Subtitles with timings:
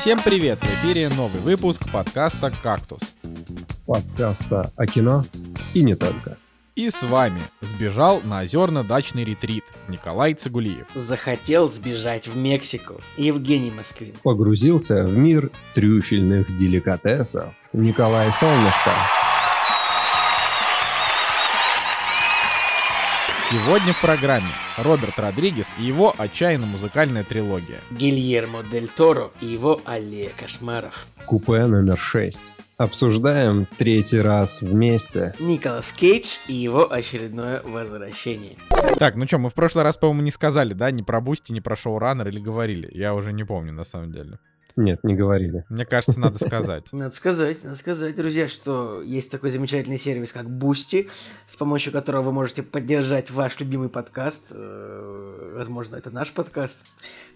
[0.00, 0.60] Всем привет!
[0.60, 3.00] В эфире новый выпуск подкаста «Кактус».
[3.84, 5.24] Подкаста о кино
[5.74, 6.38] и не только.
[6.76, 10.86] И с вами сбежал на озерно-дачный ретрит Николай Цигулиев.
[10.94, 14.14] Захотел сбежать в Мексику Евгений Москвин.
[14.22, 18.92] Погрузился в мир трюфельных деликатесов Николай Солнышко.
[23.50, 27.78] Сегодня в программе Роберт Родригес и его отчаянно-музыкальная трилогия.
[27.90, 31.06] Гильермо Дель Торо и его аллея кошмаров.
[31.24, 32.52] Купе номер 6.
[32.76, 35.32] Обсуждаем третий раз вместе.
[35.40, 38.58] Николас Кейдж и его очередное возвращение.
[38.98, 41.60] Так, ну что, мы в прошлый раз, по-моему, не сказали, да, ни про Boosty, ни
[41.60, 42.90] про шоураннер или говорили?
[42.92, 44.40] Я уже не помню, на самом деле.
[44.78, 45.64] Нет, не говорили.
[45.68, 46.86] Мне кажется, надо сказать.
[46.92, 51.10] Надо сказать, надо сказать, друзья, что есть такой замечательный сервис, как Boosty,
[51.48, 54.46] с помощью которого вы можете поддержать ваш любимый подкаст.
[54.50, 56.78] Э, Возможно, это наш подкаст.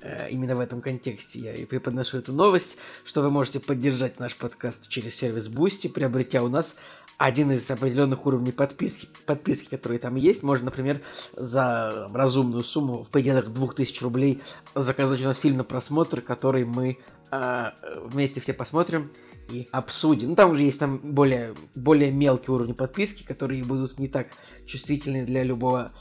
[0.02, 4.36] Э, Именно в этом контексте я и преподношу эту новость, что вы можете поддержать наш
[4.36, 6.76] подкаст через сервис Boosty, приобретя у нас
[7.18, 10.44] один из определенных уровней подписки, подписки, которые там есть.
[10.44, 11.00] Можно, например,
[11.34, 14.40] за разумную сумму в пределах 2000 рублей
[14.76, 16.98] заказать у нас фильм на просмотр, который мы
[18.04, 19.10] вместе все посмотрим
[19.48, 20.30] и обсудим.
[20.30, 24.28] Ну, там уже есть там более, более мелкие уровни подписки, которые будут не так
[24.66, 25.92] чувствительны для любого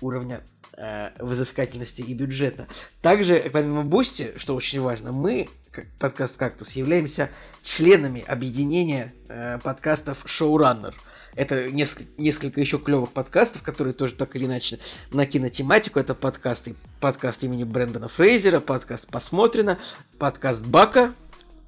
[0.00, 0.42] уровня
[0.76, 2.66] э, взыскательности и бюджета.
[3.00, 7.30] Также, помимо Boosty, что очень важно, мы, как подкаст «Кактус», являемся
[7.62, 10.94] членами объединения э, подкастов «Шоураннер».
[11.34, 14.78] Это несколько, несколько еще клевых подкастов, которые тоже так или иначе
[15.12, 16.00] на кинотематику.
[16.00, 19.78] Это подкасты, подкаст имени Брэндона Фрейзера, подкаст «Посмотрено»,
[20.18, 21.14] подкаст «Бака»,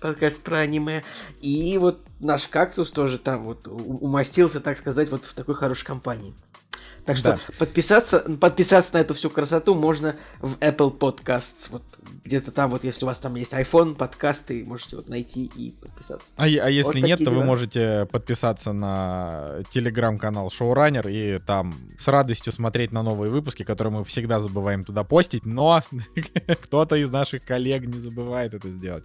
[0.01, 1.05] подкаст про аниме.
[1.41, 6.35] И вот наш кактус тоже там вот умостился, так сказать, вот в такой хорошей компании.
[7.11, 7.39] Так что Да.
[7.59, 11.69] подписаться, подписаться на эту всю красоту можно в Apple Podcasts.
[11.71, 11.83] Вот
[12.25, 16.31] где-то там, вот если у вас там есть iPhone, подкасты, можете вот найти и подписаться.
[16.37, 22.07] А, а если Вот нет, то вы можете подписаться на телеграм-канал Шоураннер и там с
[22.07, 25.83] радостью смотреть на новые выпуски, которые мы всегда забываем туда постить, но
[26.63, 29.05] кто-то из наших коллег не забывает это сделать.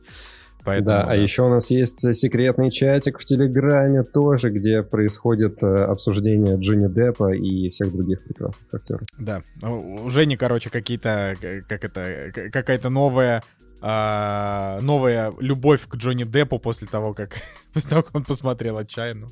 [0.66, 5.62] Поэтому, да, а еще у нас есть э, секретный чатик в Телеграме тоже, где происходит
[5.62, 9.02] э, обсуждение Джонни Деппа и всех других прекрасных актеров.
[9.20, 13.44] Да, у Жени, короче, какие-то, к- как это, какая-то новая,
[13.82, 17.36] а, новая любовь к Джонни Деппу после того, как,
[17.74, 19.30] после того, как он посмотрел «Отчаянную».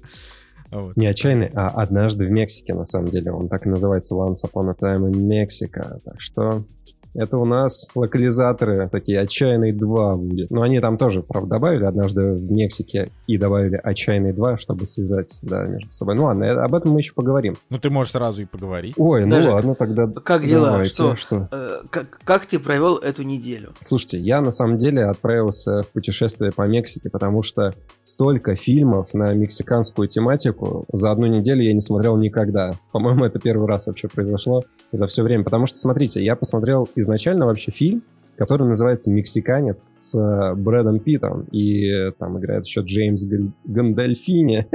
[0.72, 0.98] Вот.
[0.98, 3.32] Не отчаянный, а однажды в Мексике, на самом деле.
[3.32, 6.00] Он так и называется Once Upon a Time in Mexico.
[6.04, 6.64] Так что
[7.14, 10.52] это у нас локализаторы такие «Отчаянный 2» будет.
[10.52, 15.40] Но они там тоже, правда, добавили однажды в Мексике и добавили «Отчаянный 2», чтобы связать,
[15.42, 16.16] да, между собой.
[16.16, 17.56] Ну ладно, об этом мы еще поговорим.
[17.70, 18.96] Ну, ты можешь сразу и поговорить.
[18.98, 20.72] Ой, ну Даже- ладно, тогда Как дела?
[20.72, 21.16] давайте.
[21.16, 21.48] Что?
[21.52, 23.74] Э, как, как ты провел эту неделю?
[23.82, 29.34] Слушайте, я на самом деле отправился в путешествие по Мексике, потому что столько фильмов на
[29.34, 32.74] мексиканскую тематику за одну неделю я не смотрел никогда.
[32.92, 35.44] По-моему, это первый раз вообще произошло за все время.
[35.44, 38.04] Потому что, смотрите, я посмотрел изначально вообще фильм,
[38.38, 41.48] который называется «Мексиканец» с э, Брэдом Питтом.
[41.52, 43.26] И э, там играет еще Джеймс
[43.66, 44.68] Гандальфини.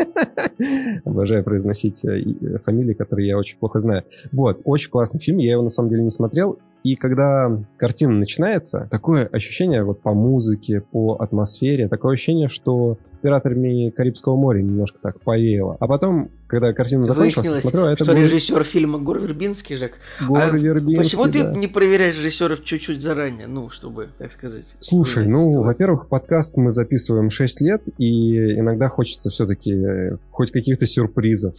[1.04, 4.04] Обожаю произносить э, фамилии, которые я очень плохо знаю.
[4.32, 6.58] Вот, очень классный фильм, я его на самом деле не смотрел.
[6.88, 13.90] И когда картина начинается, такое ощущение вот по музыке, по атмосфере, такое ощущение, что пиратами
[13.90, 15.76] Карибского моря немножко так повеяло.
[15.80, 19.94] А потом, когда картина закончилась, смотрю, а это что был режиссер фильма Гор Вербинский, Жек.
[20.26, 21.52] Гор А Вербинский, Почему ты да.
[21.52, 24.64] не проверяешь режиссеров чуть-чуть заранее, ну, чтобы, так сказать...
[24.80, 25.62] Слушай, ну, ситуацию?
[25.64, 31.54] во-первых, подкаст мы записываем 6 лет, и иногда хочется все-таки хоть каких-то сюрпризов.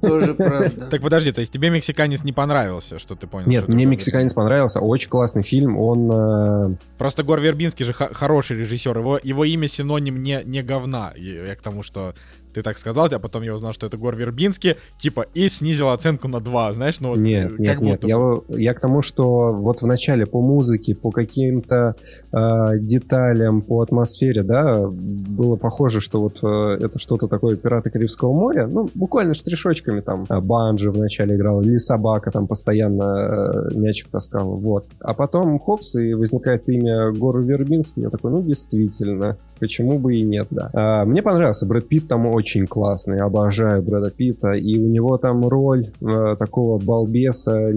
[0.00, 0.88] Тоже правда.
[0.90, 3.48] Так подожди, то есть тебе «Мексиканец» не понравился, что ты понял?
[3.48, 3.86] Нет, мне?
[3.86, 6.10] «Мексиканец» понравился, очень классный фильм, он...
[6.12, 11.12] э, Просто Гор Вербинский же хороший режиссер, его, его имя синоним не, не говна.
[11.16, 12.14] Я к тому, что
[12.52, 16.28] ты так сказал, а потом я узнал, что это Гор Вербинский, типа, и снизил оценку
[16.28, 18.00] на 2, знаешь, ну вот Нет, как нет, нет.
[18.00, 18.44] будто Я, бы.
[18.48, 21.94] я к тому, что вот в начале по музыке, по каким-то
[22.32, 28.32] э, деталям, по атмосфере, да, было похоже, что вот э, это что-то такое «Пираты Карибского
[28.32, 30.24] моря», ну, буквально штришочками там.
[30.28, 34.86] А, Банджи в начале играл, или собака там постоянно э, мячик таскала, вот.
[35.00, 40.22] А потом, хопс, и возникает имя Гору Вербинский, я такой, ну, действительно, почему бы и
[40.22, 40.70] нет, да.
[40.72, 45.46] А, мне понравился, Брэд Питт там очень классный, обожаю Брэда Питта, и у него там
[45.46, 47.70] роль э, такого балбеса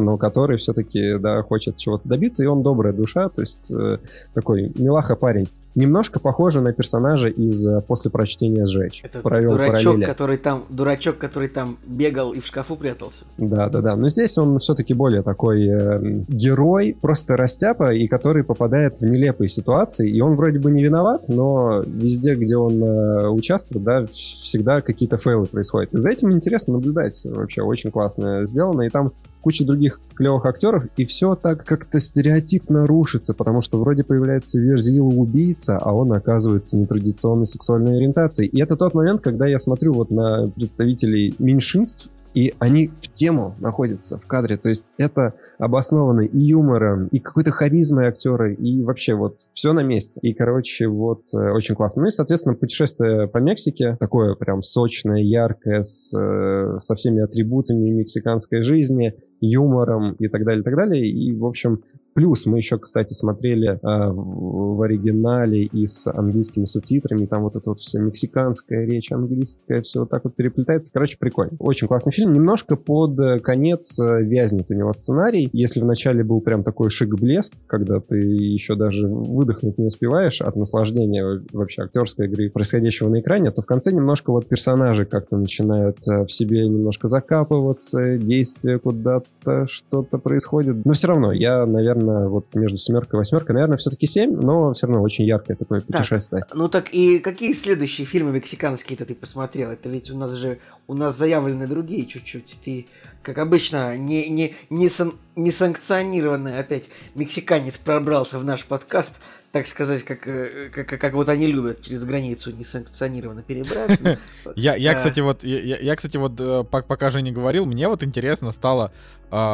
[0.00, 3.98] но который все-таки, да, хочет чего-то добиться, и он добрая душа, то есть э,
[4.34, 5.48] такой милаха парень.
[5.74, 9.02] Немножко похоже на персонажа из э, «После прочтения сжечь».
[9.04, 10.04] Это Провел дурачок, параллели.
[10.04, 13.24] который там, дурачок, который там бегал и в шкафу прятался.
[13.38, 13.96] Да, да, да.
[13.96, 15.98] Но здесь он все-таки более такой э,
[16.28, 20.10] герой, просто растяпа, и который попадает в нелепые ситуации.
[20.10, 25.18] И он вроде бы не виноват, но везде, где он э, участвует, да, всегда какие-то
[25.18, 25.92] фейлы происходят.
[25.92, 27.20] И за этим интересно наблюдать.
[27.24, 28.82] Вообще очень классно сделано.
[28.82, 29.12] И там
[29.44, 35.08] куча других клевых актеров, и все так как-то стереотипно рушится, потому что вроде появляется верзила
[35.08, 38.48] убийца, а он оказывается нетрадиционной сексуальной ориентацией.
[38.48, 43.54] И это тот момент, когда я смотрю вот на представителей меньшинств, и они в тему
[43.60, 44.56] находятся в кадре.
[44.56, 49.80] То есть это обосновано и юмором, и какой-то харизмой актера, и вообще вот все на
[49.80, 50.20] месте.
[50.22, 52.02] И, короче, вот э, очень классно.
[52.02, 57.90] Ну и, соответственно, путешествие по Мексике, такое прям сочное, яркое, с, э, со всеми атрибутами
[57.90, 61.08] мексиканской жизни, юмором и так далее, и так далее.
[61.08, 61.82] И, в общем,
[62.14, 67.26] Плюс мы еще, кстати, смотрели э, в, оригинале и с английскими субтитрами.
[67.26, 70.92] Там вот эта вот вся мексиканская речь, английская, все вот так вот переплетается.
[70.92, 71.56] Короче, прикольно.
[71.58, 72.32] Очень классный фильм.
[72.32, 75.48] Немножко под э, конец э, вязнет у него сценарий.
[75.52, 80.54] Если в начале был прям такой шик-блеск, когда ты еще даже выдохнуть не успеваешь от
[80.54, 85.98] наслаждения вообще актерской игры, происходящего на экране, то в конце немножко вот персонажи как-то начинают
[86.06, 90.84] э, в себе немножко закапываться, действия куда-то, что-то происходит.
[90.84, 94.86] Но все равно, я, наверное, вот между семеркой и восьмеркой, наверное, все-таки семь, но все
[94.86, 96.44] равно очень яркое такое путешествие.
[96.54, 99.70] Ну так и какие следующие фильмы мексиканские-то ты посмотрел?
[99.70, 102.56] Это ведь у нас же, у нас заявлены другие чуть-чуть.
[102.64, 102.86] Ты,
[103.22, 106.84] как обычно, не, не, не, сан, не санкционированный опять
[107.14, 109.16] мексиканец пробрался в наш подкаст,
[109.50, 114.18] так сказать, как, э, как, как, как вот они любят через границу несанкционированно перебраться.
[114.56, 114.94] Я, я А.
[114.94, 118.92] кстати, вот, я, кстати, вот, пок- пока Женя говорил, мне вот интересно стало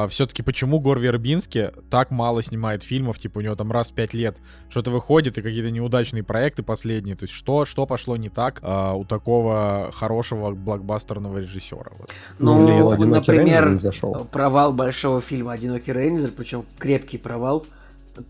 [0.08, 4.12] все-таки, почему Гор Вербинский так мало снимает фильмов, типа у него там раз в пять
[4.12, 4.36] лет
[4.68, 8.92] что-то выходит и какие-то неудачные проекты последние, то есть что, что пошло не так а,
[8.94, 10.54] у такого хорошего
[11.20, 11.92] блокбастерного режиссера?
[11.98, 12.10] Вот.
[12.38, 14.26] Ну, Или «Одинокий рейнджер» например, зашел.
[14.30, 17.66] провал большого фильма «Одинокий рейнджер», причем крепкий провал.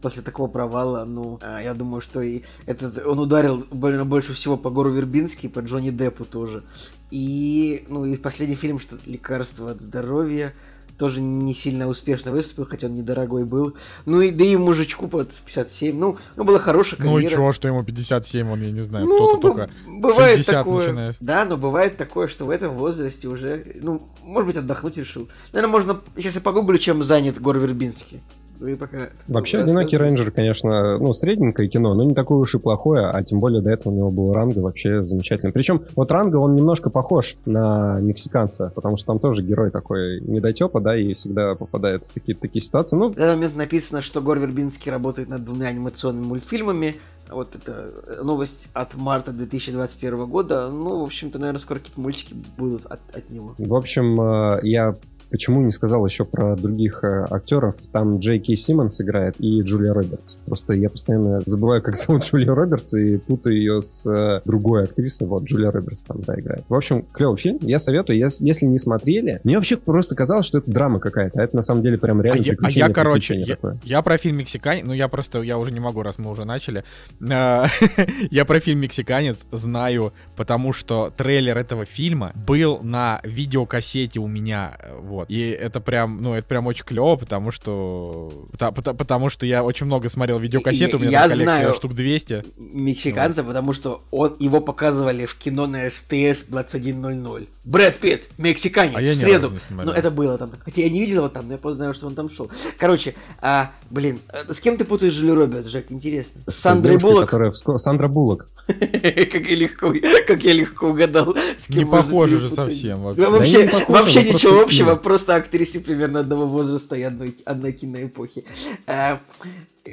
[0.02, 4.56] После такого провала, ну, а, я думаю, что и этот, он ударил больно больше всего
[4.56, 6.62] по Гору Вербински, по Джонни Деппу тоже.
[7.10, 10.52] И, ну, и последний фильм, что «Лекарство от здоровья»,
[11.00, 13.74] тоже не сильно успешно выступил, хотя он недорогой был.
[14.04, 15.98] Ну и да и мужичку под 57.
[15.98, 17.40] Ну, ну была хорошая Ну и карьера.
[17.42, 19.70] чё, что ему 57, он, я не знаю, Ну, кто-то только...
[19.88, 20.78] бывает 60 такое.
[20.84, 21.16] начинает.
[21.20, 25.30] Да, но бывает такое, что в этом возрасте уже, ну, может быть, отдохнуть решил.
[25.54, 26.00] Наверное, можно...
[26.16, 28.20] Сейчас я погуглю, чем занят Гор Вербинский.
[28.66, 29.08] И пока...
[29.28, 33.40] Вообще, «Одинокий рейнджер», конечно, ну, средненькое кино, но не такое уж и плохое, а тем
[33.40, 35.52] более до этого у него был Ранго вообще замечательный.
[35.52, 40.80] Причем вот Ранго, он немножко похож на мексиканца, потому что там тоже герой такой недотепа,
[40.80, 42.96] да, и всегда попадает в такие, такие ситуации.
[42.96, 46.96] Ну, В данный момент написано, что Гор Вербинский работает над двумя анимационными мультфильмами.
[47.30, 50.68] Вот это э, новость от марта 2021 года.
[50.68, 53.54] Ну, в общем-то, наверное, скоро какие-то мультики будут от, от него.
[53.56, 54.96] В общем, э, я
[55.30, 57.76] почему не сказал еще про других э, актеров.
[57.92, 60.36] Там Джей Кей Симмонс играет и Джулия Робертс.
[60.46, 65.26] Просто я постоянно забываю, как зовут Джулия Робертс, и путаю ее с э, другой актрисой.
[65.26, 66.64] Вот, Джулия Робертс там, да, играет.
[66.68, 67.58] В общем, клевый фильм.
[67.62, 69.40] Я советую, ес- если не смотрели.
[69.44, 71.40] Мне вообще просто казалось, что это драма какая-то.
[71.40, 73.78] А это на самом деле прям А реально а приключение, я, короче, я, такое.
[73.84, 76.84] я про фильм «Мексиканец», ну я просто, я уже не могу, раз мы уже начали.
[77.30, 77.66] А,
[78.30, 84.76] Я про фильм «Мексиканец» знаю, потому что трейлер этого фильма был на видеокассете у меня,
[84.78, 85.30] э, вот.
[85.30, 89.86] И это прям, ну это прям очень клево, потому что, пота- потому что я очень
[89.86, 91.74] много смотрел видеокассет, у меня Я там коллекция знаю.
[91.74, 92.44] штук 200.
[92.58, 97.48] Мексиканца, потому что он, его показывали в кино на СТС 21.00.
[97.64, 99.52] Брэд Питт, мексиканец, А я в ни среду.
[99.70, 100.52] Ну, это было там.
[100.64, 102.50] Хотя я не видел его там, но я просто знаю, что он там шел.
[102.78, 106.40] Короче, а, блин, с кем ты путаешь Джули Робертс, Жек, интересно?
[106.46, 107.26] С С Сандрой Буллок?
[107.26, 108.48] которая вско- Сандра Буллок.
[108.66, 109.92] Как я легко,
[110.28, 111.34] как я легко угадал.
[111.58, 113.22] с кем Не похоже же совсем вообще.
[113.22, 113.96] Да вообще, ну,
[114.32, 114.94] ничего общего.
[115.10, 118.44] Просто актрисы примерно одного возраста и одной, одной киноэпохи.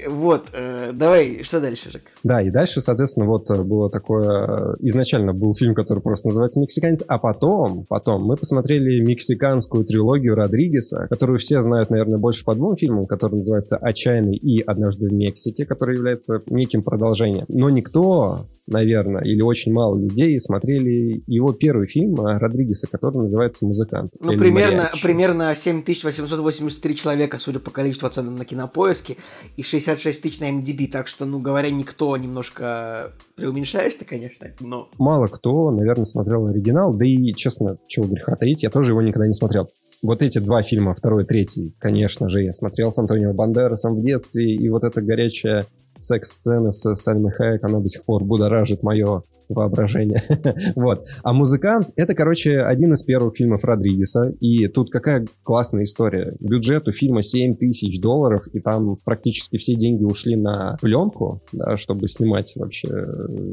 [0.08, 2.04] Вот, э, давай, что дальше, Жек?
[2.24, 4.74] Да, и дальше, соответственно, вот э, было такое...
[4.74, 10.36] э, Изначально был фильм, который просто называется «Мексиканец», а потом, потом мы посмотрели мексиканскую трилогию
[10.36, 15.14] Родригеса, которую все знают, наверное, больше по двум фильмам, который называется «Отчаянный» и «Однажды в
[15.14, 17.46] Мексике», который является неким продолжением.
[17.48, 24.12] Но никто, наверное, или очень мало людей смотрели его первый фильм Родригеса, который называется «Музыкант».
[24.20, 25.04] Ну, примерно, «Мариачи».
[25.04, 29.18] примерно 7883 человека, судя по количеству оценок на кинопоиске,
[29.56, 29.64] и
[29.96, 34.90] 66 тысяч на MDB, так что, ну, говоря, никто немножко преуменьшаешь ты, конечно, но...
[34.98, 39.28] мало кто, наверное, смотрел оригинал, да и, честно, чего греха таить, я тоже его никогда
[39.28, 39.70] не смотрел.
[40.04, 44.02] Вот эти два фильма, второй и третий, конечно же, я смотрел с Антонио Бандерасом в
[44.02, 45.66] детстве, и вот эта горячая
[45.96, 50.24] секс-сцена с Сальмой Хайек, она до сих пор будоражит мое воображение.
[50.76, 51.06] вот.
[51.24, 54.34] А «Музыкант»— это, короче, один из первых фильмов Родригеса.
[54.40, 56.34] И тут какая классная история.
[56.40, 61.78] Бюджет у фильма 7 тысяч долларов, и там практически все деньги ушли на пленку, да,
[61.78, 62.88] чтобы снимать вообще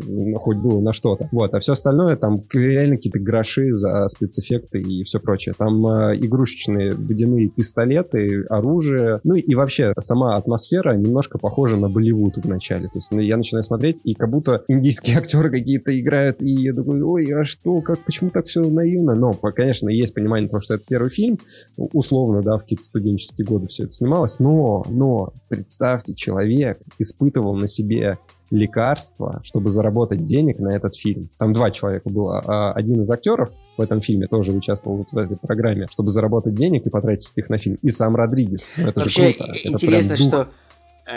[0.06, 1.28] ну, хоть было на что-то.
[1.32, 1.54] Вот.
[1.54, 5.54] А все остальное там реально какие-то гроши за спецэффекты и все прочее.
[5.56, 9.20] Там э, игрушечные водяные пистолеты, оружие.
[9.24, 12.86] Ну и вообще сама атмосфера немножко похожа на Болливуд в начале.
[12.88, 16.50] То есть ну, я начинаю смотреть, и как будто индийские актеры какие-то это играют, и
[16.50, 19.14] я думаю, ой, а что, как, почему так все наивно?
[19.14, 21.38] Но, конечно, есть понимание того, что это первый фильм,
[21.76, 27.66] условно, да, в какие-то студенческие годы все это снималось, но, но, представьте, человек испытывал на
[27.66, 28.18] себе
[28.50, 31.28] лекарства, чтобы заработать денег на этот фильм.
[31.38, 32.40] Там два человека было.
[32.46, 36.54] А один из актеров в этом фильме тоже участвовал вот в этой программе, чтобы заработать
[36.54, 37.78] денег и потратить их на фильм.
[37.82, 38.68] И сам Родригес.
[38.76, 39.52] Ну, это Вообще, же круто.
[39.64, 40.48] Интересно, это что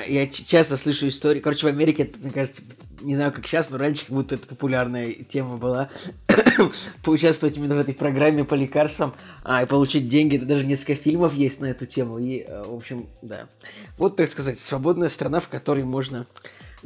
[0.08, 1.40] я часто слышу истории.
[1.40, 2.62] Короче, в Америке, мне кажется,
[3.02, 5.90] не знаю, как сейчас, но раньше как будто это популярная тема была,
[7.04, 9.14] поучаствовать именно в этой программе по лекарствам
[9.44, 10.38] а, и получить деньги.
[10.38, 12.18] Это даже несколько фильмов есть на эту тему.
[12.18, 13.48] И, э, в общем, да.
[13.98, 16.26] Вот, так сказать, свободная страна, в которой можно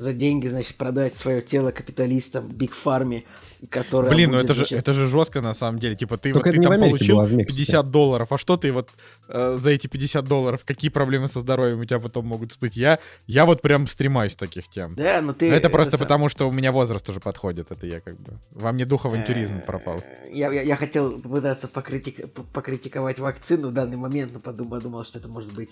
[0.02, 3.24] за деньги, значит, продать свое тело капиталистам, биг фарме,
[3.70, 5.96] которая Блин, ну это же, это же жестко на самом деле.
[5.96, 8.90] Типа ты, вот, ты там получил была, 50 долларов, а что ты вот
[9.28, 12.76] э, за эти 50 долларов, какие проблемы со здоровьем у тебя потом могут всплыть?
[12.76, 14.96] Я, я вот прям стремаюсь таких тем.
[14.96, 15.50] Да, но ты...
[15.50, 17.72] Но это просто это потому, что у меня возраст уже подходит.
[17.72, 18.34] Это я как бы...
[18.52, 20.04] Во мне дух авантюризма э, пропал.
[20.32, 25.20] Я, я, я хотел попытаться покритик, покритиковать вакцину в данный момент, но подумал, думал, что
[25.20, 25.70] это может быть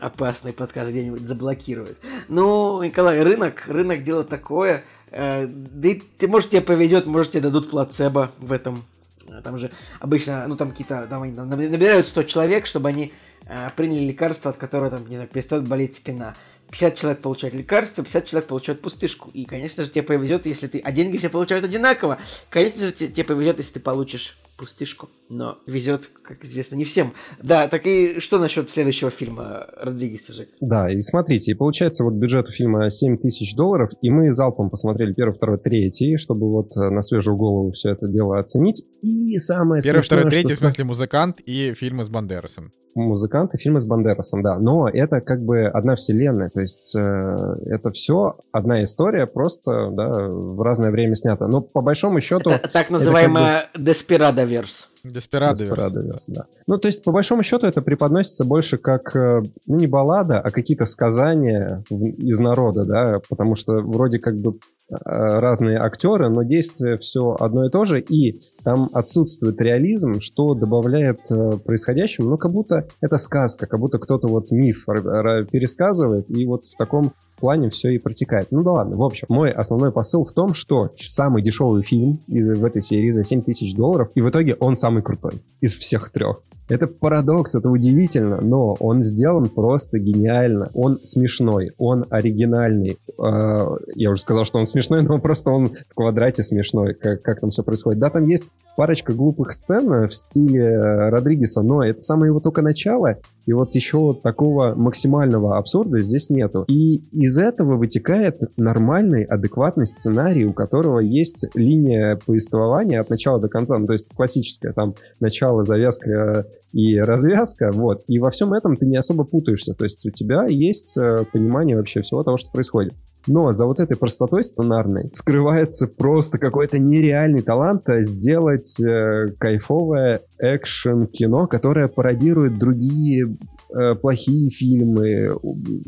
[0.00, 1.98] опасный подкаст где-нибудь заблокирует.
[2.28, 4.84] Ну, Николай, рынок, рынок дело такое.
[5.10, 8.84] Э, да и ты, может, тебе повезет, может, тебе дадут плацебо в этом.
[9.28, 13.12] Э, там же обычно, ну, там какие-то, там они набирают 100 человек, чтобы они
[13.46, 16.34] э, приняли лекарство, от которого, там, не знаю, перестает болеть спина.
[16.70, 19.30] 50 человек получают лекарство, 50 человек получают пустышку.
[19.34, 20.78] И, конечно же, тебе повезет, если ты...
[20.78, 22.18] А деньги все получают одинаково.
[22.48, 25.08] Конечно же, тебе повезет, если ты получишь пустышку.
[25.28, 27.14] Но везет, как известно, не всем.
[27.42, 30.50] Да, так и что насчет следующего фильма Родригеса, Жек?
[30.60, 34.70] Да, и смотрите, и получается вот бюджет у фильма 7 тысяч долларов, и мы залпом
[34.70, 38.84] посмотрели первый, второй, третий, чтобы вот на свежую голову все это дело оценить.
[39.02, 42.70] И самое Первый, смешное, второй, третий, в смысле, музыкант и фильмы с Бандерасом.
[42.94, 44.58] Музыкант и фильмы с Бандерасом, да.
[44.58, 50.28] Но это как бы одна вселенная, то есть э, это все одна история, просто да,
[50.28, 51.48] в разное время снята.
[51.48, 52.50] Но по большому счету...
[52.50, 53.90] Это так называемая как бы...
[53.90, 54.88] Desperado Верс.
[55.04, 56.26] Деспирадоверс.
[56.28, 56.44] да.
[56.66, 60.50] Ну, то есть, по большому счету, это преподносится больше как, э, ну, не баллада, а
[60.50, 66.98] какие-то сказания из народа, да, потому что вроде как бы э, разные актеры, но действие
[66.98, 72.52] все одно и то же, и там отсутствует реализм, что добавляет э, происходящему, ну, как
[72.52, 77.90] будто это сказка, как будто кто-то вот миф пересказывает, и вот в таком плане все
[77.90, 78.48] и протекает.
[78.52, 82.48] Ну да ладно, в общем, мой основной посыл в том, что самый дешевый фильм из,
[82.48, 86.10] в этой серии за 7 тысяч долларов, и в итоге он самый крутой из всех
[86.10, 86.40] трех.
[86.68, 90.70] Это парадокс, это удивительно, но он сделан просто гениально.
[90.72, 92.98] Он смешной, он оригинальный.
[93.18, 97.40] Э, я уже сказал, что он смешной, но просто он в квадрате смешной, как, как
[97.40, 98.00] там все происходит.
[98.00, 98.46] Да, там есть
[98.76, 100.76] парочка глупых сцен в стиле
[101.10, 106.64] Родригеса, но это самое его только начало, и вот еще такого максимального абсурда здесь нету.
[106.68, 113.48] И из этого вытекает нормальный, адекватный сценарий, у которого есть линия повествования от начала до
[113.48, 113.78] конца.
[113.78, 118.02] Ну, то есть классическая, там, начало, завязка и развязка, вот.
[118.08, 119.74] И во всем этом ты не особо путаешься.
[119.74, 122.94] То есть у тебя есть э, понимание вообще всего того, что происходит.
[123.26, 130.22] Но за вот этой простотой сценарной скрывается просто какой-то нереальный талант э, сделать э, кайфовое
[130.38, 133.26] экшен-кино, которое пародирует другие
[133.70, 135.36] э, плохие фильмы,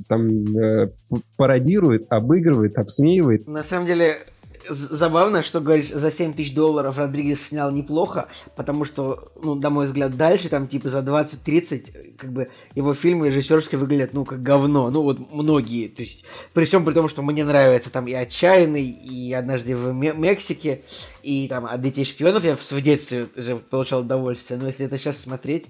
[0.08, 0.26] там
[0.56, 0.90] э,
[1.36, 3.46] пародирует, обыгрывает, обсмеивает.
[3.46, 4.18] На самом деле,
[4.68, 9.86] забавно, что говоришь, за 7 тысяч долларов Родригес снял неплохо, потому что, ну, на мой
[9.86, 14.90] взгляд, дальше, там, типа, за 20-30, как бы, его фильмы режиссерские выглядят, ну, как говно.
[14.90, 18.84] Ну, вот многие, то есть, при всем при том, что мне нравится там и «Отчаянный»,
[18.84, 20.82] и «Однажды в Мексике»,
[21.22, 25.18] и там «От детей шпионов» я в детстве уже получал удовольствие, но если это сейчас
[25.18, 25.66] смотреть,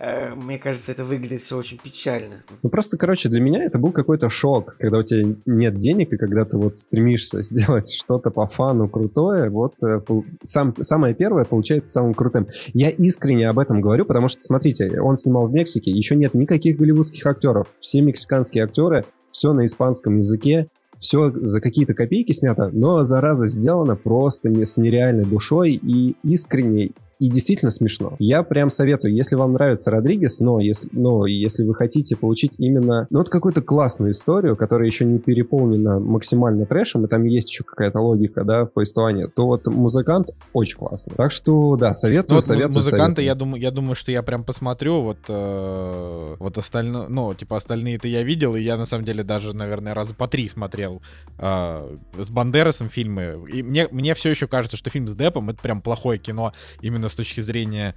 [0.00, 2.44] мне кажется, это выглядит все очень печально.
[2.62, 6.16] Ну просто, короче, для меня это был какой-то шок, когда у тебя нет денег, и
[6.16, 10.00] когда ты вот стремишься сделать что-то по фану крутое, вот э,
[10.42, 12.46] сам, самое первое получается самым крутым.
[12.74, 16.78] Я искренне об этом говорю, потому что, смотрите, он снимал в Мексике, еще нет никаких
[16.78, 17.66] голливудских актеров.
[17.80, 23.96] Все мексиканские актеры, все на испанском языке, все за какие-то копейки снято, но зараза сделано
[23.96, 28.14] просто не, с нереальной душой и искренней и действительно смешно.
[28.18, 33.06] Я прям советую, если вам нравится Родригес, но если, но если вы хотите получить именно,
[33.10, 37.64] ну, вот какую-то классную историю, которая еще не переполнена максимально трэшем, и там есть еще
[37.64, 41.14] какая-то логика, да, в повествовании, то вот музыкант очень классный.
[41.16, 42.74] Так что, да, советую, ну, советую.
[42.74, 43.24] Музыканта, советую.
[43.24, 48.06] я думаю, я думаю, что я прям посмотрю, вот, э, вот остальное, ну, типа остальные-то
[48.06, 51.02] я видел, и я на самом деле даже, наверное, раза по три смотрел
[51.38, 53.44] э, с Бандерасом фильмы.
[53.52, 57.07] И мне, мне все еще кажется, что фильм с Депом это прям плохое кино именно
[57.08, 57.94] с точки зрения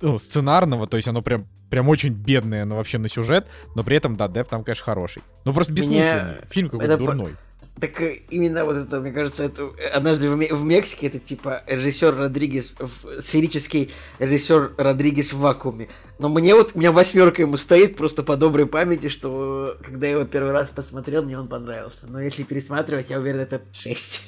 [0.00, 3.96] ну, сценарного, то есть оно прям, прям очень бедное, но вообще на сюжет, но при
[3.96, 5.22] этом, да, Деп там, конечно, хороший.
[5.44, 6.32] Ну просто бессмысленный.
[6.32, 6.40] Меня...
[6.48, 7.36] Фильм какой-то дурной.
[7.80, 12.14] Так э, именно вот это, мне кажется, это однажды в, в Мексике это типа режиссер
[12.14, 15.88] Родригес, в, сферический режиссер Родригес в вакууме.
[16.18, 20.12] Но мне вот, у меня восьмерка ему стоит просто по доброй памяти, что когда я
[20.14, 22.06] его первый раз посмотрел, мне он понравился.
[22.06, 24.22] Но если пересматривать, я уверен, это 6.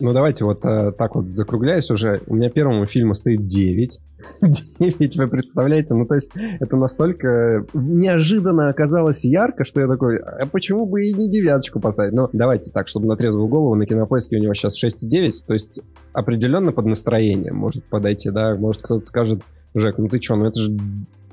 [0.00, 2.20] Ну, давайте вот э, так вот закругляюсь уже.
[2.26, 4.00] У меня первому фильму стоит 9.
[4.78, 5.94] 9, вы представляете?
[5.94, 6.30] Ну, то есть
[6.60, 12.14] это настолько неожиданно оказалось ярко, что я такой, а почему бы и не девяточку поставить?
[12.14, 15.80] Ну, давайте так, чтобы на трезвую голову, на кинопоиске у него сейчас 6,9, то есть
[16.14, 18.54] определенно под настроение может подойти, да?
[18.54, 19.42] Может кто-то скажет,
[19.74, 20.76] Жек, ну ты что, ну это же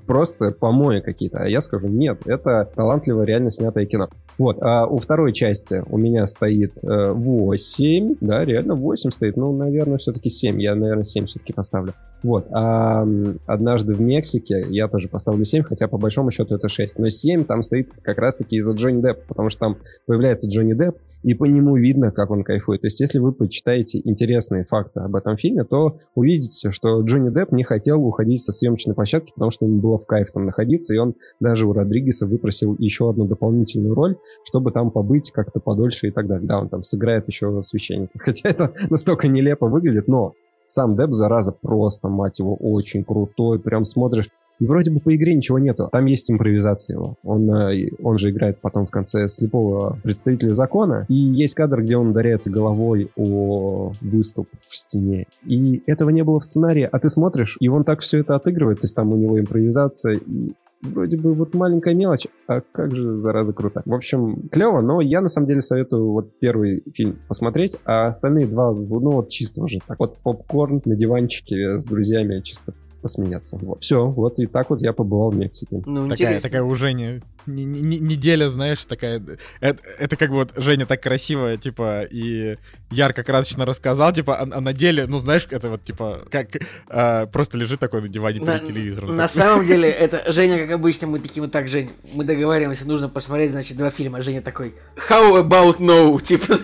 [0.10, 1.38] просто помои какие-то.
[1.38, 4.10] А я скажу, нет, это талантливо реально снятое кино.
[4.40, 9.56] Вот, а у второй части у меня стоит э, 8, да, реально 8 стоит, ну,
[9.56, 11.94] наверное, все-таки 7, я, наверное, 7 все-таки поставлю.
[12.24, 13.06] Вот, а
[13.46, 17.44] однажды в Мексике я тоже поставлю 7, хотя по большому счету это 6, но 7
[17.44, 21.46] там стоит как раз-таки из-за Джонни Деппа, потому что там появляется Джонни Депп, и по
[21.46, 22.82] нему видно, как он кайфует.
[22.82, 27.52] То есть, если вы почитаете интересные факты об этом фильме, то увидите, что Джонни Депп
[27.52, 30.98] не хотел уходить со съемочной площадки, потому что ему было в кайф там находиться, и
[30.98, 36.12] он даже у Родригеса выпросил еще одну дополнительную роль, чтобы там побыть как-то подольше и
[36.12, 36.48] так далее.
[36.48, 38.12] Да, он там сыграет еще священника.
[38.20, 40.34] Хотя это настолько нелепо выглядит, но
[40.66, 43.60] сам Депп, зараза, просто, мать его, очень крутой.
[43.60, 45.90] Прям смотришь, и вроде бы по игре ничего нету.
[45.92, 47.16] Там есть импровизация его.
[47.24, 51.06] Он, э, он же играет потом в конце слепого представителя закона.
[51.08, 55.28] И есть кадр, где он ударяется головой о выступ в стене.
[55.46, 56.88] И этого не было в сценарии.
[56.92, 58.82] А ты смотришь, и он так все это отыгрывает.
[58.82, 60.16] То есть там у него импровизация.
[60.16, 63.82] И вроде бы вот маленькая мелочь, а как же, зараза, круто.
[63.86, 68.48] В общем, клево, но я на самом деле советую вот первый фильм посмотреть, а остальные
[68.48, 73.58] два, ну вот чисто уже так вот попкорн на диванчике с друзьями чисто посмеяться.
[73.62, 73.82] Вот.
[73.82, 75.82] Все, вот и так вот я побывал в Мексике.
[75.86, 79.22] Ну, такая, такая уже не, не, не, неделя, знаешь, такая...
[79.60, 82.58] Это, это как бы вот Женя так красиво, типа, и
[82.92, 86.50] ярко красочно рассказал, типа, а, а на деле, ну, знаешь, это вот, типа, как
[86.90, 89.16] а, просто лежит такой на диване перед телевизором.
[89.16, 93.10] На самом деле, это Женя, как обычно, мы такие вот так, Жень, мы договариваемся, нужно
[93.10, 94.22] посмотреть, значит, два фильма.
[94.22, 94.74] Женя такой,
[95.10, 96.58] how about no, типа...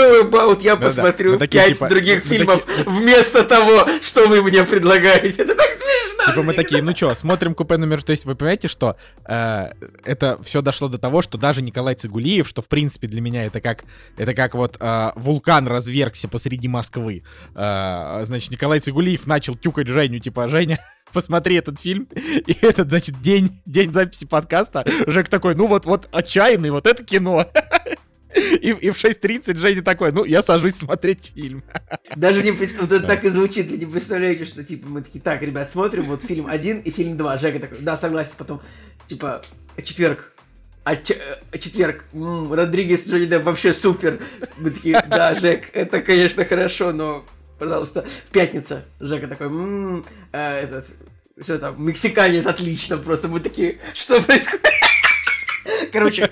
[0.00, 2.84] About я посмотрю да, пять типа, других фильмов такие...
[2.88, 5.42] вместо того, что вы мне предлагаете?
[5.42, 6.32] Это так смешно!
[6.32, 8.02] Типа мы такие, ну что, смотрим купе номер...
[8.02, 9.72] То есть вы понимаете, что э,
[10.04, 13.60] это все дошло до того, что даже Николай Цигулиев, что в принципе для меня это
[13.60, 13.84] как,
[14.16, 17.24] это как вот э, вулкан развергся посреди Москвы.
[17.54, 20.78] Э, значит, Николай Цигулиев начал тюкать Женю, типа, Женя,
[21.12, 22.08] посмотри этот фильм.
[22.14, 24.84] И этот, значит, день, день записи подкаста.
[25.06, 27.46] Жек такой, ну вот, вот отчаянный, вот это кино.
[28.34, 31.62] И, и в 6.30 Женя такой, ну, я сажусь смотреть фильм.
[32.16, 35.42] Даже не представляете, это так и звучит, вы не представляете, что, типа, мы такие, так,
[35.42, 37.38] ребят, смотрим вот фильм 1 и фильм 2.
[37.38, 38.60] Жека такой, да, согласен, потом,
[39.06, 39.42] типа,
[39.82, 40.32] четверг,
[40.84, 41.18] а, ч-
[41.52, 44.20] а четверг, м-м, Родригес Джонни Депп вообще супер.
[44.58, 47.24] Мы такие, да, Жек, это, конечно, хорошо, но,
[47.58, 48.84] пожалуйста, пятница.
[49.00, 50.86] Жека такой, м-м, а, этот,
[51.42, 54.68] что там, мексиканец, отлично, просто мы такие, что происходит?
[55.90, 56.30] Короче,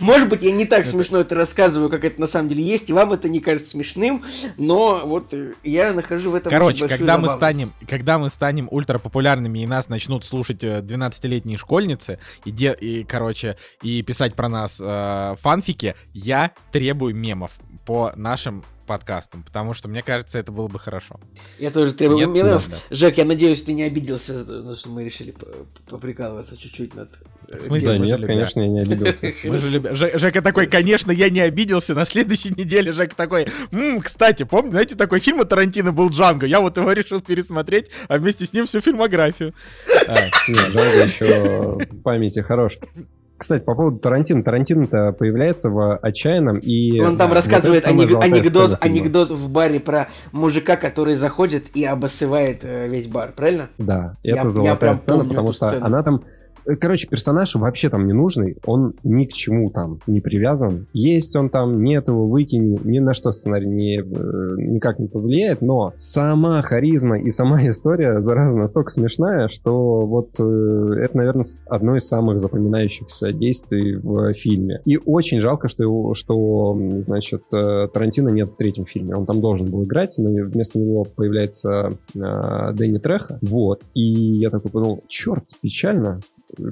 [0.00, 2.92] может быть, я не так смешно это рассказываю, как это на самом деле есть, и
[2.92, 4.24] вам это не кажется смешным,
[4.56, 9.60] но вот э, я нахожу в этом Короче, когда мы станем, когда мы станем ультрапопулярными
[9.60, 14.80] и нас начнут слушать 12-летние э, школьницы и, де, и короче и писать про нас
[14.82, 17.52] э, фанфики, я требую мемов
[17.86, 21.20] по нашим подкастом, потому что мне кажется, это было бы хорошо.
[21.58, 22.28] Я тоже требую Нет?
[22.30, 22.68] мемов.
[22.68, 22.76] Да.
[22.90, 25.34] Жек, я надеюсь, ты не обиделся, что мы решили
[25.86, 27.10] поприкалываться чуть-чуть над
[27.48, 27.88] в смысле?
[27.90, 29.32] Да, нет, конечно, я не обиделся.
[29.44, 29.96] Мы же любим.
[29.96, 31.94] Жека такой, конечно, я не обиделся.
[31.94, 36.46] На следующей неделе Жека такой, м кстати, помните, знаете, такой фильм от Тарантино был Джанго.
[36.46, 39.54] Я вот его решил пересмотреть, а вместе с ним всю фильмографию.
[40.06, 42.78] А, нет, Джанго еще памяти хорош.
[43.38, 44.42] Кстати, по поводу Тарантино.
[44.42, 47.00] Тарантино-то появляется в «Отчаянном» и...
[47.00, 52.88] Он там рассказывает анек- анекдот, анекдот в баре про мужика, который заходит и обоссывает э,
[52.88, 53.68] весь бар, правильно?
[53.78, 55.86] Да, это я, золотая я сцена, потому что сцену.
[55.86, 56.37] она там Э,
[56.76, 60.86] короче, персонаж вообще там не нужный, он ни к чему там не привязан.
[60.92, 65.62] Есть он там, нет его, выкинь, ни на что сценарий не, э, никак не повлияет,
[65.62, 71.96] но сама харизма и сама история, зараза, настолько смешная, что вот э, это, наверное, одно
[71.96, 74.80] из самых запоминающихся действий в фильме.
[74.84, 79.14] И очень жалко, что, его, что значит, Тарантино нет в третьем фильме.
[79.14, 83.38] Он там должен был играть, но вместо него появляется э, Дэнни Треха.
[83.42, 83.82] Вот.
[83.94, 86.20] И я такой подумал, черт, печально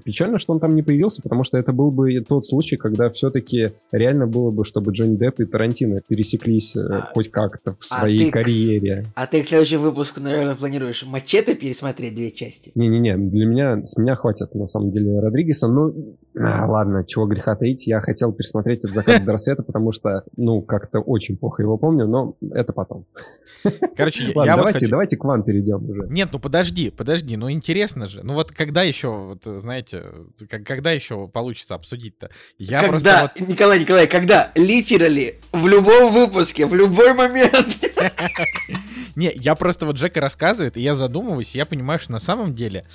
[0.05, 3.73] печально, что он там не появился, потому что это был бы тот случай, когда все-таки
[3.93, 8.01] реально было бы, чтобы Джонни Депп и Тарантино пересеклись э, а, хоть как-то в а
[8.01, 9.03] своей а карьере.
[9.03, 12.73] К, а ты к следующему выпуску, наверное, планируешь Мачете пересмотреть две части?
[12.75, 15.93] Не-не-не, для меня, с меня хватит, на самом деле, Родригеса, но
[16.39, 20.63] а, ладно, чего греха таить, я хотел пересмотреть «От заката до рассвета», потому что, ну,
[20.63, 23.07] как-то очень плохо его помню, но это потом.
[23.97, 24.91] Короче, Ладно, я давайте, вот хочу...
[24.91, 26.07] давайте к вам перейдем уже.
[26.09, 28.23] Нет, ну подожди, подожди, ну интересно же.
[28.23, 30.05] Ну вот когда еще, вот, знаете,
[30.49, 32.31] когда еще получится обсудить-то?
[32.57, 33.49] Я когда, просто вот...
[33.49, 34.53] Николай, Николай, когда?
[34.55, 37.53] Литерали, в любом выпуске, в любой момент.
[39.17, 42.55] Не, я просто вот Джека рассказывает, и я задумываюсь, и я понимаю, что на самом
[42.55, 42.87] деле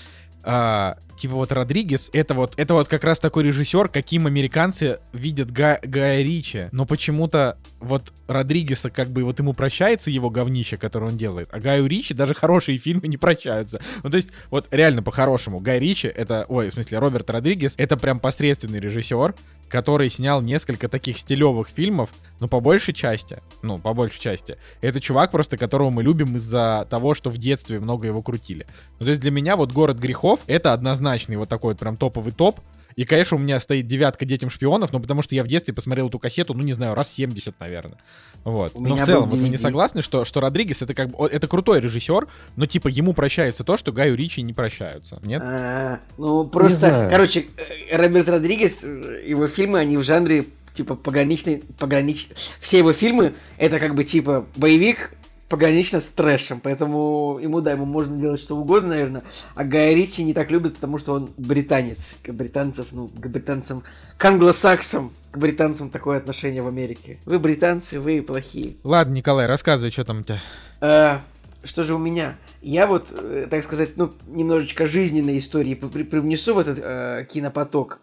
[0.43, 5.51] а, типа вот Родригес, это вот, это вот как раз такой режиссер, каким американцы видят
[5.51, 6.69] Га, Гая Ричи.
[6.71, 11.60] Но почему-то вот Родригеса как бы вот ему прощается его говнище, которое он делает, а
[11.60, 13.82] Гаю Ричи даже хорошие фильмы не прощаются.
[14.04, 17.97] Ну то есть вот реально по-хорошему, Гай Ричи это, ой, в смысле Роберт Родригес, это
[17.97, 19.36] прям посредственный режиссер,
[19.71, 22.10] который снял несколько таких стилевых фильмов,
[22.41, 26.86] но по большей части, ну, по большей части, это чувак просто, которого мы любим из-за
[26.89, 28.67] того, что в детстве много его крутили.
[28.99, 32.34] Ну, то есть для меня вот «Город грехов»— это однозначный вот такой вот прям топовый
[32.34, 32.60] топ,
[32.95, 36.10] и, конечно, у меня стоит девятка детям шпионов, но потому что я в детстве посмотрел
[36.10, 37.97] эту кассету, ну, не знаю, раз 70, наверное.
[38.43, 38.73] Вот.
[38.75, 41.47] У но в целом, вот вы не согласны, что, что Родригес это как бы это
[41.47, 45.19] крутой режиссер, но типа ему прощается то, что Гаю Ричи не прощаются.
[45.23, 45.41] Нет?
[45.43, 51.63] А, ну, просто, короче, э, Роберт Родригес, э, его фильмы, они в жанре типа пограничный,
[51.77, 52.36] пограничный.
[52.60, 55.12] Все его фильмы это как бы типа боевик
[55.52, 60.24] погранично с трэшем, поэтому ему, да, ему можно делать что угодно, наверное, а Гая Ричи
[60.24, 63.84] не так любит, потому что он британец, к британцев, ну, к британцам,
[64.18, 67.20] к англосаксам, к британцам такое отношение в Америке.
[67.26, 68.76] Вы британцы, вы плохие.
[68.86, 70.40] Ладно, Николай, рассказывай, что там у тебя.
[70.80, 71.22] А,
[71.66, 72.36] что же у меня?
[72.62, 78.00] Я вот, э, так сказать, ну, немножечко жизненной истории привнесу в этот э, кинопоток.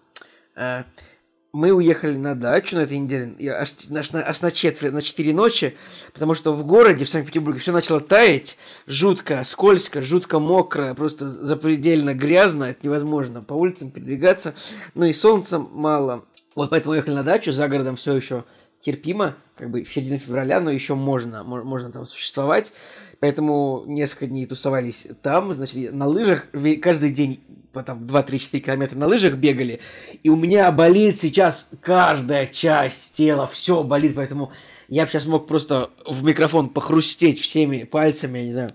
[0.54, 0.82] Э,
[1.52, 5.32] мы уехали на дачу на этой неделе, аж, аж, на, аж на четверть, на четыре
[5.32, 5.76] ночи,
[6.12, 8.56] потому что в городе, в Санкт-Петербурге, все начало таять,
[8.86, 14.54] жутко, скользко, жутко мокро, просто запредельно грязно, это невозможно по улицам передвигаться,
[14.94, 16.24] ну и солнца мало.
[16.54, 18.44] Вот поэтому уехали на дачу, за городом все еще
[18.80, 22.72] терпимо, как бы в середине февраля, но еще можно, можно там существовать.
[23.20, 26.46] Поэтому несколько дней тусовались там, значит, на лыжах
[26.80, 27.40] каждый день
[27.72, 29.80] по там 2-3-4 километра на лыжах бегали.
[30.22, 34.52] И у меня болит сейчас каждая часть тела, все болит, поэтому
[34.88, 38.70] я бы сейчас мог просто в микрофон похрустеть всеми пальцами, я не знаю,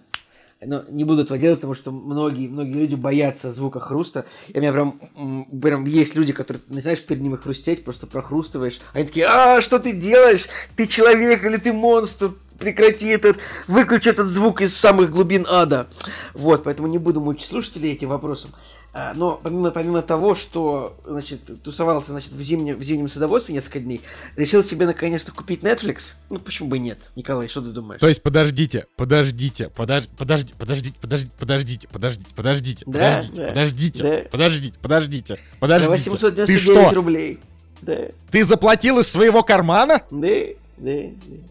[0.65, 4.25] но не буду этого делать, потому что многие, многие люди боятся звука хруста.
[4.47, 4.99] И у меня прям,
[5.61, 8.79] прям есть люди, которые, начинаешь перед ними хрустеть, просто прохрустываешь.
[8.93, 10.47] Они такие, а, что ты делаешь?
[10.75, 12.31] Ты человек или ты монстр?
[12.59, 15.87] прекрати этот, выключи этот звук из самых глубин ада.
[16.33, 18.51] Вот, поэтому не буду мучить слушателей этим вопросом.
[18.95, 23.79] А, но помимо, помимо того, что значит, тусовался значит, в, зимнем, в зимнем садоводстве несколько
[23.79, 24.01] дней,
[24.35, 26.13] решил себе наконец-то купить Netflix.
[26.29, 26.99] Ну, почему бы нет?
[27.15, 27.99] Николай, что ты думаешь?
[27.99, 34.03] То есть, подождите, подождите, подож, подождите, подождите, подождите, подождите, подождите, подождите, да, подождите, да, подождите,
[34.03, 34.29] да.
[34.29, 35.85] подождите, подождите, подождите.
[35.87, 37.39] За 899 Ты рублей.
[37.81, 37.97] Да.
[38.29, 40.03] Ты заплатил из своего кармана?
[40.11, 40.29] Да.
[40.77, 40.91] Да,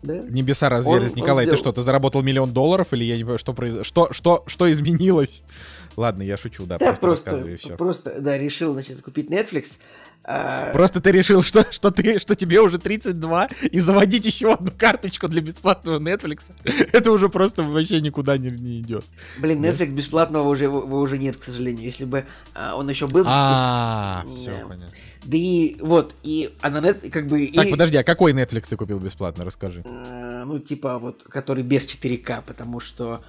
[0.03, 0.15] да.
[0.29, 1.15] Небеса разверзлись.
[1.17, 3.85] Николай, ты что, ты заработал миллион долларов или я не понимаю, что произошло?
[3.85, 5.43] Что, что, что изменилось?
[5.97, 7.77] Ладно, я шучу, да, да просто, просто, все.
[7.77, 9.79] просто, да, решил, значит, купить Netflix.
[10.25, 10.73] А...
[10.73, 15.27] Просто ты решил, что, что, ты, что тебе уже 32, и заводить еще одну карточку
[15.29, 16.53] для бесплатного Netflix,
[16.93, 19.05] это уже просто вообще никуда не, не идет.
[19.39, 21.85] Блин, Netflix бесплатного уже, его уже нет, к сожалению.
[21.85, 22.25] Если бы
[22.55, 23.25] а, он еще был...
[23.27, 24.95] А, все, понятно.
[25.25, 27.49] Да и вот, и а на нет, как бы...
[27.49, 27.71] Так, и...
[27.71, 29.83] подожди, а какой Netflix ты купил бесплатно, расскажи.
[29.85, 33.23] А, ну, типа вот, который без 4К, потому что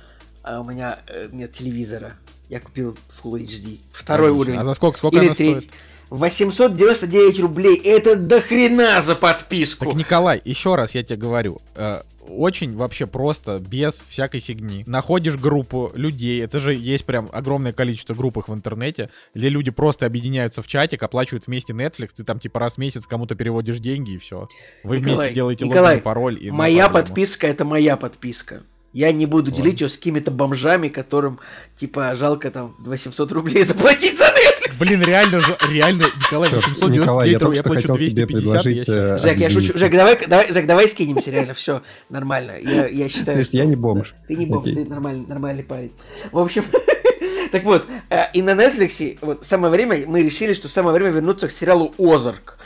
[0.43, 2.13] у меня э, нет телевизора.
[2.53, 3.79] Я купил Full HD.
[3.91, 4.41] Второй Отлично.
[4.41, 4.59] уровень.
[4.59, 5.59] А за сколько, сколько Или она третий.
[5.61, 5.73] стоит?
[6.11, 7.75] 899 рублей.
[7.77, 9.85] Это до хрена за подписку.
[9.85, 11.57] Так, Николай, еще раз я тебе говорю.
[11.75, 14.83] Э, очень вообще просто, без всякой фигни.
[14.85, 20.05] Находишь группу людей, это же есть прям огромное количество групп в интернете, где люди просто
[20.05, 24.11] объединяются в чатик, оплачивают вместе Netflix, ты там типа раз в месяц кому-то переводишь деньги
[24.11, 24.47] и все.
[24.83, 26.37] Вы Николай, вместе делаете Николай, логин, пароль.
[26.39, 28.61] И моя подписка это моя подписка.
[28.93, 29.59] Я не буду вот.
[29.59, 31.39] делить ее с какими-то бомжами, которым,
[31.75, 34.77] типа, жалко там 800 рублей заплатить за Netflix.
[34.79, 38.87] Блин, реально же, реально, Николай, Всё, 899 Николай, я я плачу хотел тебе 250, предложить,
[38.87, 39.77] я э, Жек, я шучу.
[39.77, 42.53] Жек, давай, давай, Жек, давай скинемся, реально, все нормально.
[42.61, 43.35] Я, я считаю.
[43.35, 44.13] То есть я не бомж.
[44.27, 44.83] Ты не бомж, Окей.
[44.83, 45.91] ты нормальный, нормальный парень.
[46.31, 46.65] В общем,
[47.51, 51.47] так вот, э, и на Netflix, вот самое время, мы решили, что самое время вернуться
[51.47, 52.59] к сериалу Озарк.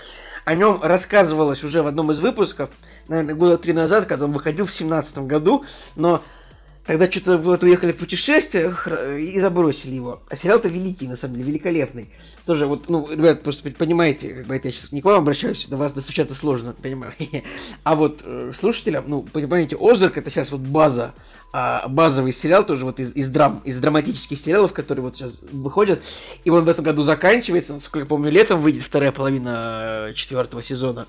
[0.47, 2.69] О нем рассказывалось уже в одном из выпусков,
[3.09, 5.65] наверное, года три назад, когда он выходил в семнадцатом году,
[5.97, 6.23] но
[6.87, 8.73] тогда что-то вот уехали в путешествие
[9.19, 10.21] и забросили его.
[10.29, 12.09] А сериал-то великий, на самом деле, великолепный.
[12.45, 15.67] Тоже вот, ну, ребят, просто понимаете, как бы это я сейчас не к вам обращаюсь,
[15.67, 17.13] до вас достучаться сложно, понимаю.
[17.83, 21.13] А вот э, слушателям, ну, понимаете, Озарк это сейчас вот база,
[21.51, 26.01] а, базовый сериал тоже вот из, из драм, из драматических сериалов, которые вот сейчас выходят.
[26.45, 30.63] И он в этом году заканчивается, насколько я помню, летом выйдет вторая половина э, четвертого
[30.63, 31.05] сезона.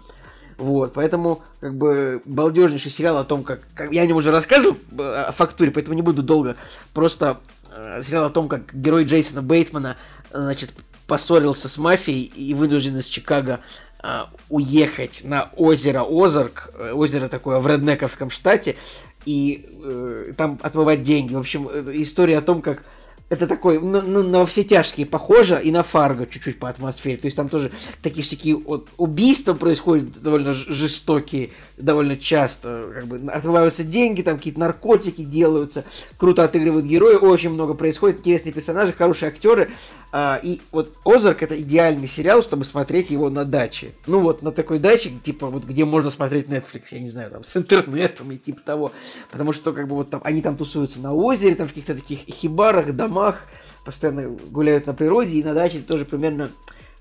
[0.58, 4.76] Вот, поэтому, как бы, балдежнейший сериал о том, как, как я о нем уже рассказывал,
[4.98, 6.56] э, о фактуре, поэтому не буду долго.
[6.92, 7.38] Просто
[7.70, 9.96] э, сериал о том, как герой Джейсона Бейтмана,
[10.32, 10.70] значит,
[11.06, 13.60] поссорился с мафией и вынужден из Чикаго
[14.02, 18.74] э, уехать на озеро Озарк, э, озеро такое в Реднековском штате,
[19.24, 21.34] и э, там отмывать деньги.
[21.34, 22.82] В общем, э, история о том, как
[23.30, 27.18] это такой, ну, ну, на все тяжкие похоже, и на Фарго чуть-чуть по атмосфере.
[27.18, 27.70] То есть там тоже
[28.02, 32.90] такие всякие вот убийства происходят довольно жестокие, довольно часто.
[32.94, 35.84] Как бы отмываются деньги, там какие-то наркотики делаются,
[36.16, 39.70] круто отыгрывают герои, очень много происходит, интересные персонажи, хорошие актеры.
[40.10, 43.92] А, и вот Озарк это идеальный сериал, чтобы смотреть его на даче.
[44.06, 47.44] Ну вот на такой даче, типа вот где можно смотреть Netflix, я не знаю, там
[47.44, 48.92] с интернетом и типа того.
[49.30, 52.20] Потому что как бы вот там они там тусуются на озере, там в каких-то таких
[52.20, 53.42] хибарах, домах,
[53.84, 56.50] постоянно гуляют на природе, и на даче тоже примерно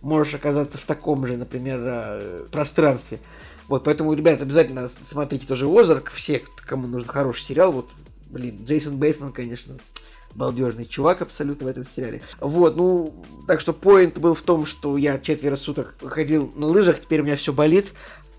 [0.02, 3.20] можешь оказаться в таком же, например, э, пространстве.
[3.68, 7.90] Вот, поэтому, ребят, обязательно смотрите тоже Озарк, все, кому нужен хороший сериал, вот,
[8.30, 9.76] блин, Джейсон Бейтман, конечно,
[10.38, 12.22] балдежный чувак абсолютно в этом сериале.
[12.40, 13.14] Вот, ну,
[13.48, 17.24] так что поинт был в том, что я четверо суток ходил на лыжах, теперь у
[17.24, 17.88] меня все болит,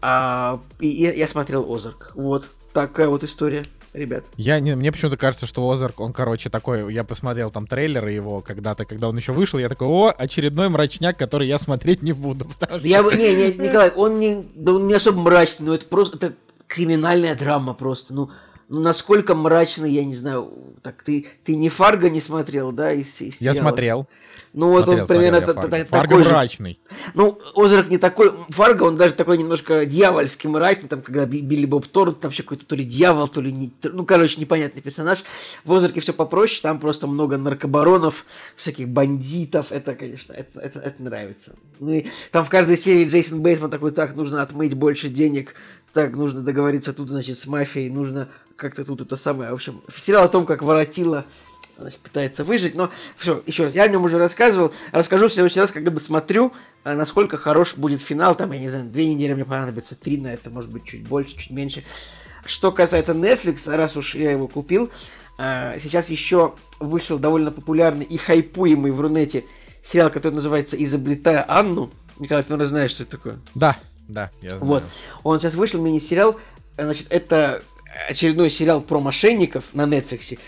[0.00, 2.12] а, и, я- я смотрел Озарк.
[2.14, 4.24] Вот, такая вот история, ребят.
[4.36, 8.40] Я не, мне почему-то кажется, что Озарк, он, короче, такой, я посмотрел там трейлеры его
[8.42, 12.46] когда-то, когда он еще вышел, я такой, о, очередной мрачняк, который я смотреть не буду.
[12.60, 15.86] что- Я бы, не, не, Николай, он не, да он не особо мрачный, но это
[15.86, 16.34] просто, это
[16.68, 18.30] криминальная драма просто, ну,
[18.68, 20.52] ну насколько мрачный, я не знаю,
[20.82, 23.68] так ты, ты не Фарго не смотрел, да, из, из Я сериала?
[23.68, 24.06] смотрел.
[24.54, 25.84] Ну вот смотрел, он примерно смотрел та- та- Фарго.
[25.84, 26.30] та- Фарго такой же.
[26.30, 26.80] мрачный.
[27.14, 31.66] Ну, Озарк не такой, Фарго, он даже такой немножко дьявольский, мрачный, там, когда Би- Билли
[31.66, 35.22] Боб Торнт, там вообще какой-то то ли дьявол, то ли не, ну, короче, непонятный персонаж.
[35.64, 38.24] В Озарке все попроще, там просто много наркобаронов,
[38.56, 41.54] всяких бандитов, это, конечно, это, это, это нравится.
[41.78, 45.54] Ну и там в каждой серии Джейсон Бейтман такой, так, нужно отмыть больше денег,
[45.92, 50.24] так, нужно договориться тут, значит, с мафией, нужно как-то тут это самое, в общем, сериал
[50.24, 51.24] о том, как воротила
[51.78, 52.74] значит, пытается выжить.
[52.74, 54.72] Но все, еще раз, я о нем уже рассказывал.
[54.92, 56.52] Расскажу в следующий раз, когда досмотрю,
[56.84, 58.34] а, насколько хорош будет финал.
[58.34, 61.36] Там, я не знаю, две недели мне понадобится, три на это, может быть, чуть больше,
[61.36, 61.84] чуть меньше.
[62.44, 64.90] Что касается Netflix, раз уж я его купил,
[65.38, 69.44] а, сейчас еще вышел довольно популярный и хайпуемый в Рунете
[69.84, 71.90] сериал, который называется «Изобретая Анну».
[72.18, 73.38] Николай, ты, наверное, знаешь, что это такое.
[73.54, 74.64] Да, да, я знаю.
[74.64, 74.84] Вот.
[75.22, 76.38] Он сейчас вышел, мини-сериал.
[76.76, 77.62] Значит, это
[78.08, 80.38] очередной сериал про мошенников на Netflix.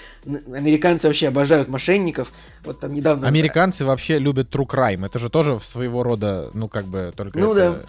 [0.55, 2.31] Американцы вообще обожают мошенников.
[2.65, 3.27] Вот там недавно...
[3.27, 5.07] Американцы вообще любят true crime.
[5.07, 7.87] Это же тоже своего рода, ну, как бы, только Ну это-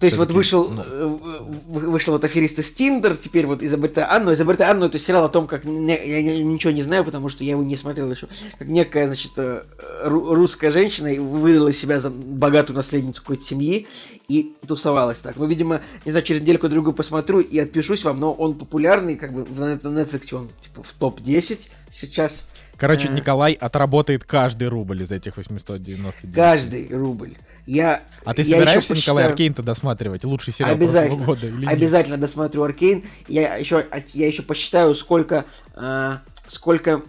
[0.00, 0.82] То есть вот вышел, ну.
[0.82, 1.06] э,
[1.68, 4.32] вышел вот аферист из Тиндер, теперь вот изобретая Анну.
[4.32, 7.50] Изобретая Анну это сериал о том, как не- я ничего не знаю, потому что я
[7.50, 8.26] его не смотрел еще.
[8.58, 9.62] Как некая, значит, э,
[10.06, 13.86] ру- русская женщина выдала себя за богатую наследницу какой-то семьи
[14.26, 15.36] и тусовалась так.
[15.36, 19.32] Ну, видимо, не знаю, через недельку другую посмотрю и отпишусь вам, но он популярный, как
[19.34, 21.58] бы на на Netflix он типа в топ-10
[21.90, 22.46] сейчас.
[22.78, 23.12] Короче, Э.
[23.12, 26.34] Николай отработает каждый рубль из этих 899.
[26.34, 27.34] Каждый рубль.
[27.70, 30.24] Я, А ты я собираешься, Николай, Аркейн-то досматривать?
[30.24, 31.24] Лучший сериал Обязательно.
[31.24, 31.68] года или нет?
[31.70, 33.04] Обязательно досмотрю Аркейн.
[33.28, 35.44] Я еще, я еще посчитаю, сколько,
[35.76, 37.02] э, сколько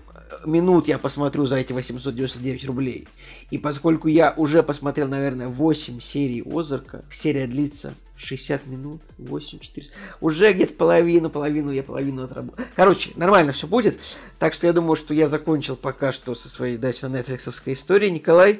[0.45, 3.08] минут я посмотрю за эти 899 рублей.
[3.50, 9.91] И поскольку я уже посмотрел, наверное, 8 серий Озарка, серия длится 60 минут, 8, 400,
[10.19, 12.63] уже где-то половину, половину, я половину отработал.
[12.76, 14.00] Короче, нормально все будет.
[14.38, 18.12] Так что я думаю, что я закончил пока что со своей дачно-нетфликсовской историей.
[18.12, 18.60] Николай,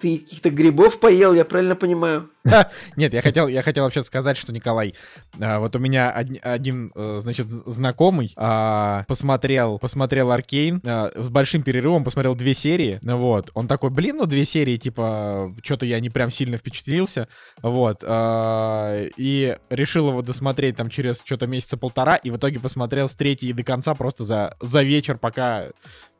[0.00, 2.30] ты каких-то грибов поел, я правильно понимаю?
[2.96, 4.94] Нет, я хотел, я хотел вообще сказать, что, Николай,
[5.40, 11.62] а, вот у меня один, э, значит, знакомый а, посмотрел, посмотрел Аркейн а, с большим
[11.62, 13.50] перерывом, посмотрел две серии, вот.
[13.54, 17.28] Он такой, блин, ну две серии, типа, что-то я не прям сильно впечатлился,
[17.62, 18.04] вот.
[18.04, 23.54] И решил его досмотреть там через что-то месяца полтора, и в итоге посмотрел с третьей
[23.54, 25.68] до конца просто за, за вечер, пока,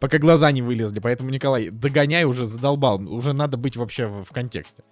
[0.00, 1.00] пока глаза не вылезли.
[1.00, 4.84] Поэтому, Николай, догоняй уже задолбал, уже надо быть вообще в, контексте.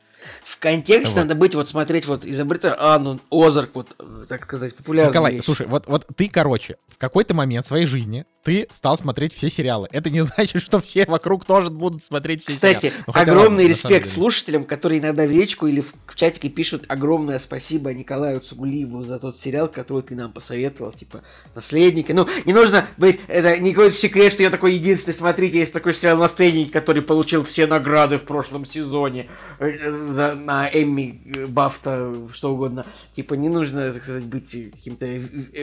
[0.45, 1.22] В контексте.
[1.23, 3.97] Надо быть, вот смотреть, вот изобретатель, а, ну, Озарк, вот,
[4.29, 5.11] так сказать, популярный.
[5.11, 5.45] Николай, вещь.
[5.45, 9.89] слушай, вот, вот ты, короче, в какой-то момент своей жизни ты стал смотреть все сериалы.
[9.93, 13.05] Это не значит, что все вокруг тоже будут смотреть все Кстати, сериалы.
[13.07, 16.85] Кстати, ну, огромный ладно, респект слушателям, которые иногда в речку или в, в чатике пишут
[16.89, 21.23] огромное спасибо Николаю Цугулиеву за тот сериал, который ты нам посоветовал, типа,
[21.55, 22.13] «Наследники».
[22.13, 25.95] Ну, не нужно быть, это не какой-то секрет, что я такой единственный, смотрите, есть такой
[25.95, 31.12] сериал «Наследники», который получил все награды в прошлом сезоне э, за, на Эмми,
[31.49, 32.85] Бафта, что угодно.
[33.15, 35.07] Типа, не нужно, так сказать, быть каким-то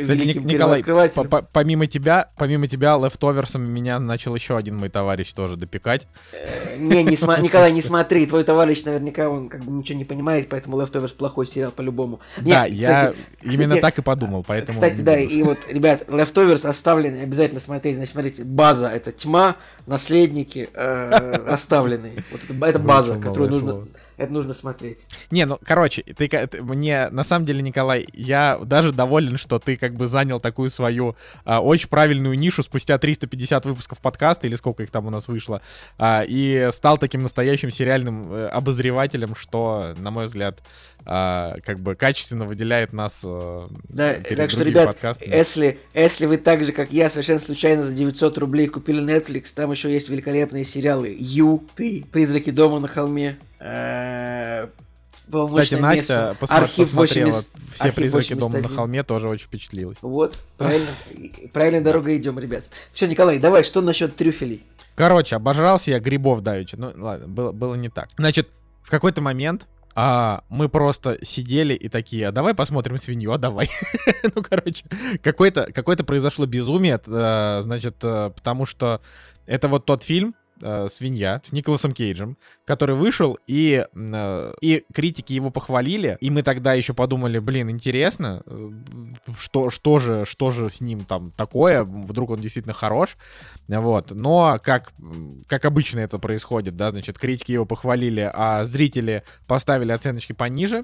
[0.02, 4.90] Кстати, великим Николай, по -по помимо тебя, помимо тебя, лефтоверсом меня начал еще один мой
[4.90, 6.08] товарищ тоже допекать.
[6.34, 7.42] Э, не, не см...
[7.42, 11.48] Николай, не смотри, твой товарищ наверняка, он как бы ничего не понимает, поэтому Leftovers плохой
[11.48, 12.20] сериал по-любому.
[12.38, 14.74] Да, я именно так и подумал, поэтому...
[14.74, 19.56] Кстати, да, и вот, ребят, Leftovers оставлены, обязательно смотреть, значит, смотрите, база— это тьма,
[19.90, 21.10] наследники э,
[21.48, 22.24] оставленные.
[22.32, 25.00] Вот это, это база, которую нужно, это нужно смотреть.
[25.32, 29.78] Не, ну, короче, ты, ты мне, на самом деле, Николай, я даже доволен, что ты
[29.78, 34.84] как бы занял такую свою а, очень правильную нишу спустя 350 выпусков подкаста, или сколько
[34.84, 35.62] их там у нас вышло,
[35.98, 40.60] а, и стал таким настоящим сериальным э, обозревателем, что, на мой взгляд,
[41.06, 45.34] а, как бы качественно выделяет нас э, да, перед так что, ребят, подкастами.
[45.34, 49.72] Если, если вы так же, как я, совершенно случайно за 900 рублей купили Netflix, там
[49.72, 54.68] еще есть великолепные сериалы «Ю», «Ты», «Призраки дома на холме», э,
[55.30, 57.48] кстати, Настя посма- посмотрела 80...
[57.72, 58.40] все Архив призраки 81.
[58.40, 59.98] дома на холме, тоже очень впечатлилась.
[60.02, 60.90] Вот, правильно.
[61.54, 62.64] Правильная дорога идем, ребят.
[62.94, 64.64] Все, Николай, давай, что насчет трюфелей?
[64.96, 66.78] Короче, обожрался я грибов давеча.
[66.78, 68.10] Ну, ладно, было, было не так.
[68.18, 68.50] Значит,
[68.82, 73.70] в какой-то момент а, мы просто сидели и такие, а давай посмотрим свинью, а давай.
[74.36, 74.86] ну, короче,
[75.22, 79.02] какое-то какое произошло безумие, э, значит, э, потому что
[79.46, 85.34] это вот тот фильм, э, «Свинья» с Николасом Кейджем, который вышел, и, э, и критики
[85.34, 88.70] его похвалили, и мы тогда еще подумали, блин, интересно, э,
[89.38, 93.18] что, что, же, что же с ним там такое, вдруг он действительно хорош,
[93.68, 94.94] вот, но как,
[95.48, 100.84] как обычно это происходит, да, значит, критики его похвалили, а зрители поставили оценочки пониже,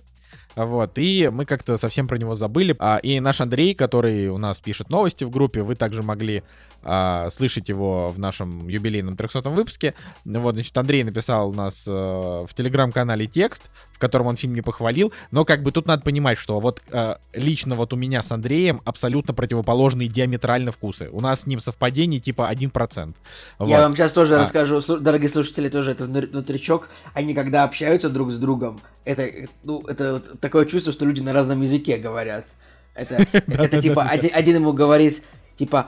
[0.55, 2.75] вот, и мы как-то совсем про него забыли.
[2.79, 6.43] А, и наш Андрей, который у нас пишет новости в группе, вы также могли
[6.87, 9.95] а, слышать его в нашем юбилейном 300 выпуске.
[10.23, 14.61] Вот, значит, Андрей написал у нас а, в телеграм-канале текст, в котором он фильм не
[14.61, 18.31] похвалил, но как бы тут надо понимать, что вот а, лично вот у меня с
[18.31, 21.09] Андреем абсолютно противоположные диаметрально вкусы.
[21.11, 23.15] У нас с ним совпадение типа 1%.
[23.57, 23.67] Вот.
[23.67, 24.39] Я вам сейчас тоже а.
[24.41, 29.29] расскажу, дорогие слушатели, тоже это внутричок, они когда общаются друг с другом, это,
[29.63, 32.45] ну, это такое чувство, что люди на разном языке говорят.
[32.93, 35.23] Это, это типа, один ему говорит,
[35.57, 35.87] типа,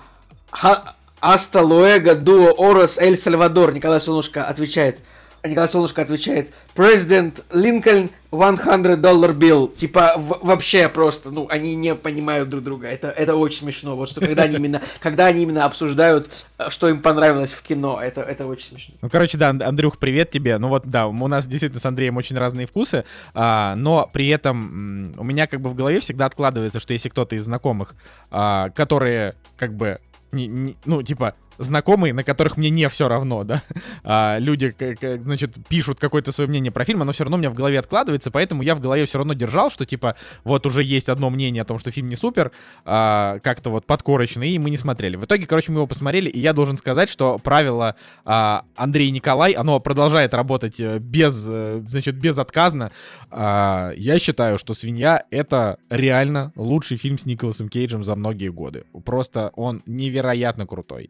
[1.19, 3.71] Аста Луэга Дуо Орос Эль Сальвадор.
[3.71, 4.97] Николай Солнышко отвечает.
[5.43, 6.49] Николай Солнышко отвечает.
[6.73, 9.67] Президент Линкольн 100 доллар билл.
[9.67, 12.87] Типа вообще просто, ну, они не понимают друг друга.
[12.87, 13.95] Это, это очень смешно.
[13.95, 17.99] Вот что когда они именно, когда они именно обсуждают, э, что им понравилось в кино,
[18.01, 18.95] это, это очень смешно.
[19.01, 20.57] Ну, короче, да, Андрюх, привет тебе.
[20.57, 25.13] Ну вот, да, у нас действительно с Андреем очень разные вкусы, а, но при этом
[25.17, 27.95] у меня как бы в голове всегда откладывается, что если кто-то из знакомых,
[28.31, 29.99] а, которые как бы
[30.31, 33.61] не, не, ну, типа, знакомые, на которых мне не все равно, да,
[34.03, 37.49] а, люди, как, значит, пишут какое-то свое мнение про фильм, оно все равно у меня
[37.49, 41.09] в голове откладывается, поэтому я в голове все равно держал, что, типа, вот уже есть
[41.09, 42.51] одно мнение о том, что фильм не супер,
[42.85, 45.15] а, как-то вот подкорочный, и мы не смотрели.
[45.15, 49.53] В итоге, короче, мы его посмотрели, и я должен сказать, что правило а, Андрей Николай,
[49.53, 52.91] оно продолжает работать э, без, э, значит, безотказно.
[53.29, 58.85] А, я считаю, что «Свинья»— это реально лучший фильм с Николасом Кейджем за многие годы.
[59.05, 61.09] Просто он невероятно крутой.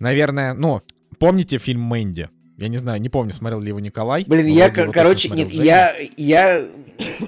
[0.00, 0.82] Наверное, ну,
[1.18, 2.28] помните фильм «Мэнди»?
[2.56, 4.24] Я не знаю, не помню, смотрел ли его Николай.
[4.26, 6.66] Блин, я, короче, нет, я, я,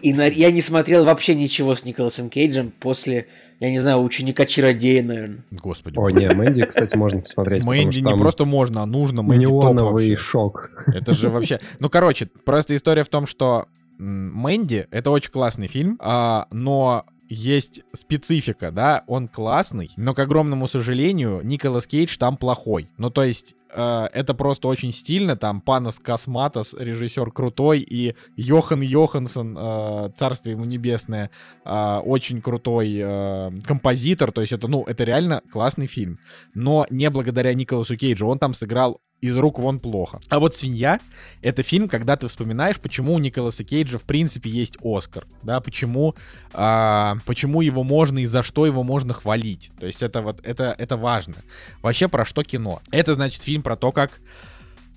[0.02, 5.02] и на, я не смотрел вообще ничего с Николасом Кейджем после, я не знаю, ученика-чародея,
[5.02, 5.44] наверное.
[5.50, 5.96] Господи.
[5.96, 7.64] О, не, Мэнди, кстати, можно посмотреть.
[7.64, 9.22] Мэнди не просто можно, а нужно.
[9.22, 10.70] Мэнди Неоновый шок.
[10.86, 11.60] Это же вообще...
[11.78, 17.80] Ну, короче, просто история в том, что Мэнди— это очень классный фильм, а, но есть
[17.94, 22.90] специфика, да, он классный, но, к огромному сожалению, Николас Кейдж там плохой.
[22.98, 28.82] Ну, то есть, э, это просто очень стильно, там Панас Косматос, режиссер крутой, и Йохан
[28.82, 31.30] Йоханссон, э, царствие ему небесное,
[31.64, 36.18] э, очень крутой э, композитор, то есть это, ну, это реально классный фильм.
[36.54, 40.20] Но не благодаря Николасу Кейджу, он там сыграл из рук вон плохо.
[40.28, 41.00] А вот «Свинья»—
[41.42, 46.16] это фильм, когда ты вспоминаешь, почему у Николаса Кейджа в принципе есть Оскар, да, почему,
[46.52, 49.70] а, почему его можно и за что его можно хвалить.
[49.78, 51.36] То есть это вот, это, это важно.
[51.82, 52.82] Вообще про что кино?
[52.90, 54.20] Это, значит, фильм про то, как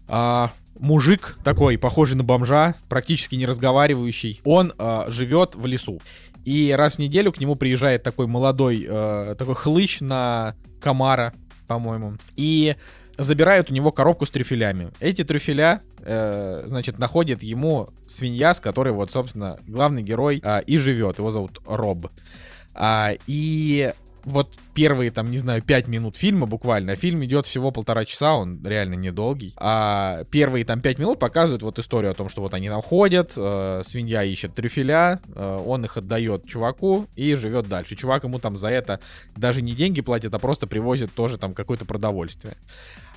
[0.07, 6.01] а, мужик такой, похожий на бомжа, практически не разговаривающий, он а, живет в лесу.
[6.45, 11.33] И раз в неделю к нему приезжает такой молодой, э, такой хлыщ на комара,
[11.67, 12.17] по-моему.
[12.35, 12.75] И
[13.17, 14.91] забирают у него коробку с трюфелями.
[14.99, 20.77] Эти трюфеля, э, значит, находит ему свинья, с которой вот, собственно, главный герой э, и
[20.77, 21.19] живет.
[21.19, 22.07] Его зовут Роб.
[22.73, 23.93] А, и
[24.25, 28.35] вот первые, там, не знаю, пять минут фильма буквально, а фильм идет всего полтора часа,
[28.35, 32.53] он реально недолгий, а первые там пять минут показывают вот историю о том, что вот
[32.53, 37.95] они там ходят, э, свинья ищет трюфеля, э, он их отдает чуваку и живет дальше.
[37.95, 38.99] Чувак ему там за это
[39.37, 42.57] даже не деньги платит, а просто привозит тоже там какое-то продовольствие.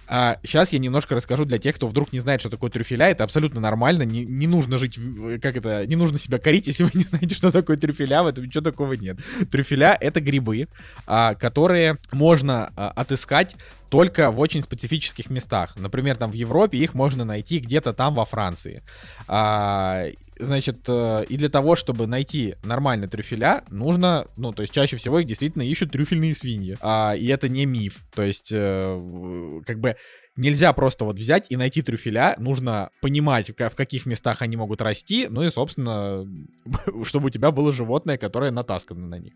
[0.08, 3.10] А сейчас я немножко расскажу для тех, кто вдруг не знает, что такое трюфеля.
[3.10, 4.02] Это абсолютно нормально.
[4.02, 4.98] Не, не нужно жить,
[5.42, 8.22] как это, не нужно себя корить, если вы не знаете, что такое трюфеля.
[8.22, 9.18] В этом ничего такого нет.
[9.50, 10.68] Трюфеля— это грибы,
[11.06, 13.54] а, которые можно а, отыскать
[13.90, 15.74] только в очень специфических местах.
[15.76, 18.82] Например, там в Европе их можно найти где-то там во Франции.
[19.26, 20.06] А,
[20.38, 25.18] значит, э, и для того, чтобы найти нормальные трюфеля, нужно, ну, то есть чаще всего
[25.18, 26.76] их действительно ищут трюфельные свиньи.
[26.80, 28.04] А, и это не миф.
[28.14, 29.96] То есть, э, как бы
[30.38, 35.26] нельзя просто вот взять и найти трюфеля, нужно понимать, в каких местах они могут расти,
[35.28, 36.26] ну и, собственно,
[37.04, 39.32] чтобы у тебя было животное, которое натаскано на них.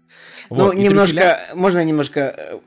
[0.48, 1.40] Ну, вот, немножко, трюфеля...
[1.54, 2.58] можно немножко, э,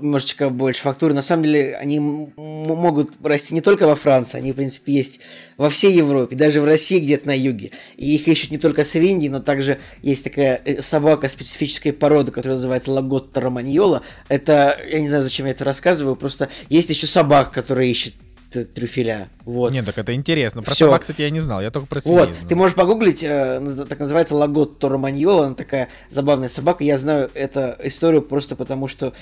[0.00, 1.14] немножечко больше фактуры.
[1.14, 5.20] На самом деле, они могут расти не только во Франции, они, в принципе, есть
[5.56, 7.70] во всей Европе, даже в России где-то на юге.
[7.96, 12.56] И их ищут не только свиньи, но также есть такая э, собака специфической породы, которая
[12.56, 14.02] называется Лаготта романьола.
[14.28, 18.14] Это, я не знаю, зачем я это рассказываю, просто есть еще собака, который ищет
[18.50, 19.28] трюфеля.
[19.44, 19.72] Вот.
[19.72, 20.62] Нет, так это интересно.
[20.62, 20.86] Про Всё.
[20.86, 21.60] собак, кстати, я не знал.
[21.60, 22.48] Я только про свиней Вот, знал.
[22.48, 25.46] ты можешь погуглить, э, так называется Лагот Тороманьола.
[25.46, 26.84] Она такая забавная собака.
[26.84, 29.12] Я знаю эту историю просто потому, что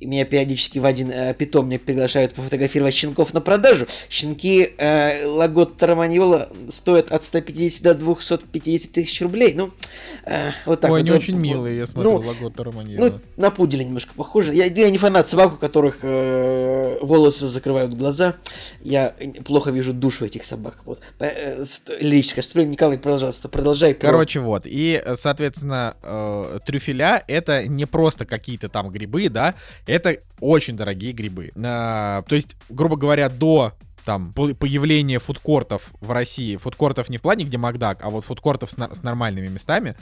[0.00, 3.86] меня периодически в один э, питомник приглашают пофотографировать щенков на продажу.
[4.08, 9.54] Щенки э, Лагот Тороманьола стоят от 150 до 250 тысяч рублей.
[9.54, 9.70] Ну,
[10.24, 11.08] э, вот так Ой, вот.
[11.08, 13.08] они очень милые, я смотрю, ну, Лагот Тороманьола.
[13.08, 14.54] Ну, на пуделя немножко похоже.
[14.54, 18.34] Я, я не фанат собак, у которых э, волосы закрывают глаза.
[18.84, 19.14] Я
[19.44, 20.76] плохо вижу душу этих собак.
[20.84, 21.00] Вот.
[21.18, 21.64] Э,
[22.00, 22.72] лирическое вступление.
[22.72, 23.94] Николай, пожалуйста, продолжай.
[23.94, 24.62] Короче, вот.
[24.66, 29.54] И, соответственно, э, трюфеля— это не просто какие-то там грибы, да,
[29.86, 31.50] это очень дорогие грибы.
[31.56, 33.72] Э, то есть, грубо говоря, до
[34.04, 38.74] там появления фудкортов в России, фудкортов не в плане, где Макдак, а вот фудкортов с,
[38.74, 39.96] с нормальными местами,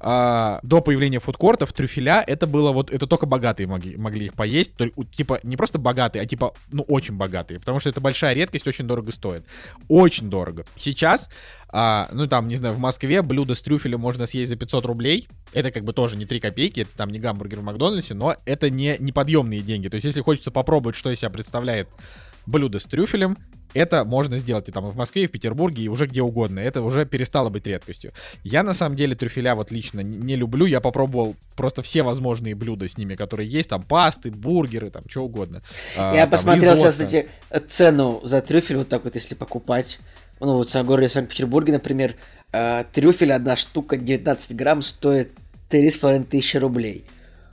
[0.00, 4.74] а, до появления фудкортов трюфеля это было вот, это только богатые могли, могли их поесть,
[4.74, 8.66] то, типа не просто богатые, а типа, ну, очень богатые, потому что это большая редкость,
[8.66, 9.44] очень дорого стоит.
[9.88, 10.64] Очень дорого.
[10.76, 11.28] Сейчас,
[11.70, 15.28] а, ну, там, не знаю, в Москве блюдо с трюфелем можно съесть за 500 рублей,
[15.52, 18.70] это как бы тоже не 3 копейки, это там не гамбургер в Макдональдсе, но это
[18.70, 21.88] не неподъемные деньги, то есть если хочется попробовать, что из себя представляет
[22.46, 23.36] блюдо с трюфелем,
[23.74, 26.60] это можно сделать и там и в Москве, и в Петербурге, и уже где угодно.
[26.60, 28.12] Это уже перестало быть редкостью.
[28.44, 30.66] Я на самом деле трюфеля вот лично не люблю.
[30.66, 33.68] Я попробовал просто все возможные блюда с ними, которые есть.
[33.68, 35.62] Там пасты, бургеры, там что угодно.
[35.96, 36.92] А, Я там, посмотрел ризотто.
[36.92, 37.28] сейчас, кстати,
[37.68, 39.98] цену за трюфель вот так вот, если покупать.
[40.40, 42.14] Ну вот в городе Санкт-Петербурге, например,
[42.52, 45.32] э, трюфель одна штука 19 грамм стоит
[45.70, 47.04] 3,5 тысячи рублей.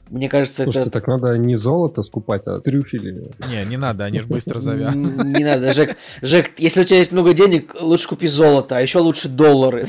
[0.09, 0.99] Мне кажется, Слушайте, это...
[0.99, 3.31] так надо не золото скупать, а трюфели.
[3.49, 5.23] Не, не надо, они же быстро завянут.
[5.25, 5.97] Не надо, Жек.
[6.21, 9.87] Жек, если у тебя есть много денег, лучше купи золото, а еще лучше доллары.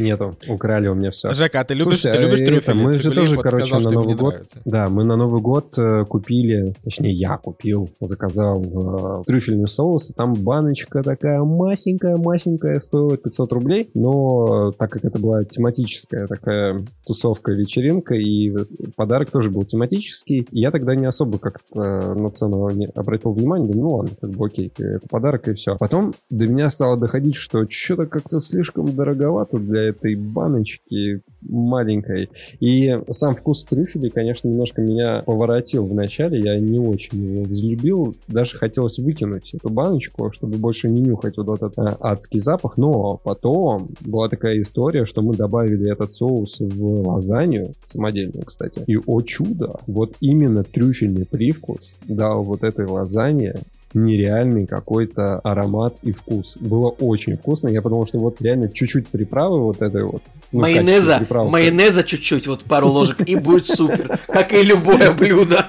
[0.00, 1.32] Нету, украли у меня все.
[1.32, 2.74] Жека, а ты любишь, Слушайте, ты любишь трюфели?
[2.74, 4.34] Мы же тоже, короче, на Новый год...
[4.34, 4.60] Нравится.
[4.64, 10.34] Да, мы на Новый год э, купили, точнее, я купил, заказал э, трюфельный соус, там
[10.34, 18.14] баночка такая масенькая-масенькая, стоила 500 рублей, но так как это была тематическая такая тусовка, вечеринка,
[18.14, 18.52] и
[18.96, 23.82] подарок тоже был тематический, я тогда не особо как-то на цену не обратил внимание, думаю,
[23.82, 25.76] ну ладно, как бы окей, это подарок и все.
[25.76, 32.30] Потом до меня стало доходить, что что-то как-то слишком дороговато для этой баночки маленькой.
[32.60, 36.40] И сам вкус трюфелей, конечно, немножко меня поворотил в начале.
[36.40, 38.14] Я не очень его взлюбил.
[38.28, 42.76] Даже хотелось выкинуть эту баночку, чтобы больше не нюхать вот этот а, адский запах.
[42.76, 48.82] Но потом была такая история, что мы добавили этот соус в лазанью, самодельную, кстати.
[48.86, 53.60] И, о чудо, вот именно трюфельный привкус дал вот этой лазанье
[53.94, 56.56] нереальный какой-то аромат и вкус.
[56.56, 57.68] Было очень вкусно.
[57.68, 60.22] Я подумал, что вот реально чуть-чуть приправы вот этой вот.
[60.52, 64.18] Ну, майонеза, майонеза чуть-чуть, вот пару ложек, и будет супер.
[64.26, 65.66] Как и любое блюдо.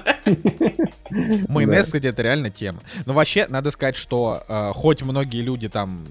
[1.48, 2.80] Майонез, кстати, это реально тема.
[3.06, 6.04] Но вообще, надо сказать, что э, хоть многие люди там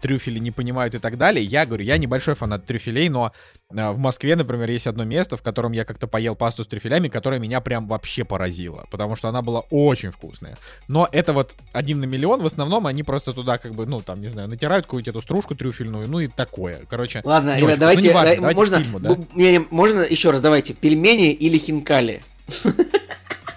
[0.00, 1.44] трюфели не понимают и так далее.
[1.44, 3.32] Я говорю, я небольшой фанат трюфелей, но
[3.70, 7.08] э, в Москве, например, есть одно место, в котором я как-то поел пасту с трюфелями,
[7.08, 10.56] которая меня прям вообще поразила, потому что она была очень вкусная.
[10.88, 14.20] Но это вот один на миллион, в основном они просто туда как бы, ну, там,
[14.20, 16.80] не знаю, натирают какую-то эту стружку трюфельную, ну и такое.
[16.88, 19.16] Короче, Ладно, ребят, давайте, ну, важно, давайте можно, фильму, да?
[19.34, 22.22] не, не, можно еще раз, давайте, пельмени или хинкали?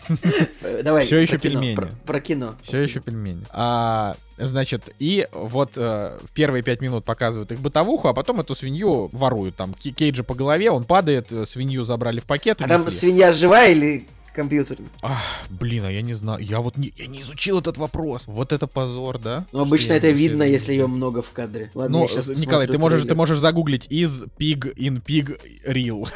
[0.84, 1.04] Давай.
[1.04, 1.78] Все еще пельмени.
[2.06, 2.56] Про кино.
[2.62, 3.44] Все еще пельмени.
[3.50, 9.10] А, значит, и вот э, первые пять минут показывают их бытовуху, а потом эту свинью
[9.12, 9.56] воруют.
[9.56, 12.62] Там Кейджа по голове, он падает, э, свинью забрали в пакет.
[12.62, 14.88] А там свинья живая или компьютерный.
[15.02, 16.44] Ах, блин, а я не знаю.
[16.44, 18.24] Я вот не, я не изучил этот вопрос.
[18.28, 19.46] Вот это позор, да?
[19.52, 21.72] Ну, обычно это видно, если ее много в кадре.
[21.74, 26.08] Ладно, ну, Николай, ты можешь, ты можешь загуглить из pig in pig real,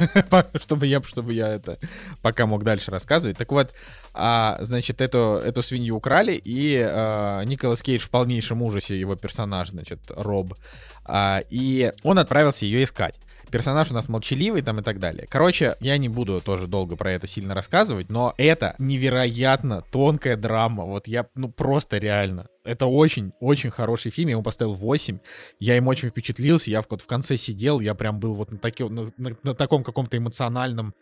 [0.62, 1.80] чтобы я, чтобы я это
[2.22, 3.38] пока мог дальше рассказывать.
[3.38, 3.74] Так вот,
[4.14, 9.70] а, значит, эту, эту свинью украли, и а, Николас Кейдж в полнейшем ужасе, его персонаж,
[9.70, 10.54] значит, Роб,
[11.06, 13.16] а, и он отправился ее искать
[13.50, 15.28] персонаж у нас молчаливый там и так далее.
[15.30, 20.86] Короче, я не буду тоже долго про это сильно рассказывать, но это невероятно тонкая драма.
[20.86, 22.48] Вот я, ну просто реально.
[22.68, 25.20] Это очень-очень хороший фильм, я ему поставил 8.
[25.60, 28.84] Я им очень впечатлился, я вот в конце сидел, я прям был вот на, таки,
[28.84, 30.94] на, на, на таком каком-то эмоциональном,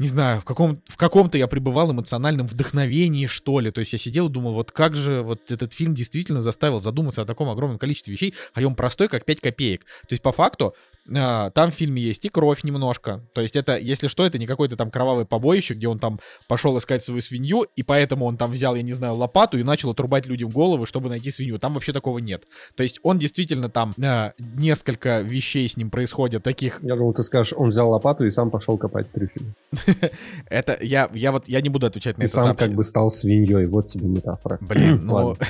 [0.00, 3.70] не знаю, в, каком, в каком-то я пребывал эмоциональном вдохновении, что ли.
[3.70, 7.22] То есть я сидел и думал, вот как же вот этот фильм действительно заставил задуматься
[7.22, 9.84] о таком огромном количестве вещей, а он простой, как 5 копеек.
[9.84, 10.74] То есть по факту
[11.14, 13.22] а, там в фильме есть и кровь немножко.
[13.34, 16.76] То есть это, если что, это не какой-то там кровавый побоище, где он там пошел
[16.78, 20.26] искать свою свинью, и поэтому он там взял, я не знаю, лопату и начал отрубать
[20.26, 21.58] людям головы, чтобы найти свинью.
[21.58, 22.44] Там вообще такого нет.
[22.74, 26.80] То есть он действительно там э, несколько вещей с ним происходит таких.
[26.82, 29.46] Я думал, ты скажешь, он взял лопату и сам пошел копать трюфели.
[30.48, 32.40] Это я, я вот я не буду отвечать на и это.
[32.40, 33.66] сам как бы стал свиньей.
[33.66, 34.58] Вот тебе метафора.
[34.60, 35.36] Блин, ну.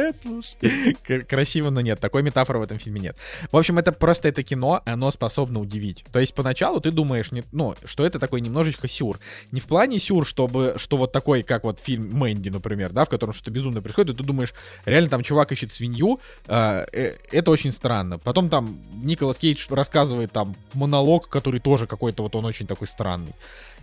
[0.22, 2.00] Слушай, красиво, но нет.
[2.00, 3.16] Такой метафоры в этом фильме нет.
[3.50, 6.04] В общем, это просто это кино, оно способно удивить.
[6.12, 9.18] То есть поначалу ты думаешь, не, ну, что это такой немножечко сюр.
[9.52, 13.08] Не в плане сюр, чтобы, что вот такой, как вот фильм Мэнди, например, да, в
[13.08, 14.39] котором что-то безумно происходит, и ты думаешь,
[14.84, 18.18] реально там чувак ищет свинью, э, э, это очень странно.
[18.18, 23.34] Потом там Николас Кейдж рассказывает там монолог, который тоже какой-то вот он очень такой странный.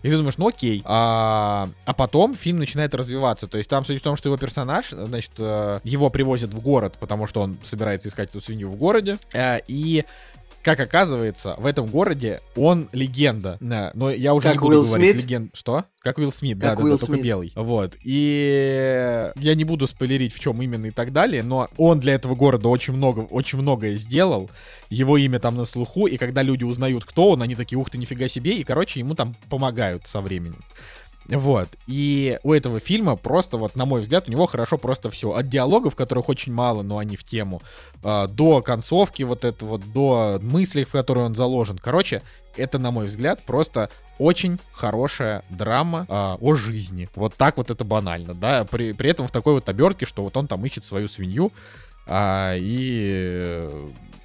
[0.03, 0.81] И ты думаешь, ну окей.
[0.85, 3.47] А, а потом фильм начинает развиваться.
[3.47, 6.95] То есть там суть в том, что его персонаж, значит, э, его привозят в город,
[6.99, 9.17] потому что он собирается искать эту свинью в городе.
[9.33, 10.05] Э, и
[10.63, 13.57] как оказывается, в этом городе он легенда.
[13.59, 15.23] Да, но я уже как не буду Уилл говорить Смит?
[15.23, 15.55] легенд.
[15.55, 15.85] Что?
[15.99, 17.07] Как Уилл Смит, как да, Уилл да, да, Смит.
[17.07, 17.53] только белый.
[17.55, 17.95] Вот.
[18.03, 22.35] И я не буду спойлерить, в чем именно и так далее, но он для этого
[22.35, 24.49] города очень много, очень многое сделал.
[24.89, 27.97] Его имя там на слуху, и когда люди узнают, кто он, они такие, ух ты,
[27.97, 30.59] нифига себе, и, короче, ему там помогают со временем.
[31.27, 31.69] Вот.
[31.87, 35.33] И у этого фильма просто, вот, на мой взгляд, у него хорошо просто все.
[35.33, 37.61] От диалогов, которых очень мало, но они в тему,
[38.03, 41.77] э, до концовки вот это вот, до мыслей, в которые он заложен.
[41.77, 42.21] Короче,
[42.55, 47.09] это, на мой взгляд, просто очень хорошая драма э, о жизни.
[47.15, 48.65] Вот так вот это банально, да.
[48.65, 51.51] При, при этом в такой вот обертке, что вот он там ищет свою свинью,
[52.07, 53.69] а, и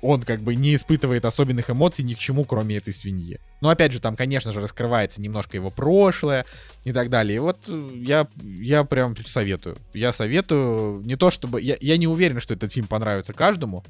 [0.02, 3.40] он как бы не испытывает особенных эмоций ни к чему, кроме этой свиньи.
[3.60, 6.44] Но опять же, там, конечно же, раскрывается немножко его прошлое
[6.84, 7.36] и так далее.
[7.36, 9.78] И вот э, я, я прям советую.
[9.94, 11.62] Я советую не то чтобы...
[11.62, 13.84] Я, я не уверен, что этот фильм понравится каждому,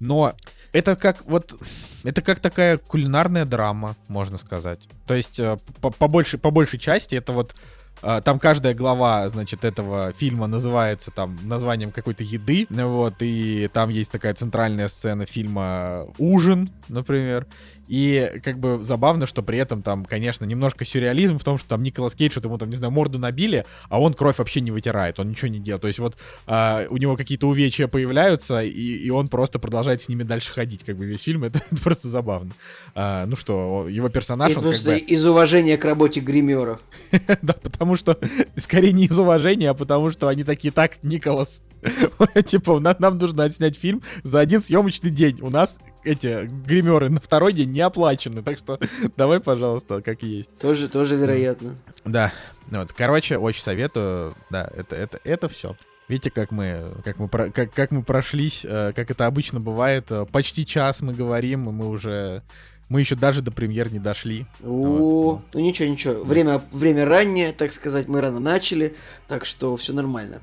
[0.00, 0.34] но
[0.72, 1.54] это как вот...
[2.02, 4.80] Это как такая кулинарная драма, можно сказать.
[5.06, 7.54] То есть э, по, по, большей, по большей части это вот
[8.02, 14.10] там каждая глава, значит, этого фильма называется там названием какой-то еды, вот, и там есть
[14.10, 17.46] такая центральная сцена фильма «Ужин», например,
[17.88, 21.82] и как бы забавно, что при этом там, конечно, немножко сюрреализм в том, что там
[21.82, 25.18] Николас Кейдж, что ему там, не знаю, морду набили, а он кровь вообще не вытирает,
[25.20, 25.82] он ничего не делает.
[25.82, 26.16] То есть вот
[26.46, 30.84] а, у него какие-то увечья появляются, и, и он просто продолжает с ними дальше ходить,
[30.84, 32.52] как бы весь фильм, это просто забавно.
[32.94, 35.06] А, ну что, его персонаж, и он просто как бы...
[35.06, 36.80] из уважения к работе гримеров.
[37.42, 38.18] Да, потому что,
[38.56, 41.62] скорее не из уважения, а потому что они такие, так, Николас,
[42.46, 45.38] типа, нам нужно отснять фильм за один съемочный день.
[45.40, 48.78] У нас эти гримеры на второй день не оплачены, так что
[49.16, 50.50] давай, пожалуйста, как есть.
[50.58, 51.76] Тоже, тоже вероятно.
[52.04, 52.32] Да,
[52.70, 55.76] вот, короче, очень советую, да, это, это, это все.
[56.08, 60.06] Видите, как мы, как мы, про, как, как мы прошлись, э, как это обычно бывает.
[60.10, 62.42] э, Почти час мы говорим, и мы уже,
[62.88, 64.46] мы еще даже до премьер не дошли.
[64.62, 65.42] О, Вот.
[65.54, 66.22] ну ничего, ничего.
[66.24, 68.96] Время, время раннее, так сказать, мы рано начали,
[69.28, 70.40] так что все нормально.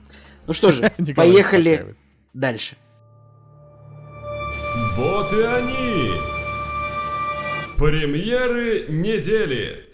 [0.48, 1.96] Ну что же, поехали
[2.34, 2.76] дальше.
[5.00, 6.12] Вот и они!
[7.78, 9.86] Премьеры недели!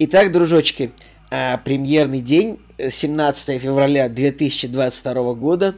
[0.00, 0.90] Итак, дружочки,
[1.30, 5.76] а, премьерный день, э, 17 февраля 2022 года.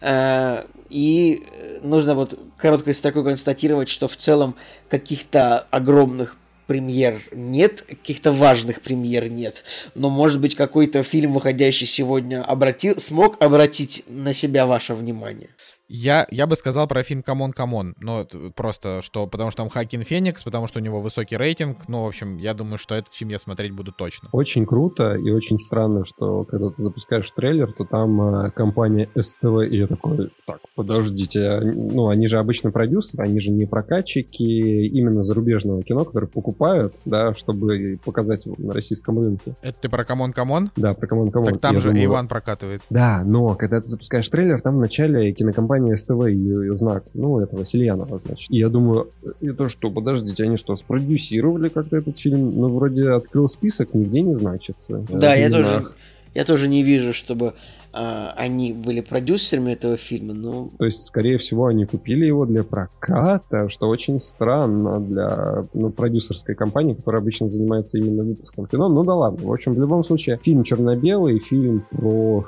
[0.00, 4.54] А, И э, нужно вот короткой строкой констатировать, что в целом
[4.88, 9.62] каких-то огромных премьер нет, каких-то важных премьер нет.
[9.94, 15.50] Но, может быть, какой-то фильм, выходящий сегодня, обратил, смог обратить на себя ваше внимание.
[15.88, 20.02] Я, я бы сказал про фильм «C'mon C'mon», но просто, что, потому что там Хоакин
[20.02, 23.30] Феникс, потому что у него высокий рейтинг, ну, в общем, я думаю, что этот фильм
[23.30, 24.28] я смотреть буду точно.
[24.32, 29.62] Очень круто и очень странно, что когда ты запускаешь трейлер, то там э, компания СТВ,
[29.70, 34.42] и я такой, так, подождите, а, ну, они же обычно продюсеры, они же не прокатчики
[34.42, 39.54] именно зарубежного кино, которые покупают, да, чтобы показать его на российском рынке.
[39.62, 40.70] Это ты про «C'mon C'mon»?
[40.76, 41.52] Да, про C'mon C'mon.
[41.52, 42.82] Так там Я же думаю, Иван прокатывает.
[42.90, 48.18] Да, но когда ты запускаешь трейлер, там вначале кинокомпания СТВ и знак, ну, этого Сельянова,
[48.18, 48.50] значит.
[48.50, 49.10] И я думаю,
[49.40, 52.52] это что, подождите, они что, спродюсировали как-то этот фильм?
[52.52, 55.04] Ну, вроде открыл список, нигде не значится.
[55.10, 55.86] Да, я Именно- тоже,
[56.34, 57.54] я тоже не вижу, чтобы
[57.98, 62.62] а, они были продюсерами этого фильма, но То есть, скорее всего, они купили его для
[62.62, 68.88] проката, что очень странно для ну, продюсерской компании, которая обычно занимается именно выпуском кино.
[68.90, 69.48] Ну да ладно.
[69.48, 72.44] В общем, в любом случае, фильм черно-белый, фильм про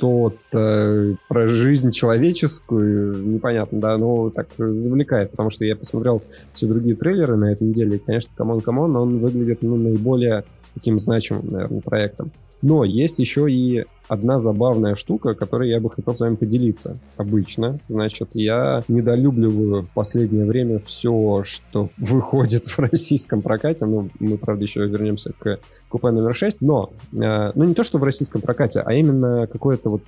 [0.00, 6.22] что-то, про жизнь человеческую, непонятно, да, но так завлекает, потому что я посмотрел
[6.54, 10.44] все другие трейлеры на этой неделе, и, конечно, C'mon C'mon, он выглядит, ну, наиболее
[10.74, 12.32] таким значимым, наверное, проектом.
[12.62, 16.98] Но есть еще и одна забавная штука, которой я бы хотел с вами поделиться.
[17.16, 23.86] Обычно, значит, я недолюбливаю в последнее время все, что выходит в российском прокате.
[23.86, 26.60] Ну, мы, правда, еще вернемся к купе номер 6.
[26.60, 30.02] Но, э, ну, не то, что в российском прокате, а именно какое-то вот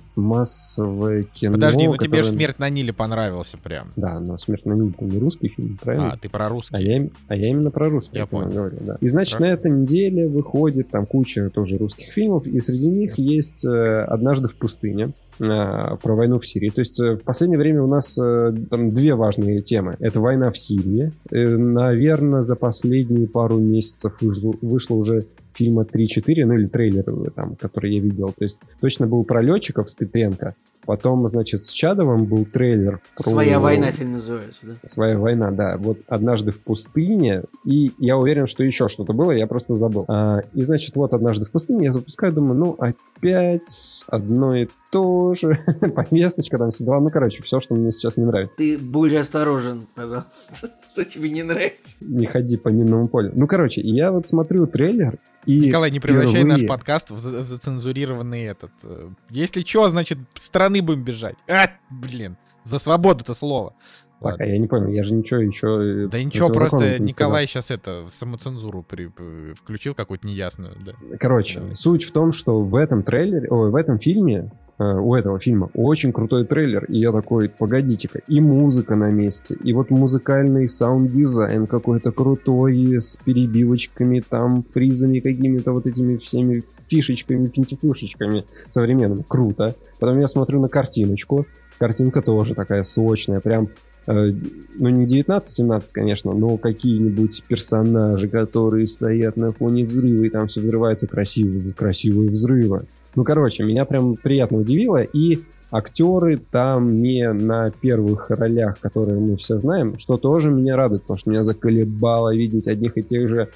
[0.47, 1.53] массовое кино.
[1.53, 3.87] Подожди, ну тебе же которое- «Смерть на Ниле» понравился прям.
[3.95, 6.11] Да, но «Смерть на Ниле» это не русский фильм, правильно?
[6.13, 6.83] А, ты про А русский.
[6.83, 8.49] я, им- а я именно про русский Я понял.
[8.49, 8.97] говорю, да.
[8.99, 9.49] И значит, Хорошо.
[9.49, 14.47] на этой неделе выходит там куча тоже русских фильмов, и среди них есть э, «Однажды
[14.47, 16.69] в пустыне», э, про войну в Сирии.
[16.69, 19.95] То есть э, в последнее время у нас там две важные темы.
[19.99, 21.11] Это война в Сирии.
[21.31, 27.97] наверное, за последние пару месяцев вышло, вышло уже фильма 3-4, ну или трейлеры там, которые
[27.97, 28.27] я видел.
[28.27, 30.55] То есть точно был про летчиков с Петренко.
[30.85, 32.99] Потом, значит, с Чадовым был трейлер.
[33.15, 34.73] про- «Своя война» фильм называется, да?
[34.83, 35.77] Своя война, да.
[35.77, 37.43] Вот однажды в пустыне.
[37.65, 40.05] И я уверен, что еще что-то было, я просто забыл.
[40.07, 45.33] А, и значит, вот однажды в пустыне я запускаю, думаю, ну, опять одно и то
[45.33, 45.57] же.
[45.95, 46.99] Повесточка там все дела.
[46.99, 48.57] Ну, короче, все, что мне сейчас не нравится.
[48.57, 51.79] Ты будь осторожен, пожалуйста, что тебе не нравится.
[52.01, 53.31] Не ходи по минному полю.
[53.35, 57.41] Ну, короче, я вот смотрю трейлер, и Николай, не превращай наш впервые- подкаст в за-
[57.43, 58.71] зацензурированный этот.
[58.83, 61.35] э, Если что, значит, страны будем бежать.
[61.47, 63.73] А, блин, за свободу-то слова.
[64.21, 64.45] Так, Ладно.
[64.45, 66.07] а я не понял, я же ничего еще...
[66.07, 70.93] Да ничего, просто Николай сейчас это, самоцензуру при- п- включил какую-то неясную, да.
[71.19, 71.75] Короче, Давай.
[71.75, 75.69] суть в том, что в этом трейлере, ой, в этом фильме, э, у этого фильма
[75.73, 81.67] очень крутой трейлер, и я такой, погодите-ка, и музыка на месте, и вот музыкальный саунд-дизайн
[81.67, 89.23] какой-то крутой, с перебивочками, там, фризами какими-то вот этими всеми фишечками, финтифюшечками современными.
[89.27, 89.75] Круто.
[89.99, 91.45] Потом я смотрю на картиночку,
[91.77, 93.69] картинка тоже такая сочная, прям
[94.07, 94.31] э,
[94.79, 100.61] ну, не 19-17, конечно, но какие-нибудь персонажи, которые стоят на фоне взрыва, и там все
[100.61, 102.83] взрывается красивые, красивые взрывы.
[103.15, 105.39] Ну, короче, меня прям приятно удивило, и
[105.71, 111.17] актеры там не на первых ролях, которые мы все знаем, что тоже меня радует, потому
[111.17, 113.49] что меня заколебало видеть одних и тех же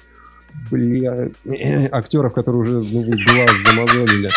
[0.70, 1.28] бля,
[1.92, 4.30] актеров, которые уже ну, глаз замазолили.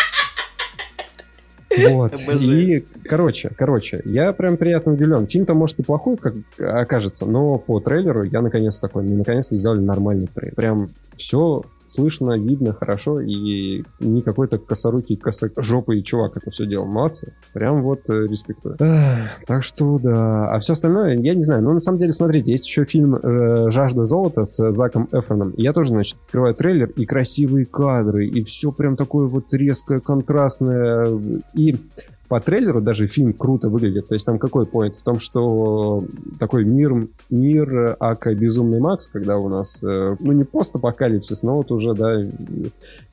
[1.78, 2.14] Вот.
[2.40, 5.26] И, короче, короче, я прям приятно удивлен.
[5.26, 9.80] Фильм-то, может, и плохой, как окажется, но по трейлеру я наконец такой, ну, наконец-то сделали
[9.80, 10.54] нормальный трейлер.
[10.54, 11.62] Прям все
[11.92, 16.86] слышно, видно, хорошо, и не какой-то косорукий, косожопый чувак это все делал.
[16.86, 17.34] Молодцы.
[17.52, 18.76] Прям вот э, респектую.
[18.78, 20.48] Эх, так что, да.
[20.48, 21.62] А все остальное, я не знаю.
[21.62, 25.52] Ну, на самом деле, смотрите, есть еще фильм э, «Жажда золота» с Заком Эфроном.
[25.56, 31.08] Я тоже, значит, открываю трейлер, и красивые кадры, и все прям такое вот резкое, контрастное.
[31.54, 31.76] И
[32.32, 34.08] по трейлеру даже фильм круто выглядит.
[34.08, 34.96] То есть там какой поинт?
[34.96, 36.02] В том, что
[36.40, 41.58] такой мир, мир Ака Безумный Макс, когда у нас, э, ну не просто апокалипсис, но
[41.58, 42.24] вот уже, да,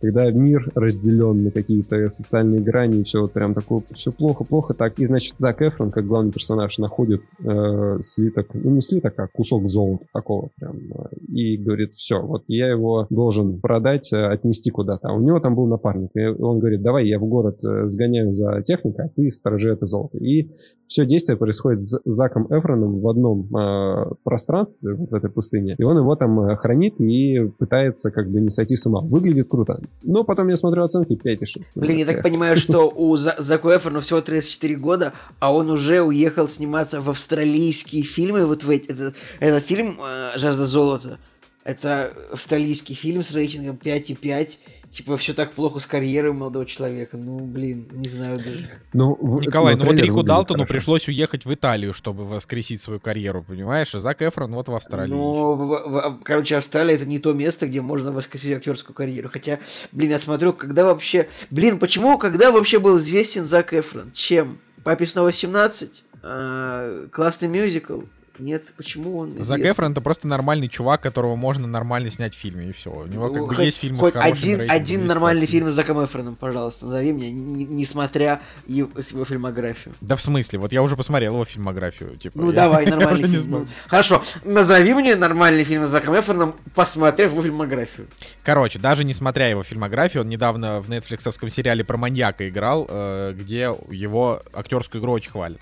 [0.01, 4.99] когда мир разделен на какие-то социальные грани, и все вот прям такое, все плохо-плохо так.
[4.99, 9.69] И, значит, Зак Эфрон, как главный персонаж, находит э, слиток, ну не слиток, а кусок
[9.69, 15.09] золота такого прям, э, и говорит, все, вот я его должен продать, э, отнести куда-то.
[15.09, 18.61] А у него там был напарник, и он говорит, давай я в город сгоняю за
[18.61, 20.17] техникой, а ты сторожи это золото.
[20.17, 20.51] И
[20.87, 25.83] все действие происходит с Заком Эфроном в одном э, пространстве, вот в этой пустыне, и
[25.83, 29.01] он его там хранит и пытается как бы не сойти с ума.
[29.01, 29.81] Выглядит круто.
[30.03, 31.71] Но потом я смотрю оценки 5,6.
[31.75, 36.47] Блин, я так понимаю, что у Заку Эфрона всего 34 года, а он уже уехал
[36.47, 38.45] сниматься в австралийские фильмы.
[38.45, 39.97] Вот в эти, этот, этот фильм
[40.35, 41.19] «Жажда золота»,
[41.63, 44.57] это австралийский фильм с рейтингом 5,5
[44.91, 47.17] типа, все так плохо с карьерой молодого человека.
[47.17, 48.69] Ну, блин, не знаю даже.
[48.93, 50.73] Ну, в, Николай, ну вот Рику Далтону хорошо.
[50.73, 53.93] пришлось уехать в Италию, чтобы воскресить свою карьеру, понимаешь?
[53.93, 55.11] А Зак Эфрон вот в Австралии.
[55.11, 59.29] Ну, в, в, короче, Австралия это не то место, где можно воскресить актерскую карьеру.
[59.31, 59.59] Хотя,
[59.91, 61.29] блин, я смотрю, когда вообще...
[61.49, 64.11] Блин, почему, когда вообще был известен Зак Эфрон?
[64.13, 64.59] Чем?
[64.83, 66.03] Папе снова 17?
[66.21, 68.01] А, классный мюзикл?
[68.39, 72.69] Нет, почему он Зак Эфрон это просто нормальный чувак, которого можно нормально снять в фильме,
[72.69, 72.89] и все.
[72.89, 75.71] У него как бы хоть, есть фильмы хоть с хорошим один, рейтингом, один нормальный фильм
[75.71, 78.89] с Заком Эфроном, пожалуйста, назови мне, несмотря его,
[79.25, 79.93] фильмографию.
[80.01, 80.59] Да в смысле?
[80.59, 82.15] Вот я уже посмотрел его фильмографию.
[82.15, 83.51] Типа, ну я, давай, нормальный фильм.
[83.51, 88.07] Ну, хорошо, назови мне нормальный фильм с Заком Эфроном, посмотрев его фильмографию.
[88.43, 93.75] Короче, даже несмотря его фильмографию, он недавно в нетфликсовском сериале про маньяка играл, э, где
[93.89, 95.61] его актерскую игру очень хвалят.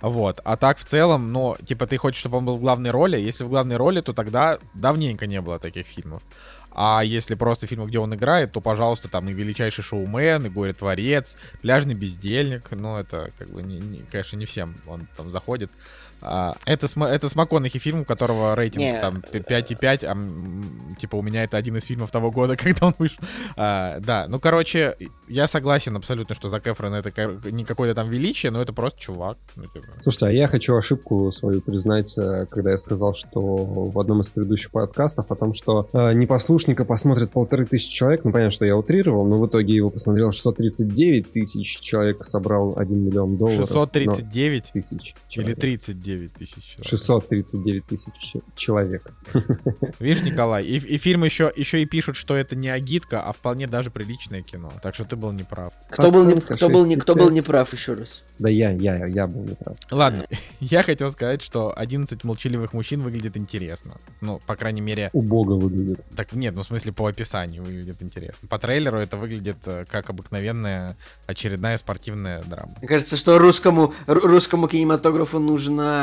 [0.00, 0.40] Вот.
[0.44, 3.18] А так в целом, ну, типа, ты хочешь, чтобы он был в главной роли.
[3.18, 6.22] Если в главной роли, то тогда давненько не было таких фильмов.
[6.70, 11.36] А если просто фильмы, где он играет, то, пожалуйста, там и величайший шоумен, и горе-творец,
[11.60, 12.70] пляжный бездельник.
[12.70, 15.72] Ну, это, как бы, не, не, конечно, не всем он там заходит.
[16.20, 19.00] А, это, это с МакКонахи фильм, у которого рейтинг Не.
[19.00, 23.18] там 5,5, а типа у меня это один из фильмов того года, когда он вышел.
[23.56, 24.96] А, да, ну короче,
[25.28, 27.10] я согласен абсолютно, что Зак Эфрон это
[27.50, 29.36] не какое-то там величие, но это просто чувак.
[29.56, 29.86] Ну, типа.
[30.02, 34.28] Слушайте, а я хочу ошибку свою признать, э, когда я сказал, что в одном из
[34.30, 38.76] предыдущих подкастов о том, что э, непослушника посмотрит полторы тысячи человек, ну понятно, что я
[38.76, 43.66] утрировал, но в итоге его посмотрел 639 тысяч человек, собрал 1 миллион долларов.
[43.66, 45.14] 639 тысяч?
[45.36, 46.07] Или 39?
[46.08, 46.86] 639 тысяч человек.
[46.86, 48.12] 639 тысяч
[48.54, 49.02] человек.
[50.00, 53.66] Видишь, Николай, и, и фильм еще, еще и пишут, что это не агитка, а вполне
[53.66, 54.72] даже приличное кино.
[54.82, 55.72] Так что ты был неправ.
[55.90, 58.22] Кто был, не, кто, был, не, кто был неправ еще раз?
[58.38, 59.76] Да я, я, я был неправ.
[59.90, 60.24] Ладно,
[60.60, 63.96] я хотел сказать, что 11 молчаливых мужчин выглядит интересно.
[64.20, 65.10] Ну, по крайней мере...
[65.12, 66.00] Убого выглядит.
[66.16, 68.48] Так нет, ну в смысле по описанию выглядит интересно.
[68.48, 70.96] По трейлеру это выглядит э, как обыкновенная
[71.26, 72.74] очередная спортивная драма.
[72.78, 75.97] Мне кажется, что русскому, русскому кинематографу нужно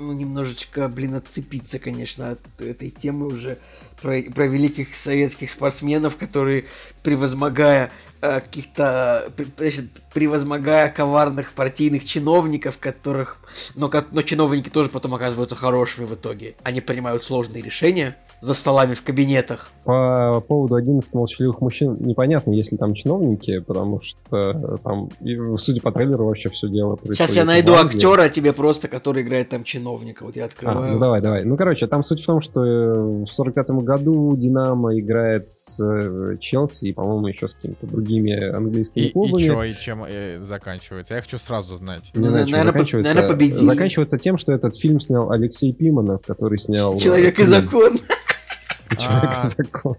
[0.00, 3.58] ну, немножечко, блин, отцепиться, конечно, от этой темы уже
[4.00, 6.66] про, про великих советских спортсменов, которые,
[7.02, 7.90] превозмогая
[8.20, 13.38] э, каких-то, значит, превозмогая коварных партийных чиновников, которых,
[13.74, 16.56] но, но чиновники тоже потом оказываются хорошими в итоге.
[16.62, 19.68] Они принимают сложные решения, за столами в кабинетах.
[19.84, 25.92] По поводу 11 молчаливых мужчин непонятно, если там чиновники, потому что там, и, судя по
[25.92, 27.18] трейлеру, вообще все дело происходит.
[27.18, 30.24] Сейчас я найду актера тебе просто, который играет там чиновника.
[30.24, 30.90] Вот я открываю.
[30.90, 31.44] А, ну давай, давай.
[31.44, 32.92] Ну, короче, там суть в том, что э,
[33.24, 39.04] в 45-м году Динамо играет с э, Челси и, по-моему, еще с какими-то другими английскими
[39.04, 39.42] и, клубами.
[39.42, 41.14] И что, и чем э, заканчивается?
[41.14, 42.10] Я хочу сразу знать.
[42.14, 43.14] Не знаю, чем заканчивается.
[43.14, 43.64] Наверное, победили.
[43.64, 46.98] Заканчивается тем, что этот фильм снял Алексей Пиманов, который снял...
[46.98, 47.98] Человек и закон.
[48.98, 49.94] Человек и а, закон.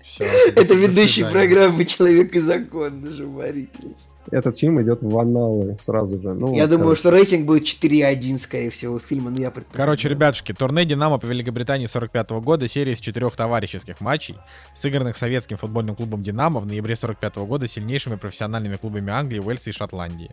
[0.56, 3.94] Это ведущий программы Человек и закон, даже уморительно.
[4.32, 6.34] Этот фильм идет в анналы сразу же.
[6.34, 10.86] Ну, я думаю, что рейтинг будет 4,1, скорее всего, фильма, но я Короче, ребятушки, турне
[10.86, 14.36] «Динамо» по Великобритании 45 года, серия из четырех товарищеских матчей,
[14.76, 19.74] сыгранных советским футбольным клубом «Динамо» в ноябре 45 года сильнейшими профессиональными клубами Англии, Уэльса и
[19.74, 20.32] Шотландии.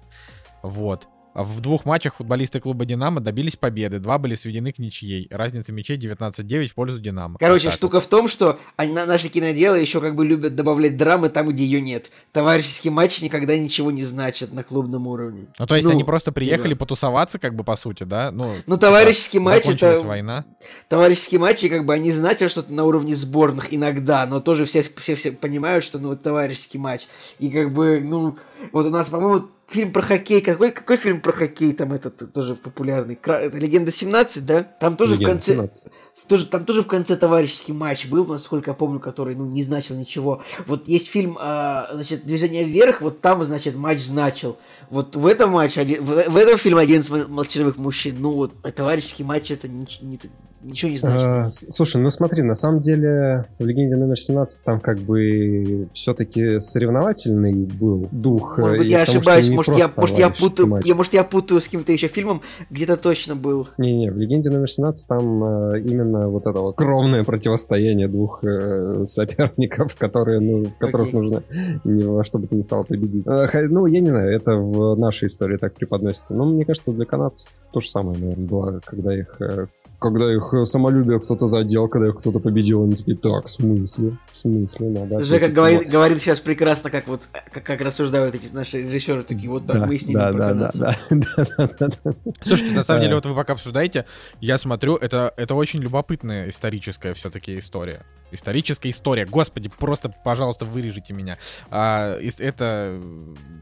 [0.62, 1.08] Вот.
[1.34, 3.98] В двух матчах футболисты клуба «Динамо» добились победы.
[3.98, 5.26] Два были сведены к ничьей.
[5.32, 7.38] Разница мячей 19-9 в пользу «Динамо».
[7.40, 8.04] Короче, вот штука вот.
[8.04, 11.80] в том, что они, наши киноделы еще как бы любят добавлять драмы там, где ее
[11.80, 12.12] нет.
[12.30, 15.48] Товарищеский матч никогда ничего не значит на клубном уровне.
[15.58, 16.84] Ну, то есть ну, они просто приехали типа.
[16.84, 18.30] потусоваться, как бы, по сути, да?
[18.30, 20.02] Ну, ну товарищеский да, матч это...
[20.04, 20.44] война.
[20.88, 25.16] Товарищеские матчи, как бы, они значат что-то на уровне сборных иногда, но тоже все, все,
[25.16, 27.08] все понимают, что, ну, товарищеский матч.
[27.40, 28.36] И как бы, ну,
[28.72, 30.40] вот у нас, по-моему, фильм про хоккей.
[30.40, 33.18] Какой, какой фильм про хоккей там этот тоже популярный?
[33.22, 34.62] Это «Легенда 17», да?
[34.62, 35.52] Там тоже Легенда в конце...
[35.52, 35.86] 17.
[36.28, 39.96] тоже, там тоже в конце товарищеский матч был, насколько я помню, который, ну, не значил
[39.96, 40.42] ничего.
[40.66, 44.58] Вот есть фильм, а, значит, «Движение вверх», вот там, значит, матч значил.
[44.90, 49.24] Вот в этом матче, один, в, в этом фильме «11 молчаливых мужчин», ну, вот, товарищеский
[49.24, 50.20] матч, это не, не,
[50.64, 51.18] ничего не значит.
[51.18, 56.58] А, слушай, ну смотри, на самом деле в «Легенде номер 17» там как бы все-таки
[56.58, 58.58] соревновательный был дух.
[58.58, 61.92] Может быть, я ошибаюсь, может, я, может, я путаю, я, может, я путаю с каким-то
[61.92, 62.40] еще фильмом,
[62.70, 63.68] где-то точно был.
[63.78, 69.04] Не-не, в «Легенде номер 17» там э, именно вот это вот кровное противостояние двух э,
[69.04, 71.12] соперников, которые, ну, которых okay.
[71.12, 71.42] нужно
[71.84, 73.26] ни во что бы то ни стало победить.
[73.26, 76.34] Э, ну, я не знаю, это в нашей истории так преподносится.
[76.34, 79.66] Но мне кажется, для канадцев то же самое, наверное, было, когда их э,
[80.04, 84.12] когда их э, самолюбие кто-то задел, когда их кто-то победил, они такие, так, в смысле?
[84.30, 84.90] В смысле?
[84.90, 89.48] Надо Жека говорит, говорит сейчас прекрасно, как вот как, как рассуждают эти наши режиссеры, такие,
[89.48, 90.70] вот так да, мы с ними да, да, да,
[91.10, 92.12] да, да, да, да.
[92.42, 94.04] Слушайте, на самом деле, вот вы пока обсуждаете,
[94.40, 98.02] я смотрю, это, это очень любопытная историческая все-таки история.
[98.34, 99.26] Историческая история.
[99.26, 101.38] Господи, просто, пожалуйста, вырежите меня.
[101.70, 103.00] А, это,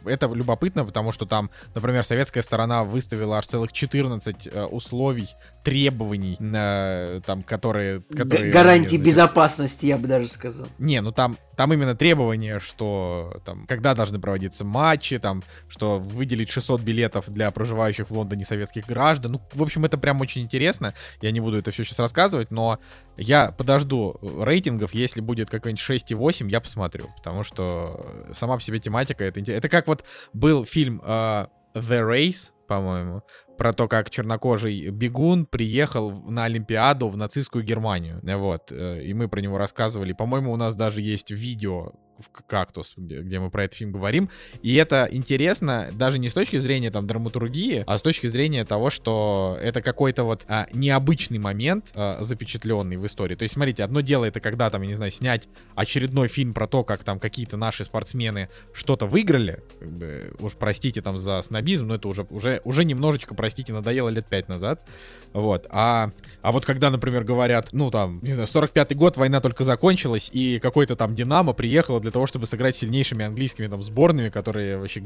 [0.04, 5.28] это любопытно, потому что там, например, советская сторона выставила аж целых 14 э, условий,
[5.62, 8.00] требований, э, там, которые...
[8.00, 10.66] которые Гарантии безопасности, я бы даже сказал.
[10.78, 16.50] Не, ну там, там именно требования, что там, когда должны проводиться матчи, там, что выделить
[16.50, 19.32] 600 билетов для проживающих в Лондоне советских граждан.
[19.32, 20.94] Ну, в общем, это прям очень интересно.
[21.20, 22.78] Я не буду это все сейчас рассказывать, но
[23.16, 24.18] я подожду
[24.62, 29.68] рейтингов, если будет какой-нибудь 6,8, я посмотрю, потому что сама по себе тематика, это, это
[29.68, 33.22] как вот был фильм uh, The Race, по-моему,
[33.58, 38.20] про то, как чернокожий бегун приехал на Олимпиаду в нацистскую Германию.
[38.22, 38.72] Вот.
[38.72, 40.14] Э, и мы про него рассказывали.
[40.14, 44.28] По-моему, у нас даже есть видео в «Кактус», где мы про этот фильм говорим.
[44.62, 48.90] И это интересно даже не с точки зрения там драматургии, а с точки зрения того,
[48.90, 53.34] что это какой-то вот а, необычный момент а, запечатленный в истории.
[53.34, 56.66] То есть, смотрите, одно дело это когда там, я не знаю, снять очередной фильм про
[56.66, 59.60] то, как там какие-то наши спортсмены что-то выиграли.
[59.80, 64.08] Как бы, уж простите там за снобизм, но это уже, уже, уже немножечко, простите, надоело
[64.08, 64.86] лет пять назад.
[65.32, 65.66] Вот.
[65.70, 66.10] А,
[66.42, 70.58] а вот когда, например, говорят, ну там, не знаю, 45-й год, война только закончилась, и
[70.58, 75.02] какой-то там Динамо приехала для того, чтобы сыграть сильнейшими английскими там сборными, которые вообще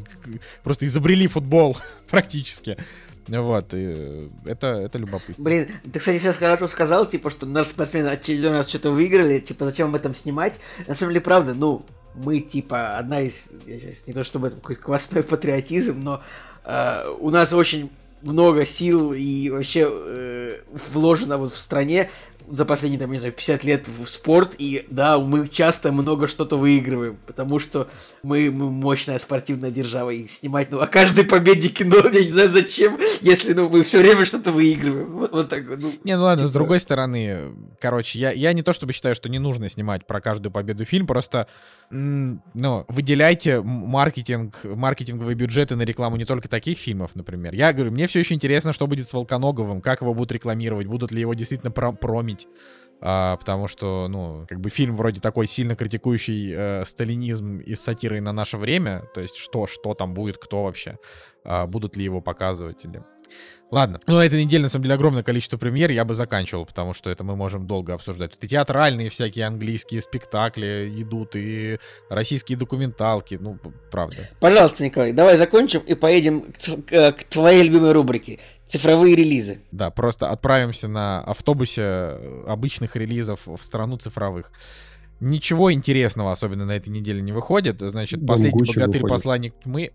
[0.63, 1.77] просто изобрели футбол
[2.11, 2.77] практически.
[3.29, 5.43] Вот, и это, это любопытно.
[5.43, 9.65] Блин, ты, кстати, сейчас хорошо сказал, типа, что наши спортсмены очередной раз что-то выиграли, типа,
[9.65, 10.55] зачем об этом снимать?
[10.87, 11.85] На самом деле, правда, ну,
[12.15, 16.23] мы, типа, одна из, я сейчас не то чтобы это какой-то квасной патриотизм, но
[16.65, 17.91] э, у нас очень
[18.23, 20.59] много сил и вообще э,
[20.93, 22.11] вложено вот в стране
[22.49, 26.57] за последние, там, не знаю, 50 лет в спорт, и да, мы часто много что-то
[26.57, 27.88] выигрываем, потому что
[28.22, 32.51] мы, мы мощная спортивная держава, и снимать, ну, о каждой победе кино, я не знаю
[32.51, 35.12] зачем, если, ну, мы все время что-то выигрываем.
[35.12, 35.78] Вот, вот так вот.
[35.78, 36.49] Ну, не, ну ладно, типа...
[36.49, 40.20] с другой стороны, короче, я, я не то чтобы считаю, что не нужно снимать про
[40.20, 41.49] каждую победу фильм, просто,
[41.90, 47.55] ну, выделяйте маркетинг, маркетинговые бюджеты на рекламу не только таких фильмов, например.
[47.55, 51.12] Я говорю, мне все еще интересно, что будет с Волконоговым, как его будут рекламировать, будут
[51.12, 52.49] ли его действительно промить объяснить.
[52.99, 58.20] А, потому что, ну, как бы фильм вроде такой сильно критикующий э, сталинизм и сатирой
[58.20, 60.99] на наше время, то есть что, что там будет, кто вообще,
[61.45, 63.03] а, будут ли его показывать или...
[63.72, 63.99] Ладно.
[64.07, 65.91] Ну, на этой неделе, на самом деле, огромное количество премьер.
[65.91, 68.30] Я бы заканчивал, потому что это мы можем долго обсуждать.
[68.30, 73.37] Тут и театральные всякие английские спектакли идут, и российские документалки.
[73.41, 73.59] Ну,
[73.91, 74.30] правда.
[74.39, 78.39] Пожалуйста, Николай, давай закончим и поедем к, к твоей любимой рубрике.
[78.67, 79.59] Цифровые релизы.
[79.71, 84.51] Да, просто отправимся на автобусе э, обычных релизов в страну цифровых.
[85.21, 87.79] Ничего интересного особенно на этой неделе не выходит.
[87.81, 89.09] Значит, последний богатырь выходит.
[89.09, 89.93] посланник тьмы.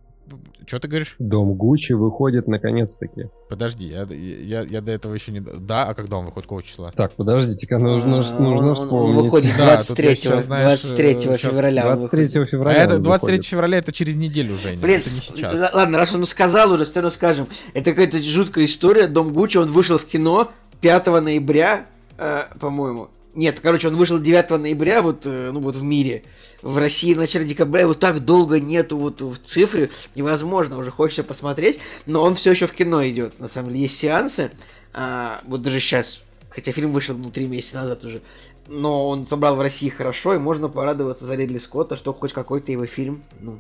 [0.66, 1.16] Что ты говоришь?
[1.20, 3.30] Дом Гуччи выходит наконец-таки.
[3.50, 5.40] Подожди, я, я, я до этого еще не...
[5.40, 6.46] Да, а когда он выходит?
[6.46, 6.92] Какого числа?
[6.96, 9.18] Так, подождите-ка, нужно, а, нужно вспомнить.
[9.18, 11.96] Он выходит 23, да, 23 э, февраля.
[11.96, 13.46] 23 февраля А это 23 выходит.
[13.46, 15.74] февраля, это через неделю уже, Блин, это не сейчас.
[15.74, 17.48] Ладно, раз он сказал уже, все равно скажем.
[17.74, 19.08] Это какая-то жуткая история.
[19.08, 20.52] Дом Гуччи, он вышел в кино
[20.82, 23.10] 5 ноября, э, по-моему.
[23.36, 26.24] Нет, короче, он вышел 9 ноября вот, э, ну, вот в мире
[26.62, 31.24] в России в начале декабря его так долго нету вот в цифре, невозможно, уже хочется
[31.24, 34.52] посмотреть, но он все еще в кино идет, на самом деле, есть сеансы,
[34.94, 38.22] а, вот даже сейчас, хотя фильм вышел, ну, три месяца назад уже,
[38.68, 42.72] но он собрал в России хорошо, и можно порадоваться за Ридли Скотта, что хоть какой-то
[42.72, 43.60] его фильм, ну,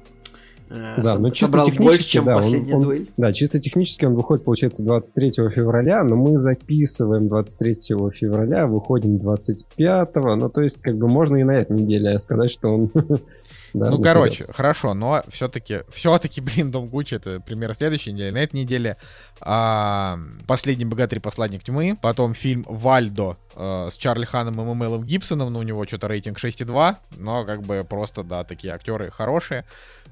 [0.97, 3.09] да, но чисто технически, больше, чем да, последняя он, дуэль.
[3.17, 7.75] Да, чисто технически он выходит, получается, 23 февраля, но мы записываем 23
[8.13, 12.69] февраля, выходим 25, ну то есть как бы можно и на этой неделе сказать, что
[12.69, 12.91] он
[13.73, 18.31] Да, ну, короче, хорошо, но все-таки, все-таки, блин, Дом Гуччи это пример следующей недели.
[18.31, 18.97] На этой неделе
[19.39, 25.53] а, Последний богатырь, посланник тьмы, потом фильм Вальдо э, с Чарли Ханом и Мэмелом Гибсоном,
[25.53, 29.65] ну, у него что-то рейтинг 6,2, но как бы просто, да, такие актеры хорошие.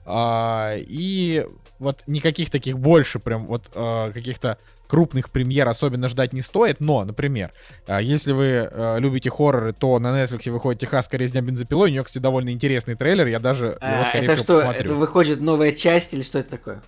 [0.06, 1.46] А, и
[1.80, 4.58] вот никаких таких больше прям вот э, каких-то
[4.90, 7.52] крупных премьер особенно ждать не стоит, но, например,
[7.88, 12.04] э, если вы э, любите хорроры, то на Netflix выходит «Техасская резня бензопилой», у нее,
[12.04, 14.84] кстати, довольно интересный трейлер, я даже его, А, скорее это всего, что, посмотрю.
[14.84, 16.82] это выходит новая часть или что это такое?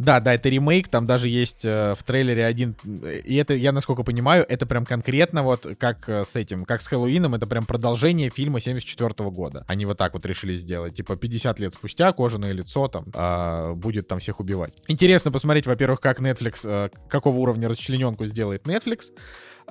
[0.00, 4.02] Да, да, это ремейк, там даже есть э, в трейлере один, и это, я насколько
[4.02, 8.30] понимаю, это прям конкретно вот как э, с этим, как с Хэллоуином, это прям продолжение
[8.30, 9.66] фильма 74 года.
[9.68, 14.08] Они вот так вот решили сделать, типа 50 лет спустя кожаное лицо там а, будет
[14.08, 14.72] там всех убивать.
[14.88, 19.10] Интересно посмотреть, во-первых, как Netflix, э, какого уровня расчлененку сделает Netflix,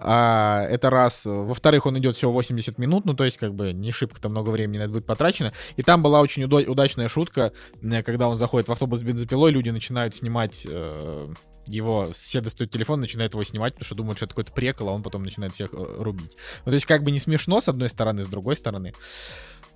[0.01, 1.25] а, это раз.
[1.25, 4.77] Во-вторых, он идет всего 80 минут, ну, то есть, как бы, не шибко-то много времени
[4.77, 5.53] на это будет потрачено.
[5.75, 7.51] И там была очень удо- удачная шутка,
[8.05, 11.33] когда он заходит в автобус с бензопилой, люди начинают снимать э,
[11.65, 14.93] его, все достают телефон, начинают его снимать, потому что думают, что это какой-то прекол, а
[14.93, 16.35] он потом начинает всех э, рубить.
[16.65, 18.93] Ну, то есть, как бы не смешно, с одной стороны, с другой стороны.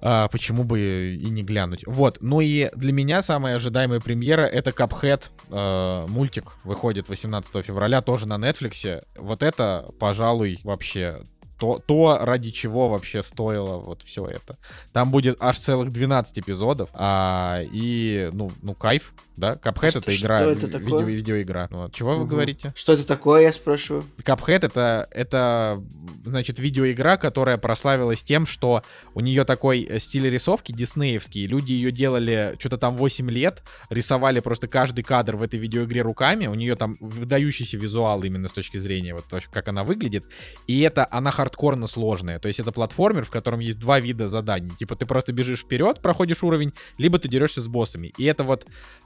[0.06, 1.86] А, почему бы и не глянуть?
[1.88, 8.02] Вот, ну и для меня самая ожидаемая премьера это Cuphead, э, мультик выходит 18 февраля,
[8.02, 9.02] тоже на Netflix.
[9.16, 11.22] Вот это, пожалуй, вообще
[11.64, 14.58] то, то, ради чего вообще стоило вот все это.
[14.92, 19.58] Там будет аж целых 12 эпизодов, а, и, ну, ну, кайф, да?
[19.62, 20.82] Что- это что игра, это такое?
[20.82, 21.68] видео, видеоигра.
[21.72, 21.94] Вот.
[21.94, 22.28] Чего вы Мгм.
[22.28, 22.74] говорите?
[22.76, 24.04] Что это такое, я спрашиваю?
[24.18, 25.82] Cuphead это, это,
[26.26, 28.84] значит, видеоигра, которая прославилась тем, что
[29.14, 31.48] у нее такой э, стиль рисовки диснеевский.
[31.48, 36.48] Люди ее делали что-то там 8 лет, рисовали просто каждый кадр в этой видеоигре руками.
[36.48, 40.26] У нее там выдающийся визуал именно с точки зрения вот как она выглядит.
[40.68, 42.40] И это, она хардкорно сложная.
[42.40, 44.72] То есть это платформер, в котором есть два вида заданий.
[44.72, 48.14] Типа ты просто бежишь вперед, проходишь уровень, либо ты дерешься с боссами.
[48.18, 48.66] И это вот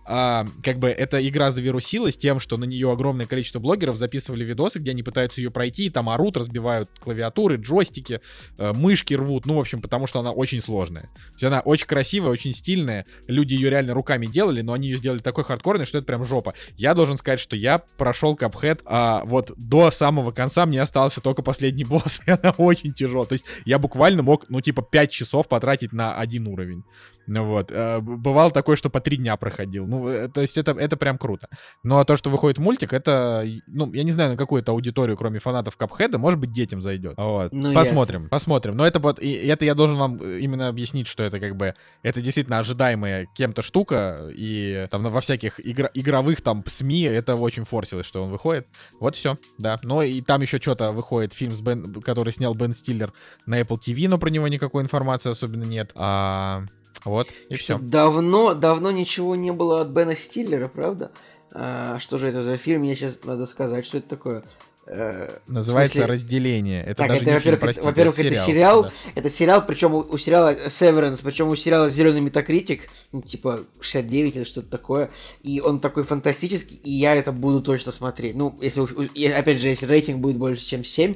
[0.09, 4.79] а, как бы эта игра завирусилась тем, что на нее огромное количество блогеров записывали видосы,
[4.79, 8.21] где они пытаются ее пройти, и там орут, разбивают клавиатуры, джойстики,
[8.57, 11.03] э, мышки рвут, ну, в общем, потому что она очень сложная.
[11.03, 14.97] То есть она очень красивая, очень стильная, люди ее реально руками делали, но они ее
[14.97, 16.53] сделали такой хардкорной, что это прям жопа.
[16.77, 21.41] Я должен сказать, что я прошел Cuphead, а вот до самого конца мне остался только
[21.41, 23.27] последний босс, и она очень тяжелая.
[23.27, 26.83] То есть я буквально мог, ну, типа, 5 часов потратить на один уровень.
[27.27, 27.71] Ну вот.
[27.71, 29.85] Э, Бывало такое, что по три дня проходил.
[29.85, 31.47] Ну, э, то есть это, это прям круто.
[31.83, 35.39] Ну, а то, что выходит мультик, это, ну, я не знаю, на какую-то аудиторию, кроме
[35.39, 37.15] фанатов Капхеда, может быть, детям зайдет.
[37.17, 37.51] Вот.
[37.51, 38.75] Ну, посмотрим, посмотрим.
[38.77, 41.75] Но это вот, и это я должен вам э, именно объяснить, что это как бы,
[42.01, 47.65] это действительно ожидаемая кем-то штука, и там во всяких игра- игровых там СМИ это очень
[47.65, 48.67] форсилось, что он выходит.
[48.99, 49.79] Вот все, да.
[49.83, 53.11] Но и там еще что-то выходит фильм, с Бен, который снял Бен Стиллер
[53.45, 55.91] на Apple TV, но про него никакой информации особенно нет.
[55.95, 56.63] А,
[57.07, 57.77] вот, и все.
[57.79, 61.11] Давно, давно ничего не было от Бена Стиллера, правда?
[61.51, 62.81] А, что же это за фильм?
[62.81, 64.43] Мне сейчас надо сказать, что это такое.
[64.89, 66.81] Э, Называется смысле- «Разделение».
[66.81, 68.91] Это так, даже это, не фильм, во-первых, простите, это, во-первых, это сериал, да.
[69.15, 74.35] это сериал, причем у, у сериала Severance, причем у сериала зеленый метакритик, ну, типа 69
[74.37, 75.09] или что-то такое,
[75.43, 78.35] и он такой фантастический, и я это буду точно смотреть.
[78.35, 81.15] Ну, если, и опять же, если рейтинг будет больше, чем 7,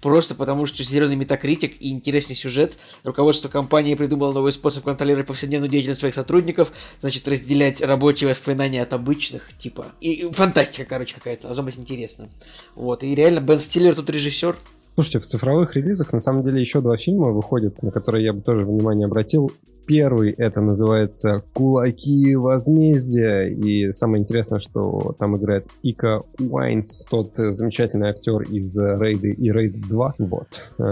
[0.00, 5.70] просто потому что зеленый метакритик и интересный сюжет, руководство компании придумало новый способ контролировать повседневную
[5.70, 11.48] деятельность своих сотрудников, значит, разделять рабочие воспоминания от обычных, типа, и, и фантастика, короче, какая-то,
[11.48, 12.30] должно быть интересно.
[12.74, 14.56] Вот, и реально Бен Стиллер тут режиссер,
[14.94, 18.42] Слушайте, в цифровых релизах на самом деле еще два фильма выходят, на которые я бы
[18.42, 19.50] тоже внимание обратил.
[19.86, 23.46] Первый это называется «Кулаки возмездия».
[23.46, 29.76] И самое интересное, что там играет Ика Уайнс, тот замечательный актер из «Рейды» и «Рейд
[29.76, 30.12] 2».
[30.18, 30.70] Вот.
[30.78, 30.82] Э,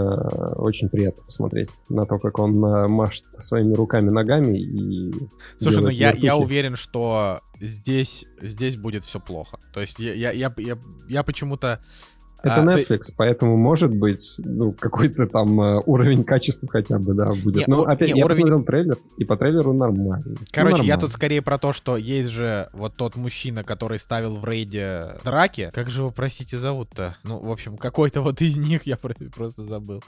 [0.55, 5.13] Очень приятно посмотреть на то, как он э, машет своими руками-ногами и
[5.59, 9.59] Слушай, ну я, я уверен, что здесь, здесь будет все плохо.
[9.73, 11.79] То есть я, я, я, я, я почему-то...
[12.41, 17.13] Это а, ты- Netflix, поэтому, может быть, ну, какой-то там э, уровень качества хотя бы,
[17.13, 17.67] да, будет.
[17.67, 20.23] Не, Но у- опять, не, я уровень- посмотрел трейлер, и по трейлеру нормально.
[20.25, 21.01] Ну, Короче, я нормально.
[21.01, 25.69] тут скорее про то, что есть же вот тот мужчина, который ставил в рейде драки.
[25.73, 27.15] Как же его, простите, зовут-то?
[27.23, 30.01] Ну, в общем, какой-то вот из них, я про- просто забыл.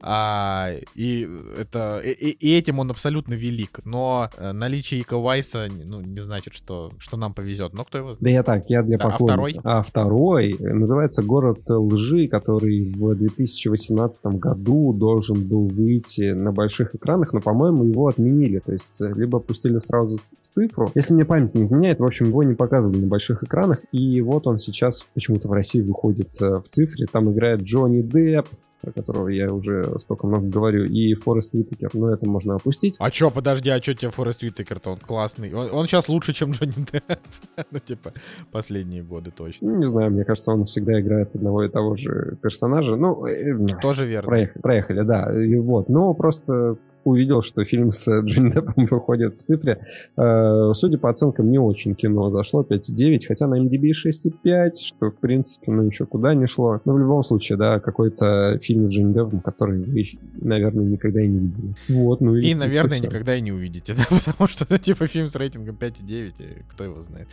[0.00, 1.28] А, и
[1.58, 3.80] это и, и- этим он абсолютно велик.
[3.84, 7.72] Но э, наличие Ика Вайса, ну, не значит, что, что нам повезет.
[7.74, 8.22] Но кто его знает?
[8.22, 9.62] Да я так, я для а поклонников.
[9.64, 10.52] А второй?
[10.58, 17.40] э, называется «Город лжи», который в 2018 году должен был выйти на больших экранах, но,
[17.40, 18.60] по-моему, его отменили.
[18.64, 20.90] То есть, э, либо пустили сразу в цифру.
[20.94, 23.80] Если мне память не изменяет, в общем, его не показывали на больших экранах.
[23.92, 27.06] И вот он сейчас почему-то в России выходит э, в цифре.
[27.10, 28.46] Там играет Джонни Депп,
[28.80, 32.96] про которого я уже столько много говорю, и Форест Уитакер, но это можно опустить.
[32.98, 34.90] А чё, подожди, а чё тебе Форест Уитакер-то?
[34.90, 35.52] Он классный.
[35.52, 37.18] Он, он сейчас лучше, чем Джонни Депп.
[37.70, 38.12] ну, типа,
[38.52, 39.70] последние годы точно.
[39.70, 42.96] Ну, не знаю, мне кажется, он всегда играет одного и того же персонажа.
[42.96, 44.28] Ну, э, Тоже верно.
[44.28, 45.44] проехали, проехали, да.
[45.44, 49.86] И вот, но просто увидел, что фильм с Джонни Деппом выходит в цифре.
[50.16, 55.18] Э, судя по оценкам, не очень кино зашло, 5,9, хотя на MDB 6,5, что, в
[55.18, 56.80] принципе, ну, еще куда не шло.
[56.84, 60.04] Но в любом случае, да, какой-то фильм с Джонни Деппом, который вы,
[60.40, 61.74] наверное, никогда и не видели.
[61.88, 65.28] Вот, ну И, и, наверное, никогда и не увидите, да, потому что, ну, типа, фильм
[65.28, 67.28] с рейтингом 5,9, и кто его знает.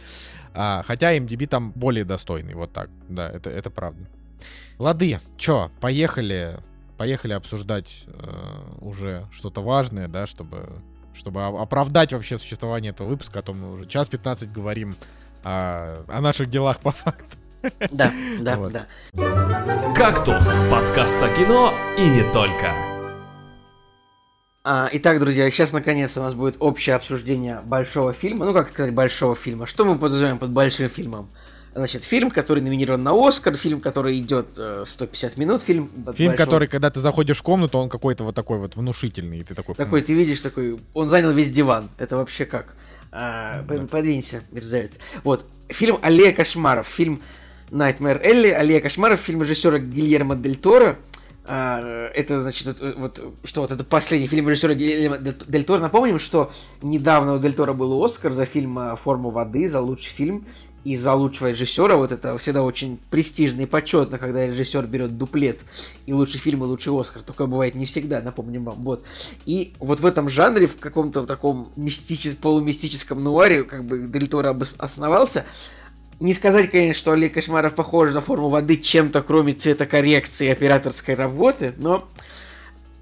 [0.54, 4.08] А, хотя MDB там более достойный, вот так, да, это, это правда.
[4.80, 6.58] Лады, чё, поехали,
[6.98, 10.70] поехали обсуждать э, уже что-то важное, да, чтобы,
[11.14, 14.96] чтобы оправдать вообще существование этого выпуска, о том мы уже час 15 говорим
[15.44, 17.38] о, о наших делах по факту.
[17.92, 18.74] Да, да, Вот.
[18.74, 18.86] да.
[19.96, 22.74] «Кактус»— подкаст о кино и не только.
[24.66, 28.46] А, итак, друзья, сейчас наконец у нас будет общее обсуждение большого фильма.
[28.46, 29.66] Ну, как сказать, большого фильма.
[29.66, 31.30] Что мы подразумеваем под большим фильмом?
[31.76, 35.90] Значит, фильм, который номинирован на Оскар, фильм, который идет э, 150 минут, фильм...
[36.14, 39.44] Фильм, большого- который, когда ты заходишь в комнату, он какой-то вот такой вот внушительный, и
[39.44, 39.74] ты такой...
[39.74, 41.90] Такой, «М, ты видишь, такой, он занял весь диван.
[41.98, 42.76] Это вообще как?
[43.12, 44.92] А, под- Подвинься, мерзавец.
[45.24, 47.22] Вот, фильм «Аллея кошмаров», фильм
[47.72, 51.00] Nightmare Элли, «Аллея кошмаров», фильм режиссера Гильермо Дель Торо.
[51.46, 55.80] А, это, значит, вот, что вот это последний фильм режиссера Гильермо Дель Торо.
[55.80, 56.52] Напомним, что
[56.84, 60.46] недавно у Дель Торо был Оскар за фильм а, «Форма воды», за лучший фильм
[60.84, 61.96] и за лучшего режиссера.
[61.96, 65.60] Вот это всегда очень престижно и почетно, когда режиссер берет дуплет
[66.06, 67.22] и лучший фильм, и лучший Оскар.
[67.22, 68.84] Такое бывает не всегда, напомним вам.
[68.84, 69.06] Вот.
[69.46, 74.58] И вот в этом жанре, в каком-то таком мистичес- полумистическом нуаре, как бы Дель Торо
[74.78, 75.46] основался.
[76.20, 81.16] Не сказать, конечно, что Олег Кошмаров похож на форму воды чем-то, кроме цветокоррекции и операторской
[81.16, 82.08] работы, но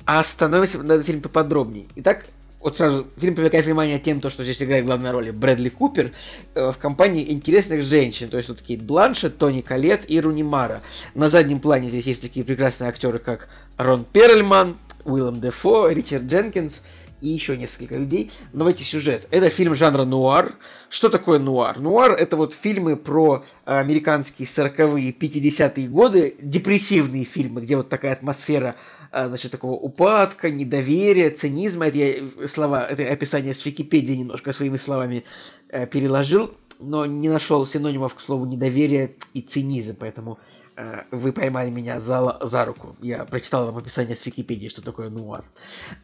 [0.05, 1.85] остановимся на этом фильме поподробнее.
[1.95, 2.25] Итак,
[2.61, 6.11] вот сразу фильм привлекает внимание тем, то, что здесь играет главную роль Брэдли Купер
[6.53, 8.29] э, в компании интересных женщин.
[8.29, 10.81] То есть тут Кейт Бланшет, Тони Колет и Руни Мара.
[11.15, 16.83] На заднем плане здесь есть такие прекрасные актеры, как Рон Перльман, Уиллем Дефо, Ричард Дженкинс
[17.21, 18.31] и еще несколько людей.
[18.51, 19.27] Но давайте сюжет.
[19.31, 20.53] Это фильм жанра нуар.
[20.89, 21.79] Что такое нуар?
[21.79, 28.13] Нуар это вот фильмы про э, американские 40-е, 50-е годы, депрессивные фильмы, где вот такая
[28.13, 28.75] атмосфера
[29.11, 31.87] значит, такого упадка, недоверия, цинизма.
[31.87, 35.23] Это я э, слова, это описание с Википедии немножко своими словами
[35.69, 40.39] э, переложил, но не нашел синонимов к слову недоверие и цинизм, поэтому
[40.75, 42.95] э, вы поймали меня за, за руку.
[43.01, 45.43] Я прочитал вам описание с Википедии, что такое нуар.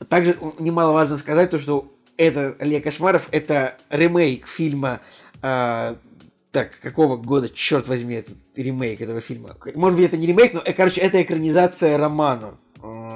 [0.10, 5.02] Также немаловажно сказать то, что это Олег Кошмаров, это ремейк фильма
[5.42, 5.98] а,
[6.52, 9.56] так, какого года, черт возьми, этот ремейк этого фильма?
[9.76, 12.67] Может быть, это не ремейк, но, э, короче, это экранизация романа, э,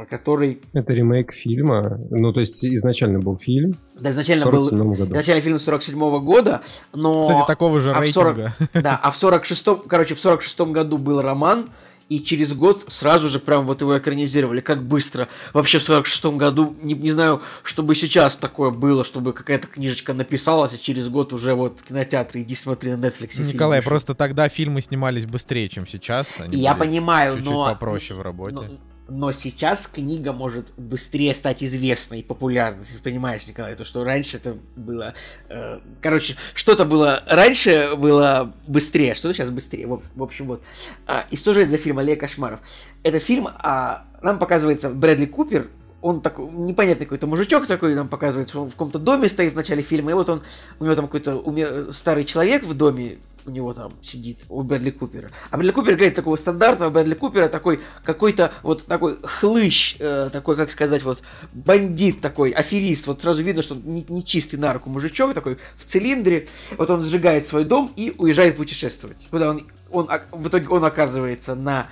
[0.09, 1.97] который Это ремейк фильма.
[2.09, 5.11] Ну, то есть изначально был фильм да, в изначально был 47 году.
[5.13, 6.61] изначально фильм 47 года,
[6.93, 7.21] но...
[7.21, 8.55] Кстати, такого же а в 40 рейтинга.
[8.81, 11.67] Да, а в 46-м, короче, в 46-м году был роман,
[12.11, 14.59] и через год сразу же прям вот его экранизировали.
[14.59, 15.29] Как быстро.
[15.53, 20.73] Вообще в 46-м году, не, не знаю, чтобы сейчас такое было, чтобы какая-то книжечка написалась,
[20.73, 23.29] а через год уже вот в кинотеатре иди смотри на Netflix.
[23.29, 23.91] фильм Николай, вышел.
[23.91, 26.37] просто тогда фильмы снимались быстрее, чем сейчас.
[26.39, 27.69] Они Я были понимаю, чуть-чуть но...
[27.69, 28.55] попроще в работе.
[28.55, 32.85] Но, но сейчас книга может быстрее стать известной и популярной.
[32.85, 35.13] Ты понимаешь, Николай, то, что раньше это было...
[35.49, 37.21] э, короче, что-то было...
[37.27, 39.87] Раньше было быстрее, что-то сейчас быстрее.
[39.87, 40.63] В, в общем, вот.
[41.07, 42.61] А, и что же это за фильм «Олег Кошмаров»?
[43.03, 45.67] Это фильм, а, нам показывается Брэдли Купер,
[46.01, 49.81] он такой непонятный какой-то мужичок такой, нам показывается, он в каком-то доме стоит в начале
[49.83, 50.41] фильма, и вот он,
[50.79, 54.91] у него там какой-то умер- старый человек в доме, у него там сидит, у Брэдли
[54.91, 55.29] Купера.
[55.49, 60.55] А Брэдли Купер говорит такого стандартного Брэдли Купера, такой какой-то вот такой хлыщ, э, такой,
[60.55, 61.21] как сказать, вот
[61.53, 63.07] бандит такой, аферист.
[63.07, 66.47] Вот сразу видно, что он не, не чистый на руку мужичок, такой в цилиндре.
[66.77, 69.17] Вот он сжигает свой дом и уезжает путешествовать.
[69.31, 71.87] Куда он, он, ок- в итоге он оказывается на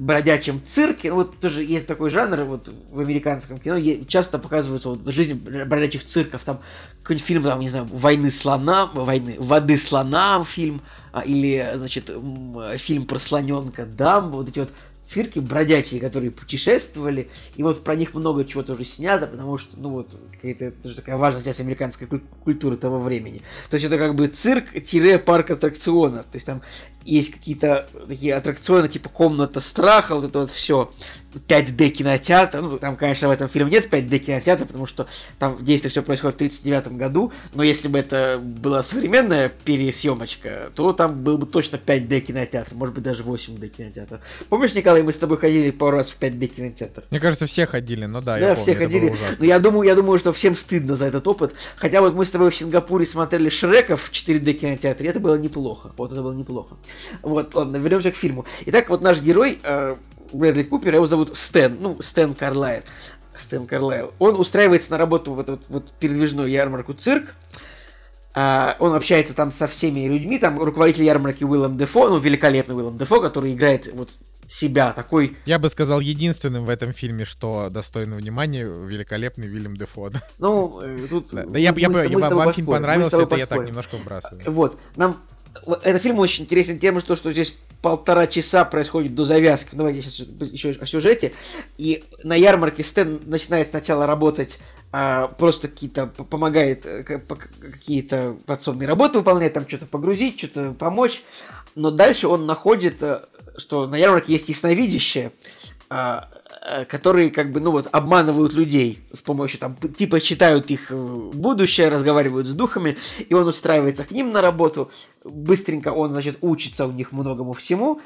[0.00, 1.10] бродячем цирке.
[1.10, 3.78] Ну, Вот тоже есть такой жанр вот в американском кино.
[4.08, 6.42] Часто показываются вот жизнь бродячих цирков.
[6.42, 6.60] Там
[7.02, 10.80] какой-нибудь фильм, там, не знаю, войны слонам, войны, воды слонам фильм,
[11.12, 12.10] а, или, значит,
[12.78, 14.70] фильм про слоненка Дамбо, вот эти вот
[15.06, 19.90] цирки бродячие, которые путешествовали, и вот про них много чего тоже снято, потому что, ну
[19.90, 23.42] вот, какая-то тоже такая важная часть американской куль- культуры того времени.
[23.70, 26.62] То есть это как бы цирк-парк аттракционов, то есть там
[27.04, 30.92] есть какие-то такие аттракционы, типа комната страха, вот это вот все.
[31.48, 32.60] 5D кинотеатр.
[32.60, 35.06] Ну, там, конечно, в этом фильме нет 5D кинотеатра, потому что
[35.38, 37.32] там действие все происходит в 1939 году.
[37.54, 42.94] Но если бы это была современная пересъемочка, то там был бы точно 5D кинотеатр, может
[42.94, 44.20] быть, даже 8D кинотеатр.
[44.48, 47.04] Помнишь, Николай, мы с тобой ходили пару раз в 5D кинотеатр?
[47.10, 49.16] Мне кажется, все ходили, но да, Да, я помню, все ходили.
[49.38, 51.54] Но я думаю, я думаю, что всем стыдно за этот опыт.
[51.76, 55.92] Хотя вот мы с тобой в Сингапуре смотрели Шрека в 4D кинотеатре, это было неплохо.
[55.96, 56.76] Вот это было неплохо.
[57.22, 58.44] Вот, ладно, вернемся к фильму.
[58.66, 59.96] Итак, вот наш герой, э,
[60.32, 62.82] Брэдли Купер, его зовут Стэн, ну, Стэн Карлайл.
[63.36, 64.12] Стэн Карлайл.
[64.18, 67.34] Он устраивается на работу в эту вот передвижную ярмарку цирк.
[68.32, 72.96] А, он общается там со всеми людьми, там руководитель ярмарки Уиллем Дефо, ну, великолепный Уиллем
[72.96, 74.10] Дефо, который играет вот
[74.50, 80.10] себя, такой Я бы сказал, единственным в этом фильме, что достойно внимания, великолепный Вильям Дефо.
[80.38, 81.28] Ну, э, тут...
[81.30, 84.42] Да, я, я я вам фильм понравился, это я так немножко выбрасываю.
[84.50, 85.16] Вот, нам...
[85.82, 89.70] Этот фильм очень интересен тем, что, что здесь полтора часа происходит до завязки.
[89.72, 91.32] Давайте сейчас еще о сюжете.
[91.78, 94.58] И на ярмарке Стэн начинает сначала работать
[94.92, 101.22] а, просто какие-то помогает э, какие-то подсобные работы выполняет, там что-то погрузить, что-то помочь.
[101.76, 103.22] Но дальше он находит, э,
[103.56, 105.30] что на ярмарке есть ясновидящие,
[105.88, 106.28] а,
[106.88, 111.88] которые как бы, ну вот, обманывают людей с помощью, там, типа читают их э, будущее,
[111.88, 114.90] разговаривают с духами, и он устраивается к ним на работу,
[115.24, 118.00] быстренько он, значит, учится у них многому всему,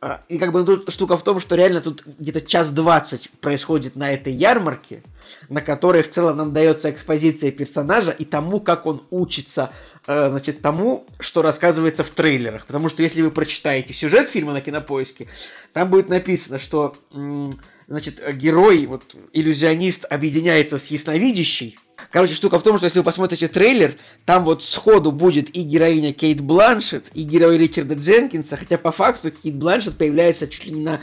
[0.00, 3.96] а, и как бы тут штука в том, что реально тут где-то час двадцать происходит
[3.96, 5.02] на этой ярмарке,
[5.48, 9.72] на которой в целом нам дается экспозиция персонажа и тому, как он учится,
[10.06, 12.64] э, значит, тому, что рассказывается в трейлерах.
[12.66, 15.26] Потому что если вы прочитаете сюжет фильма на кинопоиске,
[15.72, 17.52] там будет написано, что м,
[17.88, 21.78] значит, герой, вот, иллюзионист объединяется с ясновидящей.
[22.12, 26.12] Короче, штука в том, что если вы посмотрите трейлер, там вот сходу будет и героиня
[26.12, 30.82] Кейт Бланшет, и герой Ричарда Дженкинса, хотя по факту Кейт Бланшет появляется чуть ли не
[30.82, 31.00] на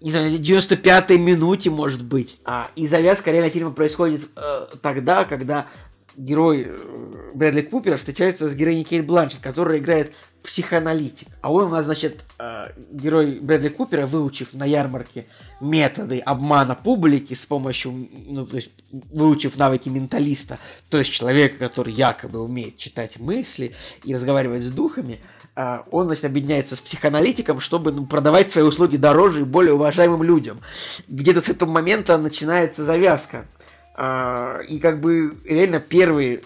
[0.00, 2.38] не знаю, на 95-й минуте, может быть.
[2.44, 5.66] А, и завязка реально фильма происходит э, тогда, когда
[6.14, 10.12] герой э, Брэдли Купера встречается с героиней Кейт Бланшет, которая играет
[10.42, 11.28] психоаналитик.
[11.40, 15.26] А он у нас, значит, э, герой Брэдли Купера, выучив на ярмарке
[15.60, 20.58] методы обмана публики с помощью, ну, то есть, выучив навыки менталиста,
[20.90, 23.74] то есть человека, который якобы умеет читать мысли
[24.04, 25.20] и разговаривать с духами,
[25.56, 30.22] а, он, значит, объединяется с психоаналитиком, чтобы ну, продавать свои услуги дороже и более уважаемым
[30.22, 30.60] людям.
[31.08, 33.46] Где-то с этого момента начинается завязка.
[33.94, 36.42] А, И как бы реально первые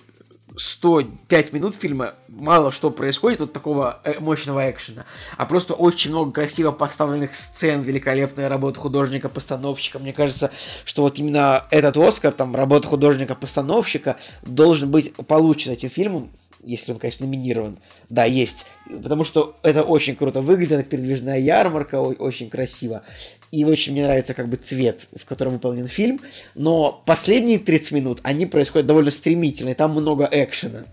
[0.58, 5.04] 105 минут фильма мало что происходит вот такого э, мощного экшена,
[5.36, 9.98] а просто очень много красиво поставленных сцен, великолепная работа художника-постановщика.
[9.98, 10.50] Мне кажется,
[10.84, 16.30] что вот именно этот Оскар, там, работа художника-постановщика должен быть получен этим фильмом,
[16.62, 17.78] если он, конечно, номинирован.
[18.08, 18.66] Да, есть.
[18.86, 23.02] Потому что это очень круто выглядит, это передвижная ярмарка, очень красиво.
[23.50, 26.20] И очень мне нравится как бы цвет, в котором выполнен фильм.
[26.54, 30.84] Но последние 30 минут, они происходят довольно стремительно, и там много экшена.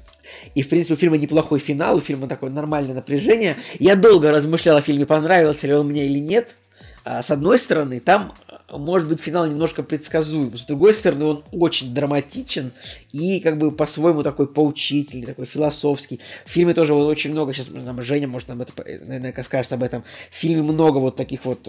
[0.54, 3.58] И, в принципе, у фильма неплохой финал, у фильма такое нормальное напряжение.
[3.80, 6.56] Я долго размышлял о фильме, понравился ли он мне или нет.
[7.04, 8.34] А, С одной стороны, там
[8.72, 10.58] может быть финал немножко предсказуем.
[10.58, 12.72] С другой стороны, он очень драматичен
[13.12, 16.20] и как бы по-своему такой поучительный, такой философский.
[16.46, 18.74] В фильме тоже вот очень много, сейчас нам Женя, может, нам это,
[19.06, 20.04] наверное, скажет об этом.
[20.32, 21.68] В фильме много вот таких вот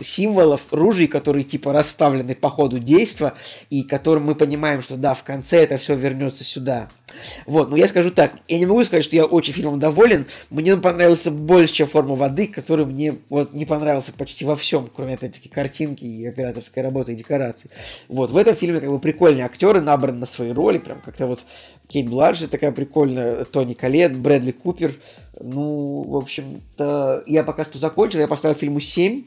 [0.00, 3.34] символов, ружей, которые типа расставлены по ходу действа,
[3.70, 6.88] и которым мы понимаем, что да, в конце это все вернется сюда.
[7.46, 10.74] Вот, но я скажу так, я не могу сказать, что я очень фильмом доволен, мне
[10.74, 15.14] он понравился больше, чем «Форма воды», который мне вот не понравился почти во всем, кроме,
[15.14, 17.70] опять-таки, картинки и операторской работы и декораций.
[18.08, 21.40] Вот, в этом фильме как бы прикольные актеры набраны на свои роли, прям как-то вот
[21.88, 24.96] Кейт Бланшет такая прикольная, Тони Коллет, Брэдли Купер.
[25.40, 29.24] Ну, в общем-то, я пока что закончил, я поставил фильму 7,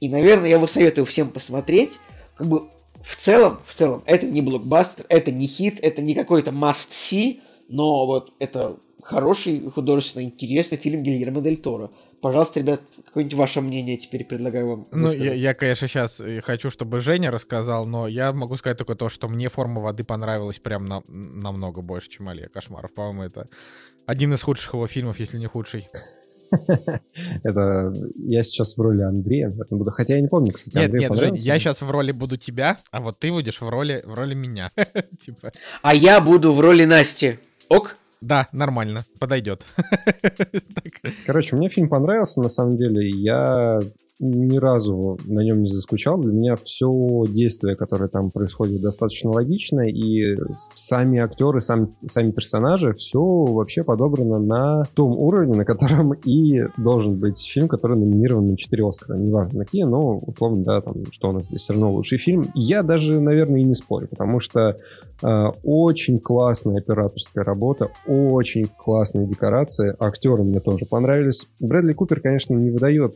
[0.00, 1.98] и, наверное, я его советую всем посмотреть.
[2.36, 2.68] Как бы
[3.02, 8.06] в целом, в целом, это не блокбастер, это не хит, это не какой-то must-see, но
[8.06, 11.90] вот это хороший, художественно интересный фильм Гильермо Дель Торо.
[12.26, 14.86] Пожалуйста, ребят, какое-нибудь ваше мнение теперь предлагаю вам.
[14.90, 19.08] Ну, я, я, конечно, сейчас хочу, чтобы Женя рассказал, но я могу сказать только то,
[19.08, 22.92] что мне форма воды понравилась прям на, намного больше, чем Алия Кошмаров.
[22.92, 23.46] По-моему, это
[24.06, 25.88] один из худших его фильмов, если не худший.
[27.44, 29.92] Это я сейчас в роли Андрея, буду.
[29.92, 31.46] Хотя я не помню, кстати, Нет, Андрей нет, Жень, понравился?
[31.46, 34.72] я сейчас в роли буду тебя, а вот ты будешь в роли, в роли меня.
[35.20, 37.38] Типа, А я буду в роли Насти.
[37.68, 37.96] Ок?
[38.20, 39.64] Да, нормально, подойдет.
[41.26, 43.08] Короче, мне фильм понравился, на самом деле.
[43.10, 43.80] Я
[44.18, 46.18] ни разу на нем не заскучал.
[46.18, 46.88] Для меня все
[47.28, 50.36] действие, которое там происходит, достаточно логично, и
[50.74, 57.18] сами актеры, сами, сами персонажи, все вообще подобрано на том уровне, на котором и должен
[57.18, 59.18] быть фильм, который номинирован на 4 Оскара.
[59.18, 62.50] Неважно какие, но условно, да, там, что у нас здесь все равно лучший фильм.
[62.54, 64.78] Я даже, наверное, и не спорю, потому что
[65.22, 71.46] очень классная операторская работа, очень классные декорации, актеры мне тоже понравились.
[71.60, 73.14] Брэдли Купер, конечно, не выдает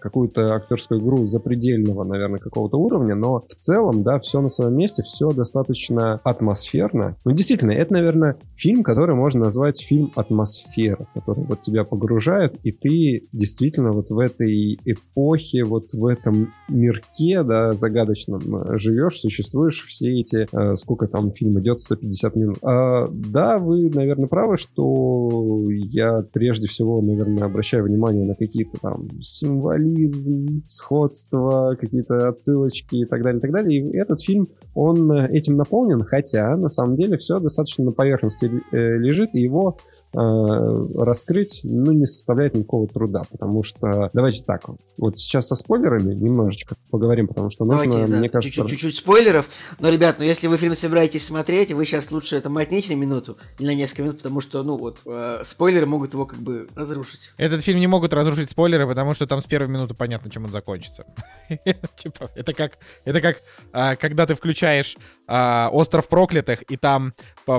[0.00, 5.02] какую-то актерскую игру запредельного, наверное, какого-то уровня, но в целом, да, все на своем месте,
[5.02, 7.16] все достаточно атмосферно.
[7.24, 12.72] Ну, действительно, это, наверное, фильм, который можно назвать фильм атмосфера, который вот тебя погружает, и
[12.72, 19.84] ты действительно вот в этой эпохе, вот в этом мирке, да, загадочном э, живешь, существуешь
[19.86, 22.58] все эти, э, сколько там фильм идет, 150 минут.
[22.62, 29.04] А, да, вы, наверное, правы, что я прежде всего, наверное, обращаю внимание на какие-то там
[29.22, 33.80] символизм, сходство, какие-то отсылочки и так далее, и так далее.
[33.80, 38.98] И этот фильм, он этим наполнен, хотя на самом деле все достаточно на поверхности э,
[38.98, 39.78] лежит, и его
[40.12, 44.62] раскрыть, ну, не составляет никакого труда, потому что, давайте так,
[44.96, 48.66] вот сейчас со спойлерами немножечко поговорим, потому что нужно, давайте, мне да, кажется...
[48.66, 49.46] Чуть-чуть спойлеров,
[49.78, 53.36] но, ребят, ну, если вы фильм собираетесь смотреть, вы сейчас лучше это мотните на минуту
[53.58, 57.32] или на несколько минут, потому что, ну, вот, э, спойлеры могут его как бы разрушить.
[57.36, 60.52] Этот фильм не могут разрушить спойлеры, потому что там с первой минуты понятно, чем он
[60.52, 61.04] закончится.
[61.96, 63.38] Типа, это как, это как,
[63.72, 67.14] а, когда ты включаешь а, «Остров проклятых», и там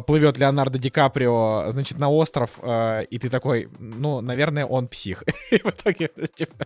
[0.05, 4.88] плывет Леонардо Ди Каприо, значит, на остров, остров, э, и ты такой, ну, наверное, он
[4.88, 5.24] псих.
[5.52, 6.66] И в итоге, типа,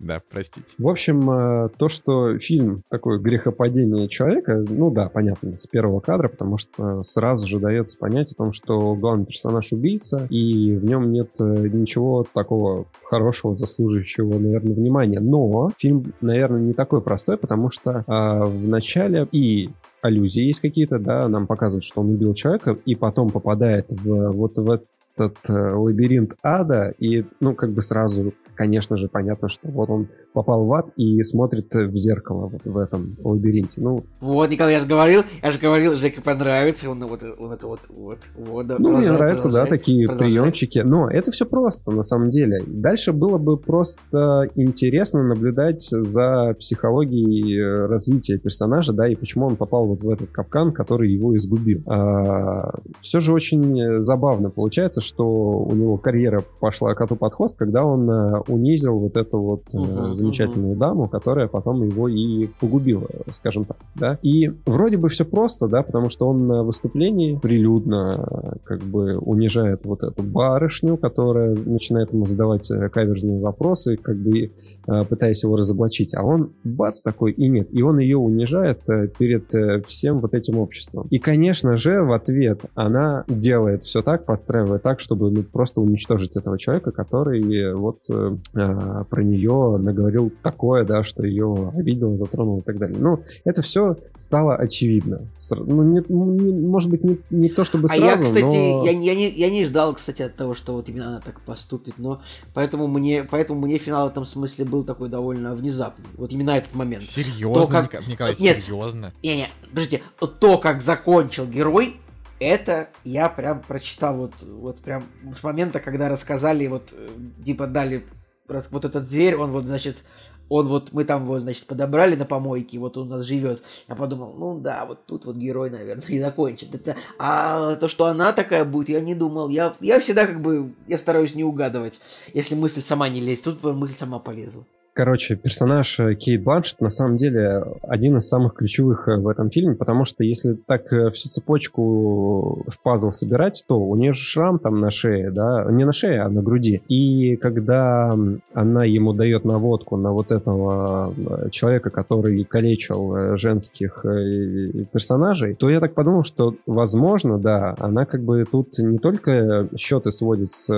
[0.00, 0.66] да, простите.
[0.78, 6.28] В общем, э, то, что фильм такое грехопадение человека, ну да, понятно, с первого кадра,
[6.28, 11.12] потому что сразу же дается понять о том, что главный персонаж убийца, и в нем
[11.12, 15.20] нет э, ничего такого хорошего, заслуживающего, наверное, внимания.
[15.20, 19.70] Но фильм, наверное, не такой простой, потому что э, в начале и
[20.06, 24.56] аллюзии есть какие-то, да, нам показывают, что он убил человека, и потом попадает в вот
[24.56, 29.90] в этот э, лабиринт ада, и, ну, как бы сразу конечно же, понятно, что вот
[29.90, 33.80] он попал в ад и смотрит в зеркало вот в этом лабиринте.
[33.80, 37.66] Ну, вот, Николай, я же говорил, я же говорил, Жеке понравится, он, вот, он это
[37.66, 38.66] вот, вот, вот.
[38.66, 42.60] Да, ну, мне нравятся, да, такие приемчики, но это все просто, на самом деле.
[42.66, 49.56] Дальше было бы просто интересно наблюдать за психологией э, развития персонажа, да, и почему он
[49.56, 51.82] попал вот в этот капкан, который его изгубил.
[51.86, 57.84] А, все же очень забавно получается, что у него карьера пошла коту под хвост, когда
[57.84, 60.78] он э, унизил вот эту вот uh-huh, замечательную uh-huh.
[60.78, 64.18] даму, которая потом его и погубила, скажем так, да.
[64.22, 69.84] И вроде бы все просто, да, потому что он на выступлении прилюдно как бы унижает
[69.84, 74.50] вот эту барышню, которая начинает ему задавать э, каверзные вопросы, как бы
[74.88, 79.08] Э, пытаясь его разоблачить, а он бац такой и нет, и он ее унижает э,
[79.08, 81.08] перед э, всем вот этим обществом.
[81.10, 86.36] И, конечно же, в ответ она делает все так, подстраивает так, чтобы ну, просто уничтожить
[86.36, 92.62] этого человека, который вот э, про нее наговорил такое, да, что ее обидел, затронул и
[92.62, 92.98] так далее.
[92.98, 95.22] Ну, это все стало очевидно.
[95.50, 98.84] Ну, не, не, может быть, не, не то чтобы сразу, А я, кстати, но...
[98.84, 101.94] я, я, не, я не ждал, кстати, от того, что вот именно она так поступит,
[101.98, 102.20] но
[102.54, 106.06] поэтому мне, поэтому мне финал в этом смысле был такой довольно внезапный.
[106.16, 107.04] Вот именно этот момент.
[107.04, 108.06] Серьезно, то, как...
[108.06, 109.12] Николай, Нет, серьезно?
[109.22, 110.02] Не-не, подождите,
[110.40, 111.96] то, как закончил герой,
[112.38, 115.04] это я прям прочитал вот, вот прям
[115.38, 117.08] с момента, когда рассказали, вот, э,
[117.44, 118.04] типа дали
[118.48, 120.02] вот этот зверь, он вот, значит,
[120.48, 123.62] он вот, мы там его, значит, подобрали на помойке, вот он у нас живет.
[123.88, 126.74] Я подумал, ну да, вот тут вот герой, наверное, и закончит.
[126.74, 129.48] Это, а то, что она такая будет, я не думал.
[129.48, 132.00] Я, я всегда как бы, я стараюсь не угадывать,
[132.32, 133.44] если мысль сама не лезет.
[133.44, 134.64] Тут мысль сама полезла.
[134.96, 139.50] Короче, персонаж э, Кейт Бланшет на самом деле один из самых ключевых э, в этом
[139.50, 144.24] фильме, потому что если так э, всю цепочку в пазл собирать, то у нее же
[144.24, 146.80] шрам там на шее, да, не на шее, а на груди.
[146.88, 148.16] И когда
[148.54, 151.12] она ему дает наводку на вот этого
[151.50, 158.46] человека, который калечил женских персонажей, то я так подумал, что, возможно, да, она как бы
[158.50, 160.68] тут не только счеты сводит с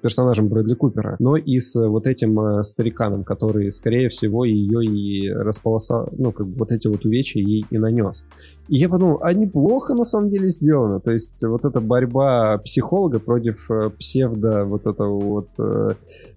[0.00, 4.84] персонажем Брэдли Купера, но и с вот этим этим э, стариканом, который, скорее всего, ее
[4.84, 8.24] и располосал, ну, как бы вот эти вот увечья ей и нанес.
[8.70, 11.00] И я подумал, а неплохо на самом деле сделано.
[11.00, 15.90] То есть вот эта борьба психолога против э, псевдо вот этого вот, э,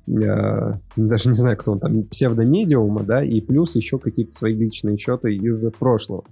[0.07, 4.97] э, даже не знаю, кто он там, псевдомедиума, да, и плюс еще какие-то свои личные
[4.97, 6.23] счеты из прошлого.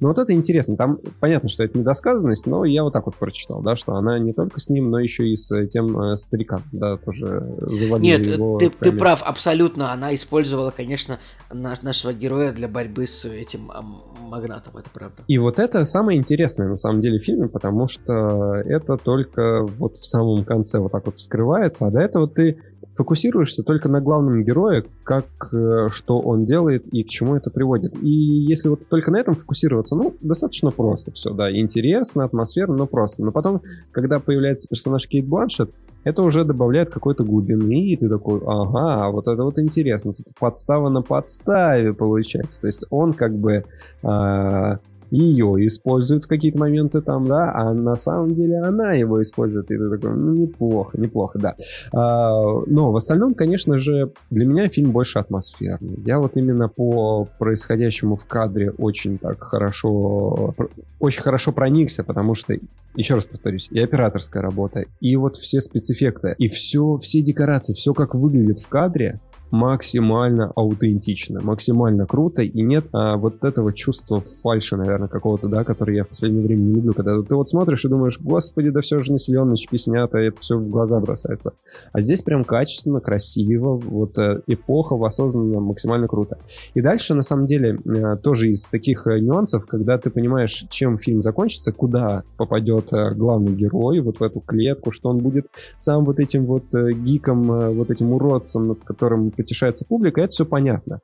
[0.00, 0.76] Но вот это интересно.
[0.76, 4.32] Там понятно, что это недосказанность, но я вот так вот прочитал, да, что она не
[4.32, 8.58] только с ним, но еще и с тем э, стариком, да, тоже заводила Нет, его.
[8.58, 9.92] ты, ты прав, абсолютно.
[9.92, 11.18] Она использовала, конечно,
[11.52, 13.72] наш, нашего героя для борьбы с этим
[14.20, 15.24] магнатом, это правда.
[15.26, 19.96] И вот это самое интересное на самом деле в фильме, потому что это только вот
[19.96, 22.58] в самом конце вот так вот вскрывается, а до этого ты
[22.94, 27.94] фокусируешься только на главном герое, как, э, что он делает и к чему это приводит.
[28.02, 32.86] И если вот только на этом фокусироваться, ну, достаточно просто все, да, интересно, атмосферно, но
[32.86, 33.22] просто.
[33.22, 35.70] Но потом, когда появляется персонаж Кейт Бланшет,
[36.04, 40.90] это уже добавляет какой-то глубины, и ты такой, ага, вот это вот интересно, тут подстава
[40.90, 42.60] на подставе получается.
[42.60, 43.64] То есть он как бы
[44.02, 44.78] а,
[45.10, 49.76] ее используют в какие-то моменты там, да, а на самом деле она его использует, и
[49.76, 51.54] ты такой, ну, неплохо, неплохо, да.
[51.92, 55.98] А, но в остальном, конечно же, для меня фильм больше атмосферный.
[56.04, 60.54] Я вот именно по происходящему в кадре очень так хорошо,
[60.98, 62.54] очень хорошо проникся, потому что,
[62.94, 67.94] еще раз повторюсь, и операторская работа, и вот все спецэффекты, и все, все декорации, все
[67.94, 69.20] как выглядит в кадре,
[69.50, 75.96] максимально аутентично, максимально круто, и нет а, вот этого чувства фальши, наверное, какого-то, да, который
[75.96, 78.98] я в последнее время не люблю, когда ты вот смотришь и думаешь, господи, да все
[78.98, 81.52] же на селеночке снято, это все в глаза бросается.
[81.92, 86.38] А здесь прям качественно, красиво, вот э, эпоха воссоздана максимально круто.
[86.74, 90.98] И дальше, на самом деле, э, тоже из таких э, нюансов, когда ты понимаешь, чем
[90.98, 95.46] фильм закончится, куда попадет главный герой, вот в эту клетку, что он будет
[95.78, 101.00] сам вот этим вот гиком, вот этим уродцем, над которым потешается публика, это все понятно.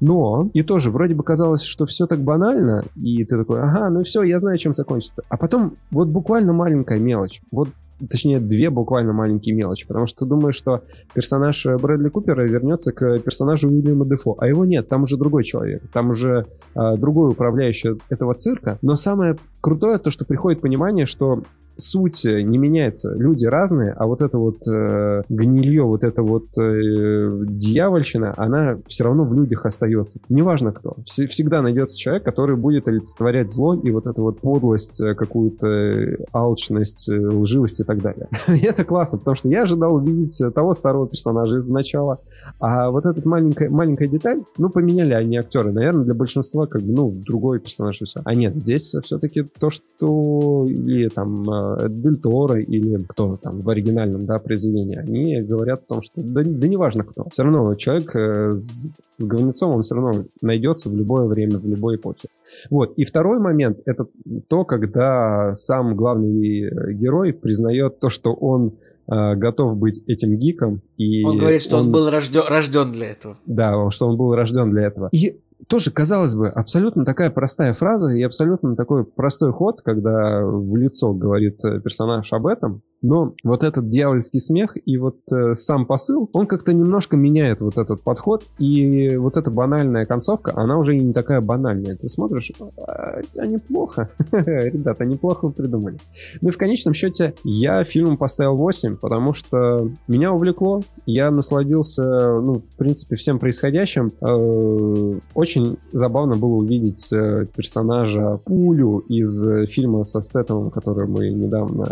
[0.00, 4.02] Но, и тоже, вроде бы казалось, что все так банально, и ты такой, ага, ну
[4.02, 5.22] все, я знаю, чем закончится.
[5.28, 7.68] А потом вот буквально маленькая мелочь, вот
[8.08, 10.82] точнее, две буквально маленькие мелочи, потому что думаешь, что
[11.12, 15.82] персонаж Брэдли Купера вернется к персонажу Уильяма Дефо, а его нет, там уже другой человек,
[15.92, 21.42] там уже э, другой управляющий этого цирка, но самое крутое то, что приходит понимание, что
[21.80, 23.12] суть не меняется.
[23.14, 29.04] Люди разные, а вот это вот э, гнилье, вот это вот э, дьявольщина, она все
[29.04, 30.18] равно в людях остается.
[30.28, 30.96] Неважно кто.
[31.04, 36.18] Вс- всегда найдется человек, который будет олицетворять зло и вот эту вот подлость, э, какую-то
[36.32, 38.28] алчность, э, лживость и так далее.
[38.48, 42.18] и это классно, потому что я ожидал увидеть того старого персонажа из начала,
[42.58, 45.72] а вот эта маленькая, маленькая деталь, ну, поменяли они актеры.
[45.72, 48.20] Наверное, для большинства, как бы, ну, другой персонаж и все.
[48.24, 53.68] А нет, здесь все-таки то, что или там э, Дель Торо или кто там в
[53.68, 57.26] оригинальном да, произведении, они говорят о том, что да, да неважно кто.
[57.32, 61.66] Все равно человек э, с, с говнецом, он все равно найдется в любое время, в
[61.66, 62.28] любой эпохе.
[62.70, 62.94] Вот.
[62.96, 64.06] И второй момент— это
[64.48, 68.74] то, когда сам главный э, герой признает то, что он
[69.06, 70.82] э, готов быть этим гиком.
[70.96, 73.36] И он говорит, что он, он был рожден, рожден для этого.
[73.46, 75.08] Да, что он был рожден для этого.
[75.12, 75.40] И
[75.70, 81.14] тоже, казалось бы, абсолютно такая простая фраза и абсолютно такой простой ход, когда в лицо
[81.14, 86.28] говорит э, персонаж об этом, но вот этот дьявольский смех и вот э, сам посыл,
[86.32, 91.12] он как-то немножко меняет вот этот подход, и вот эта банальная концовка, она уже не
[91.12, 91.96] такая банальная.
[91.96, 94.10] Ты смотришь, а, а неплохо.
[94.32, 95.98] Ребята, неплохо вы придумали.
[96.40, 102.02] Ну и в конечном счете я фильму поставил 8, потому что меня увлекло, я насладился,
[102.02, 104.10] ну, в принципе, всем происходящим.
[104.20, 105.59] Э, очень
[105.92, 111.86] забавно было увидеть э, персонажа Пулю из э, фильма со Стэтомом, который мы недавно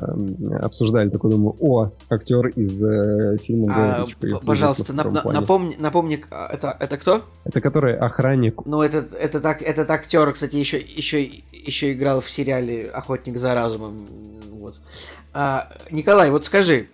[0.61, 4.05] обсуждали такой думаю, о, актер из э, фильма а,
[4.47, 7.23] Пожалуйста, на, на, напомни, напомни, а, это, это кто?
[7.45, 8.65] Это который охранник.
[8.67, 13.55] Ну, это, это так, этот актер, кстати, еще, еще, еще играл в сериале Охотник за
[13.55, 14.07] разумом.
[14.53, 14.75] Вот.
[15.33, 16.89] А, Николай, вот скажи,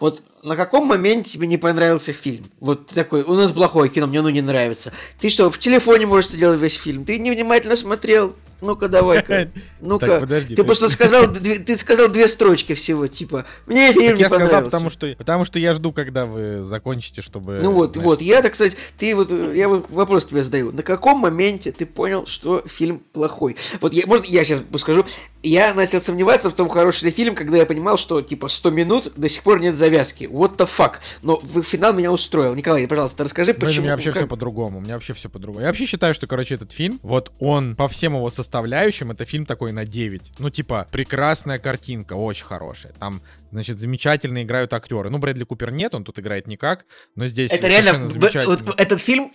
[0.00, 2.44] вот на каком моменте тебе не понравился фильм?
[2.60, 4.92] Вот ты такой, у нас плохое кино, мне оно не нравится.
[5.20, 7.04] Ты что, в телефоне можешь делать весь фильм?
[7.04, 8.34] Ты невнимательно смотрел?
[8.60, 9.50] Ну-ка, давай-ка.
[9.80, 10.20] Ну-ка.
[10.20, 10.56] подожди.
[10.56, 14.90] Ты просто сказал, ты сказал две строчки всего, типа, мне фильм не я сказал, потому
[14.90, 17.60] что, потому что я жду, когда вы закончите, чтобы...
[17.62, 20.72] Ну вот, вот, я, так сказать, ты вот, я вот вопрос тебе задаю.
[20.72, 23.56] На каком моменте ты понял, что фильм плохой?
[23.80, 25.04] Вот я, может, я сейчас скажу,
[25.42, 29.12] я начал сомневаться в том, хороший ли фильм, когда я понимал, что, типа, 100 минут
[29.16, 30.24] до сих пор нет завязки.
[30.24, 30.94] What the fuck?
[31.22, 32.54] Но финал меня устроил.
[32.56, 33.82] Николай, пожалуйста, расскажи, почему...
[33.82, 34.78] У меня вообще все по-другому.
[34.78, 35.60] У меня вообще все по-другому.
[35.60, 39.26] Я вообще считаю, что, короче, этот фильм, вот он по всем его составляющим составляющим это
[39.26, 40.32] фильм такой на 9.
[40.38, 42.92] Ну, типа, прекрасная картинка, очень хорошая.
[42.98, 43.20] Там,
[43.50, 45.10] значит, замечательно играют актеры.
[45.10, 49.30] Ну, Брэдли Купер нет, он тут играет никак, но здесь Это реально, вот этот фильм,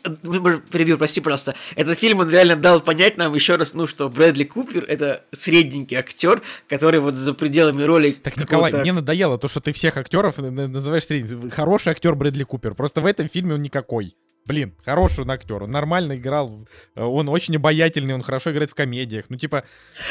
[0.71, 4.43] перебил, прости, пожалуйста, этот фильм, он реально дал понять нам еще раз, ну, что Брэдли
[4.43, 9.61] Купер это средненький актер, который вот за пределами роли Так, Николай, мне надоело то, что
[9.61, 11.49] ты всех актеров называешь средним.
[11.51, 14.15] Хороший актер Брэдли Купер, просто в этом фильме он никакой.
[14.45, 18.75] Блин, хороший он актер, он нормально играл, э, он очень обаятельный, он хорошо играет в
[18.75, 19.25] комедиях.
[19.29, 19.63] Ну, типа...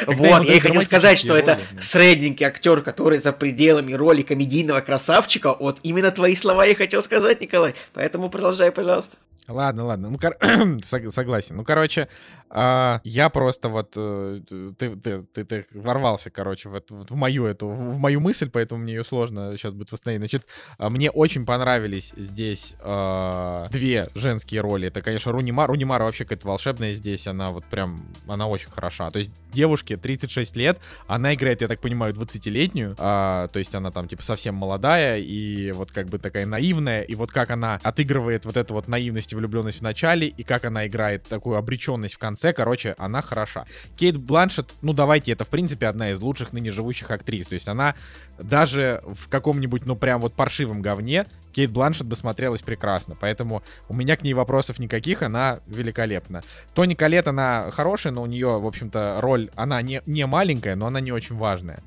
[0.06, 4.80] Вот, я и хотел сказать, что роли, это средненький актер, который за пределами роли комедийного
[4.80, 5.54] красавчика.
[5.58, 7.74] Вот именно твои слова я хотел сказать, Николай.
[7.92, 9.16] Поэтому продолжай, пожалуйста.
[9.48, 10.08] Ладно, ладно.
[10.10, 10.36] Ну, кор...
[10.84, 11.56] согласен.
[11.56, 12.08] Ну, короче,
[12.54, 13.94] а, я просто вот...
[13.96, 14.40] Э,
[14.78, 18.82] ты, ты, ты, ты ворвался, короче, в, эту, в мою эту, в мою мысль, поэтому
[18.82, 20.20] мне ее сложно сейчас будет восстановить.
[20.20, 20.46] Значит,
[20.76, 24.88] а, мне очень понравились здесь а, две женские роли.
[24.88, 25.70] Это, конечно, Рунимар.
[25.70, 27.26] Рунимара вообще какая-то волшебная здесь.
[27.26, 28.04] Она вот прям...
[28.28, 29.10] Она очень хороша.
[29.10, 32.96] То есть девушке 36 лет, она играет, я так понимаю, 20-летнюю.
[32.98, 37.00] А, то есть она там, типа, совсем молодая и вот как бы такая наивная.
[37.00, 40.66] И вот как она отыгрывает вот эту вот наивность и влюбленность в начале, и как
[40.66, 43.64] она играет такую обреченность в конце, короче, она хороша.
[43.96, 47.68] Кейт Бланшет, ну давайте, это в принципе одна из лучших ныне живущих актрис, то есть
[47.68, 47.94] она
[48.38, 53.94] даже в каком-нибудь, ну прям вот паршивом говне, Кейт Бланшет бы смотрелась прекрасно, поэтому у
[53.94, 56.42] меня к ней вопросов никаких, она великолепна.
[56.74, 60.86] Тони Калет, она хорошая, но у нее, в общем-то, роль, она не, не маленькая, но
[60.86, 61.80] она не очень важная.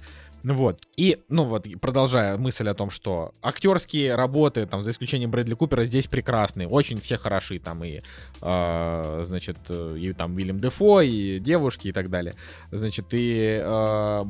[0.53, 0.80] Вот.
[0.95, 5.85] И, ну вот, продолжая мысль о том, что актерские работы, там, за исключением Брэдли Купера,
[5.85, 6.67] здесь прекрасные.
[6.67, 7.57] Очень все хороши.
[7.59, 8.01] Там и,
[8.41, 12.35] э, значит, и там Вильям Дефо, и девушки, и так далее.
[12.72, 13.59] Значит, и...
[13.63, 14.23] Э,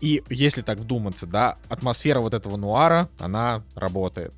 [0.00, 4.34] и если так вдуматься, да, атмосфера вот этого нуара, она работает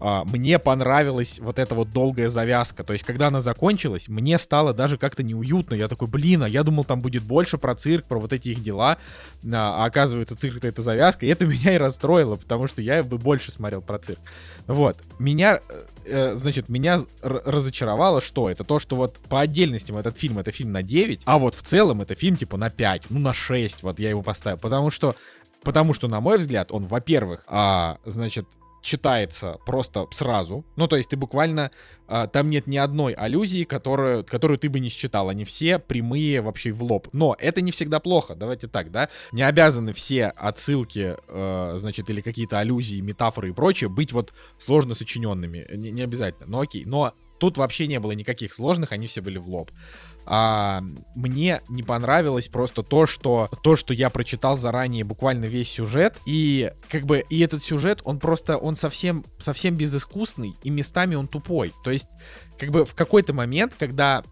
[0.00, 2.84] а, мне понравилась вот эта вот долгая завязка.
[2.84, 5.74] То есть, когда она закончилась, мне стало даже как-то неуютно.
[5.74, 8.62] Я такой, блин, а я думал, там будет больше про цирк, про вот эти их
[8.62, 8.98] дела.
[9.44, 11.26] А, а оказывается, цирк это завязка.
[11.26, 14.20] И это меня и расстроило, потому что я бы больше смотрел про цирк.
[14.66, 14.96] Вот.
[15.18, 20.38] Меня, э, э значит, меня разочаровало, что это то, что вот по отдельности этот фильм,
[20.38, 23.32] это фильм на 9, а вот в целом это фильм типа на 5, ну на
[23.32, 24.58] 6, вот я его поставил.
[24.58, 25.16] Потому что
[25.66, 28.46] Потому что, на мой взгляд, он, во-первых, а, значит,
[28.86, 30.64] читается просто сразу.
[30.76, 31.70] Ну, то есть ты буквально...
[32.06, 35.28] А, там нет ни одной аллюзии, которую, которую ты бы не считал.
[35.28, 37.08] Они все прямые вообще в лоб.
[37.12, 39.08] Но это не всегда плохо, давайте так, да?
[39.32, 44.94] Не обязаны все отсылки, э, значит, или какие-то аллюзии, метафоры и прочее быть вот сложно
[44.94, 45.66] сочиненными.
[45.74, 46.46] Не, не обязательно.
[46.46, 46.84] Но окей.
[46.84, 49.72] Но тут вообще не было никаких сложных, они все были в лоб
[50.26, 50.80] а,
[51.14, 56.72] мне не понравилось просто то, что то, что я прочитал заранее буквально весь сюжет, и
[56.88, 61.72] как бы и этот сюжет, он просто, он совсем, совсем безыскусный, и местами он тупой.
[61.84, 62.08] То есть,
[62.58, 64.22] как бы в какой-то момент, когда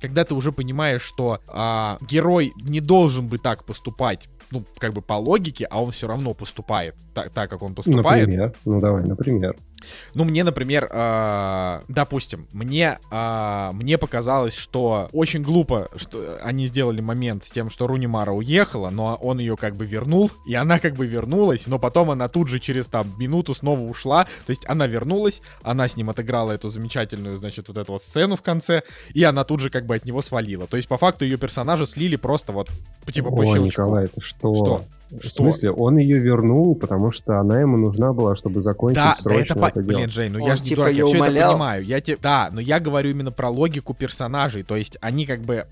[0.00, 5.00] когда ты уже понимаешь, что а, герой не должен бы так поступать, ну, как бы
[5.00, 8.26] по логике, а он все равно поступает так, так как он поступает.
[8.26, 9.56] Например, ну давай, например.
[10.14, 17.00] Ну, мне, например, э, допустим, мне, э, мне показалось, что очень глупо, что они сделали
[17.00, 20.94] момент с тем, что Рунимара уехала, но он ее как бы вернул, и она как
[20.94, 24.86] бы вернулась, но потом она тут же через там минуту снова ушла, то есть она
[24.86, 28.82] вернулась, она с ним отыграла эту замечательную, значит, вот эту вот сцену в конце,
[29.14, 30.66] и она тут же как бы от него свалила.
[30.66, 32.70] То есть по факту ее персонажа слили просто вот
[33.10, 33.82] типа О, по щелчку.
[33.82, 34.54] Николай, это что?
[34.54, 34.84] Что?
[35.20, 39.54] В смысле, он ее вернул, потому что она ему нужна была, чтобы закончить да, срочно
[39.54, 39.98] да, это, это дело.
[39.98, 41.84] Блин, Жень, ну он, я же типа, не дурак, я все это понимаю.
[41.84, 42.16] Я те...
[42.16, 44.62] Да, но я говорю именно про логику персонажей.
[44.62, 45.66] То есть они как бы...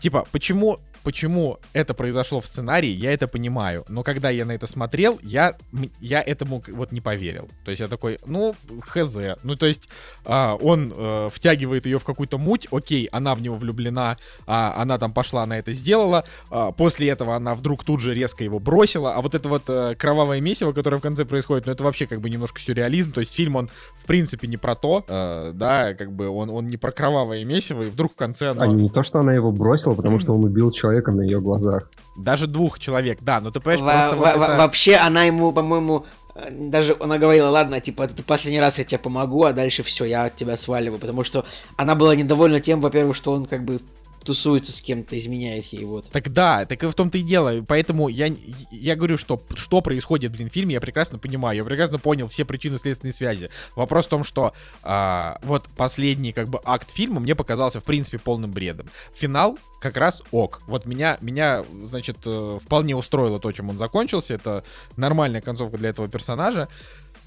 [0.00, 3.84] Типа, почему почему это произошло в сценарии, я это понимаю.
[3.88, 5.54] Но когда я на это смотрел, я,
[6.00, 7.48] я этому вот не поверил.
[7.64, 9.16] То есть я такой, ну, хз.
[9.42, 9.88] Ну, то есть
[10.24, 14.16] а, он а, втягивает ее в какую-то муть, окей, она в него влюблена,
[14.46, 16.24] а, она там пошла на это сделала.
[16.50, 19.14] А, после этого она вдруг тут же резко его бросила.
[19.14, 22.20] А вот это вот а, кровавое месиво, которое в конце происходит, ну, это вообще как
[22.20, 23.12] бы немножко сюрреализм.
[23.12, 23.68] То есть фильм, он
[24.02, 27.82] в принципе не про то, а, да, как бы он, он не про кровавое месиво,
[27.82, 28.64] и вдруг в конце она...
[28.64, 31.40] А не то, что она его бросила, потому что он убил человека человека на ее
[31.40, 31.88] глазах.
[32.16, 34.56] Даже двух человек, да, но ты понимаешь, во- просто во- вот это...
[34.58, 36.04] Вообще она ему, по-моему,
[36.34, 40.04] э, даже она говорила, ладно, типа, ты последний раз я тебе помогу, а дальше все,
[40.04, 41.44] я от тебя сваливаю, потому что
[41.76, 43.80] она была недовольна тем, во-первых, что он как бы
[44.24, 46.08] тусуется с кем-то, изменяет ей, вот.
[46.10, 47.64] Так да, так и в том-то и дело.
[47.66, 48.30] Поэтому я,
[48.70, 51.56] я говорю, что что происходит, блин, в фильме, я прекрасно понимаю.
[51.56, 53.50] Я прекрасно понял все причины следственной связи.
[53.76, 54.52] Вопрос в том, что
[54.82, 58.86] а, вот последний как бы акт фильма мне показался в принципе полным бредом.
[59.14, 60.60] Финал как раз ок.
[60.66, 64.34] Вот меня, меня значит, э, вполне устроило то, чем он закончился.
[64.34, 64.62] Это
[64.96, 66.68] нормальная концовка для этого персонажа.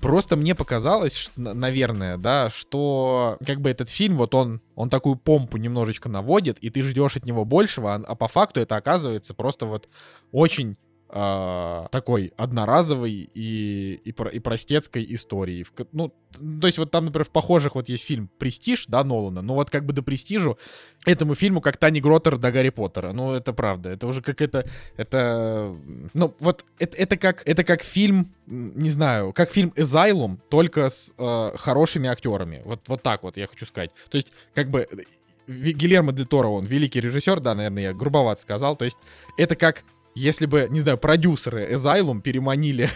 [0.03, 5.55] Просто мне показалось, наверное, да, что как бы этот фильм, вот он, он такую помпу
[5.55, 9.65] немножечко наводит, и ты ждешь от него большего, а, а по факту это оказывается просто
[9.65, 9.87] вот
[10.33, 10.75] очень
[11.15, 15.61] а, такой одноразовой и, и, и простецкой истории.
[15.61, 16.11] В Ну,
[16.59, 19.69] то есть вот там, например, в похожих вот есть фильм «Престиж», да, Нолана, но вот
[19.69, 20.57] как бы до «Престижу»
[21.05, 23.11] этому фильму как Тани Гроттер до Гарри Поттера.
[23.11, 23.91] Ну, это правда.
[23.91, 24.67] Это уже как это...
[24.97, 25.75] Это...
[26.15, 27.43] Ну, вот это, это как...
[27.45, 32.63] Это как фильм, не знаю, как фильм «Эзайлум», только с э, хорошими актерами.
[32.65, 33.91] Вот, вот так вот я хочу сказать.
[34.09, 34.87] То есть, как бы...
[35.45, 38.75] Гильермо Дель Торо, он великий режиссер, да, наверное, я грубовато сказал.
[38.75, 38.97] То есть,
[39.37, 39.83] это как
[40.15, 42.89] если бы, не знаю, продюсеры Asylum переманили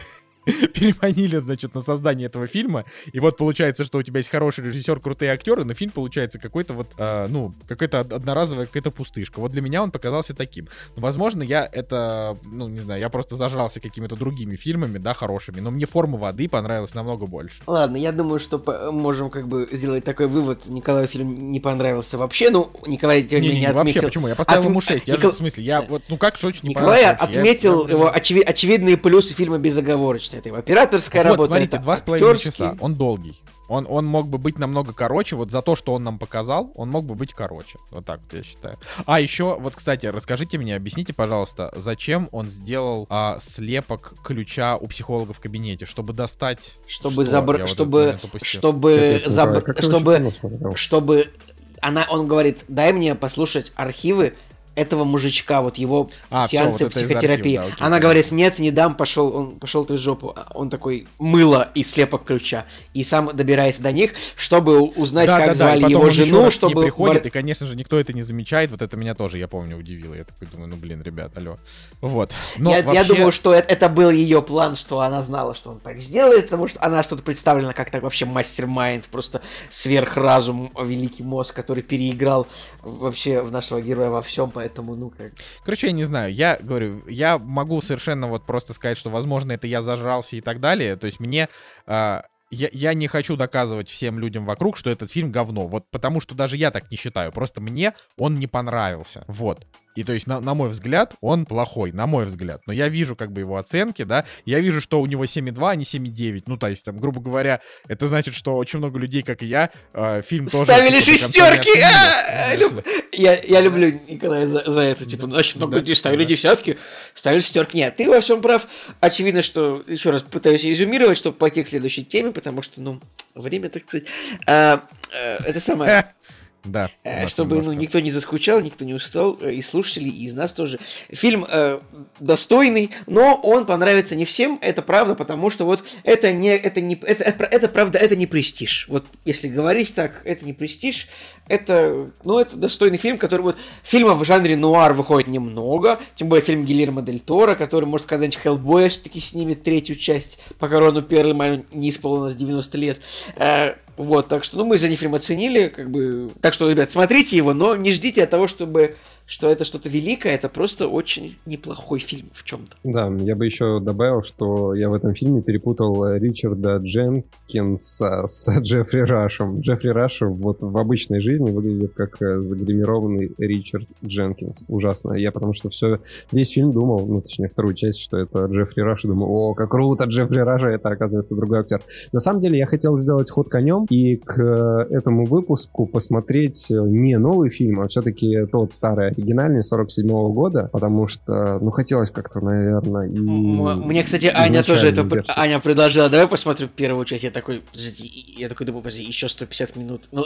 [0.73, 4.99] переманили, значит, на создание этого фильма, и вот получается, что у тебя есть хороший режиссер,
[4.99, 9.39] крутые актеры, но фильм получается какой-то вот, а, ну, какая-то од- одноразовая какая-то пустышка.
[9.39, 10.67] Вот для меня он показался таким.
[10.95, 15.59] Но, возможно, я это, ну, не знаю, я просто зажрался какими-то другими фильмами, да, хорошими,
[15.59, 17.61] но мне «Форма воды» понравилась намного больше.
[17.67, 18.57] Ладно, я думаю, что
[18.91, 20.65] можем как бы сделать такой вывод.
[20.67, 22.49] Николаю фильм не понравился вообще.
[22.49, 24.07] Ну, Николай тем не Не-не-не, менее вообще, отметил...
[24.07, 24.27] почему?
[24.27, 25.07] Я поставил Отм- ему 6.
[25.07, 27.39] Я Никол- же, в смысле, я вот, ну как же очень не Николай понравился вообще?
[27.39, 30.36] Отметил я- его очеви- очевидные плюсы фильма безоговорочно.
[30.37, 32.75] Это его операторская Вот, работа, смотрите, два с половиной часа.
[32.79, 33.35] Он долгий.
[33.69, 35.35] Он, он мог бы быть намного короче.
[35.35, 37.79] Вот за то, что он нам показал, он мог бы быть короче.
[37.91, 38.77] Вот так вот я считаю.
[39.05, 44.87] А еще, вот, кстати, расскажите мне, объясните, пожалуйста, зачем он сделал а, слепок ключа у
[44.87, 46.75] психолога в кабинете, чтобы достать...
[46.87, 47.31] Чтобы что?
[47.31, 47.55] забр...
[47.55, 48.19] Я вот чтобы...
[48.41, 49.19] Чтобы...
[49.23, 50.33] Вообще Чтобы...
[50.75, 51.33] Чтобы...
[51.81, 52.05] Она...
[52.09, 54.35] Он говорит, дай мне послушать архивы
[54.77, 57.55] этого мужичка, вот его А, сеансы вот это из психотерапии.
[57.55, 57.99] архива, да, окей, Она понятно.
[57.99, 60.35] говорит, нет, не дам, пошел, он пошел ты в жопу.
[60.53, 62.65] Он такой, мыло и слепок ключа.
[62.93, 66.51] И сам добирается до них, чтобы узнать, да, как да, да, звали потом его жену,
[66.51, 66.81] чтобы...
[66.83, 68.69] приходит, бар- и, конечно же, никто это не замечает.
[68.71, 70.13] Вот это меня тоже, я помню, удивило.
[70.13, 71.57] Я такой думаю, ну, блин, ребят, алло.
[72.01, 72.31] Вот.
[72.57, 75.71] Но я, я вообще- думаю, что это, это был ее план, что она знала, что
[75.71, 81.23] он так сделает, потому что она что-то представлена как так вообще мастер-майнд, просто сверхразум, великий
[81.23, 82.45] мозг, который переиграл
[82.81, 85.33] вообще в нашего героя во всем, поэтому, ну как...
[85.63, 89.67] Короче, я не знаю, я говорю, я могу совершенно вот просто сказать, что, возможно, это
[89.67, 90.95] я зажрался и так далее.
[90.95, 91.49] То есть мне...
[91.85, 95.67] а, я, я не хочу доказывать всем людям вокруг, что этот фильм говно.
[95.67, 97.31] Вот потому что даже я так не считаю.
[97.31, 99.25] Просто мне он не понравился.
[99.27, 99.65] Вот.
[99.97, 102.61] И то есть, на, на мой взгляд, он плохой, на мой взгляд.
[102.67, 104.25] Но я вижу как бы его оценки, да.
[104.45, 106.43] Я вижу, что у него 7,2, а не 7,9.
[106.45, 109.71] Ну, то есть, там, грубо говоря, это значит, что очень много людей, как и я,
[109.93, 110.65] э, фильм тоже...
[110.65, 111.81] Ставили шестерки!
[111.81, 115.03] А, люб- Я, я люблю Николая за, это.
[115.03, 116.77] Типа, очень много людей ставили десятки,
[117.15, 117.75] ставили шестерки.
[117.77, 118.67] Нет, ты во всем прав.
[118.99, 123.01] Очевидно, что, еще раз пытаюсь резюмировать, чтобы пойти к следующей теме, потому что, ну,
[123.33, 124.05] время, так сказать.
[124.45, 126.13] А, э, это самое...
[126.67, 126.91] Да.
[127.03, 130.53] Э, Чтобы ну, никто не заскучал, никто не устал, э, и слушатели, и из нас
[130.53, 130.79] тоже.
[131.09, 131.79] Фильм э,
[132.19, 136.95] достойный, но он понравится не всем, это правда, потому что вот это не, это не,
[136.95, 138.87] это, это, это правда, это не престиж.
[138.89, 141.07] Вот если говорить так, это не престиж,
[141.47, 146.45] это, ну, это достойный фильм, который вот, фильмов в жанре нуар выходит немного, тем более
[146.45, 151.63] фильм Гильермо Дель Торо, который, может, когда-нибудь Хеллбоя все-таки снимет третью часть, пока Рону Перлману
[151.71, 152.99] не исполнилось 90 лет.
[153.35, 157.35] Э, вот, так что, ну, мы за фильм оценили, как бы, так что, ребят, смотрите
[157.35, 158.95] его, но не ждите от того, чтобы,
[159.27, 162.77] что это что-то великое, это просто очень неплохой фильм в чем-то.
[162.85, 168.49] Да, я бы еще добавил, что я в этом фильме перепутал э, Ричарда Дженкинса с
[168.61, 169.59] Джеффри Рашем.
[169.59, 174.63] Джеффри Раш вот в обычной жизни выглядит как э, загримированный Ричард Дженкинс.
[174.69, 175.13] Ужасно.
[175.13, 175.99] Я потому что все,
[176.31, 179.69] весь фильм думал, ну, точнее, вторую часть, что это Джеффри Раш, и думал, о, как
[179.69, 181.81] круто, Джеффри Раш, а это, оказывается, другой актер.
[182.13, 187.17] На самом деле, я хотел сделать ход конем и к э, этому выпуску посмотреть не
[187.17, 193.07] новый фильм, а все-таки тот старый оригинальный 47 года, потому что, ну, хотелось как-то, наверное,
[193.07, 193.17] и...
[193.19, 195.01] Мне, кстати, Аня тоже это...
[195.01, 195.33] версию.
[195.35, 197.23] Аня предложила, давай посмотрим первую часть.
[197.23, 200.03] Я такой, я такой думаю, подожди, еще 150 минут.
[200.11, 200.25] Ну,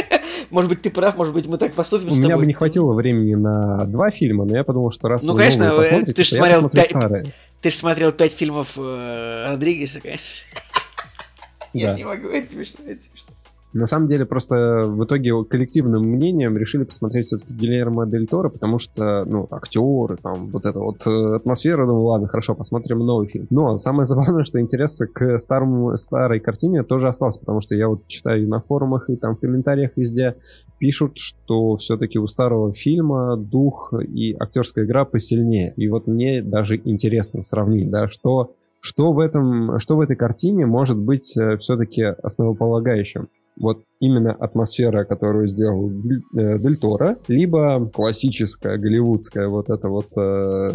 [0.50, 2.42] может быть, ты прав, может быть, мы так поступим У с меня тобой.
[2.42, 5.64] бы не хватило времени на два фильма, но я подумал, что раз Ну, вы конечно,
[5.64, 7.24] э, посмотрите, ты ж то я смотрел пять- старые.
[7.60, 10.24] Ты же смотрел пять фильмов э, Родригеса, конечно.
[11.72, 13.34] Я не могу, это смешно, это смешно.
[13.72, 18.78] На самом деле, просто в итоге коллективным мнением решили посмотреть все-таки Гильермо Дель Торо, потому
[18.78, 23.46] что, ну, актеры, там, вот эта вот э, атмосфера, думаю, ладно, хорошо, посмотрим новый фильм.
[23.50, 28.08] Но самое забавное, что интерес к старому, старой картине тоже остался, потому что я вот
[28.08, 30.34] читаю на форумах, и там в комментариях везде
[30.78, 35.74] пишут, что все-таки у старого фильма дух и актерская игра посильнее.
[35.76, 40.66] И вот мне даже интересно сравнить, да, что, что, в, этом, что в этой картине
[40.66, 43.28] может быть все-таки основополагающим.
[43.60, 50.70] Вот именно атмосфера, которую сделал э, Дель Торо, либо классическая голливудская вот эта вот э,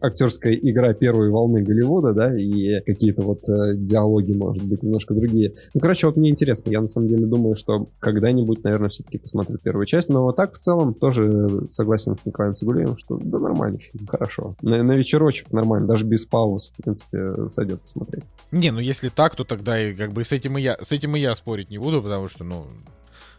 [0.00, 5.54] актерская игра первой волны Голливуда, да, и какие-то вот э, диалоги, может быть, немножко другие.
[5.74, 9.58] Ну, короче, вот мне интересно, я на самом деле думаю, что когда-нибудь, наверное, все-таки посмотрю
[9.58, 14.54] первую часть, но так в целом тоже согласен с Николаем Цигулеевым, что да нормальный хорошо.
[14.62, 18.22] На, на вечерочек нормально, даже без пауз, в принципе, сойдет посмотреть.
[18.52, 21.16] Не, ну если так, то тогда и как бы с этим и я, с этим
[21.16, 22.68] и я спорить не буду, потому что, ну,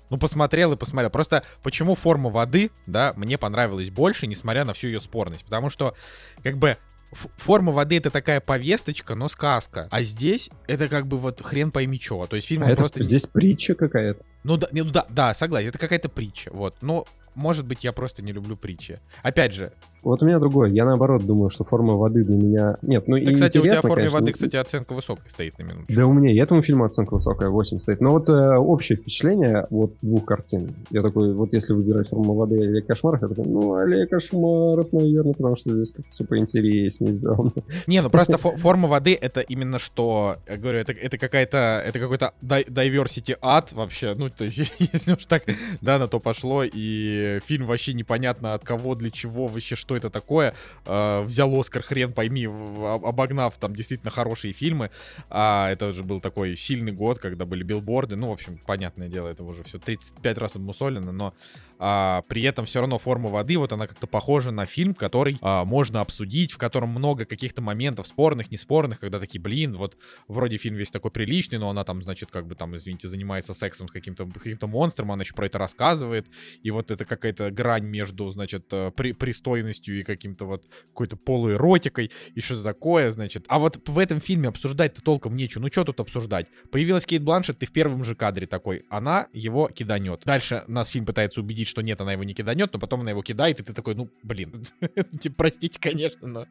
[0.10, 1.10] ну, посмотрел и посмотрел.
[1.12, 5.44] Просто почему форма воды, да, мне понравилась больше, несмотря на всю ее спорность.
[5.46, 5.96] Потому что,
[6.44, 6.78] как бы,
[7.12, 9.88] форма воды это такая повесточка, но сказка.
[9.92, 12.28] А здесь это как бы вот хрен пойми чего.
[12.28, 13.04] То есть фильм а просто...
[13.04, 14.24] Здесь притча какая-то.
[14.44, 16.50] Ну да, ну да, да, согласен, это какая-то притча.
[16.54, 16.76] Вот.
[16.82, 17.06] Но
[17.40, 19.00] может быть, я просто не люблю притчи.
[19.24, 19.72] Опять же,
[20.04, 20.70] вот у меня другое.
[20.70, 22.76] Я наоборот думаю, что форма воды для меня...
[22.82, 25.58] Нет, ну да, и кстати, у тебя в форме конечно, воды, кстати, оценка высокая стоит
[25.58, 25.86] на минуту.
[25.90, 28.02] Да у меня и этому фильму оценка высокая, 8 стоит.
[28.02, 30.76] Но вот э, общее впечатление вот двух картин.
[30.90, 34.92] Я такой, вот если выбирать форму воды и Олег Кошмаров, я такой, ну, Олег Кошмаров,
[34.94, 37.52] наверное, потому что здесь как-то все поинтереснее сделано.
[37.88, 42.34] Не, ну просто форма воды это именно что, я говорю, это, это какая-то, это какой-то
[42.42, 45.44] diversity ад вообще, ну, то есть, если уж так,
[45.82, 50.10] да, на то пошло, и фильм вообще непонятно от кого, для чего, вообще, что это
[50.10, 50.54] такое,
[50.86, 54.92] э, взял Оскар, хрен пойми, обогнав там действительно хорошие фильмы.
[55.30, 58.16] А это же был такой сильный год, когда были билборды.
[58.16, 61.34] Ну, в общем, понятное дело, это уже все 35 раз обмусолено, но
[61.80, 65.64] а, при этом все равно форма воды, вот она как-то похожа на фильм, который а,
[65.66, 69.98] можно обсудить, в котором много каких-то моментов спорных, неспорных, когда такие, блин, вот
[70.28, 73.88] вроде фильм весь такой приличный, но она там, значит, как бы там, извините, занимается сексом
[73.88, 76.28] с каким-то каким монстром, она еще про это рассказывает,
[76.62, 82.12] и вот это какая-то грань между, значит, э, при, пристойностью и каким-то вот какой-то полуэротикой
[82.36, 83.46] и что-то такое, значит.
[83.48, 85.62] А вот в этом фильме обсуждать-то толком нечего.
[85.62, 86.48] Ну что тут обсуждать?
[86.72, 90.24] Появилась Кейт Бланшет, ты в первом же кадре такой, она его киданет.
[90.26, 93.22] Дальше нас фильм пытается убедить, что нет, она его не киданет, но потом она его
[93.22, 94.66] кидает, и ты такой, ну, блин,
[95.22, 96.46] типа, простите, конечно, но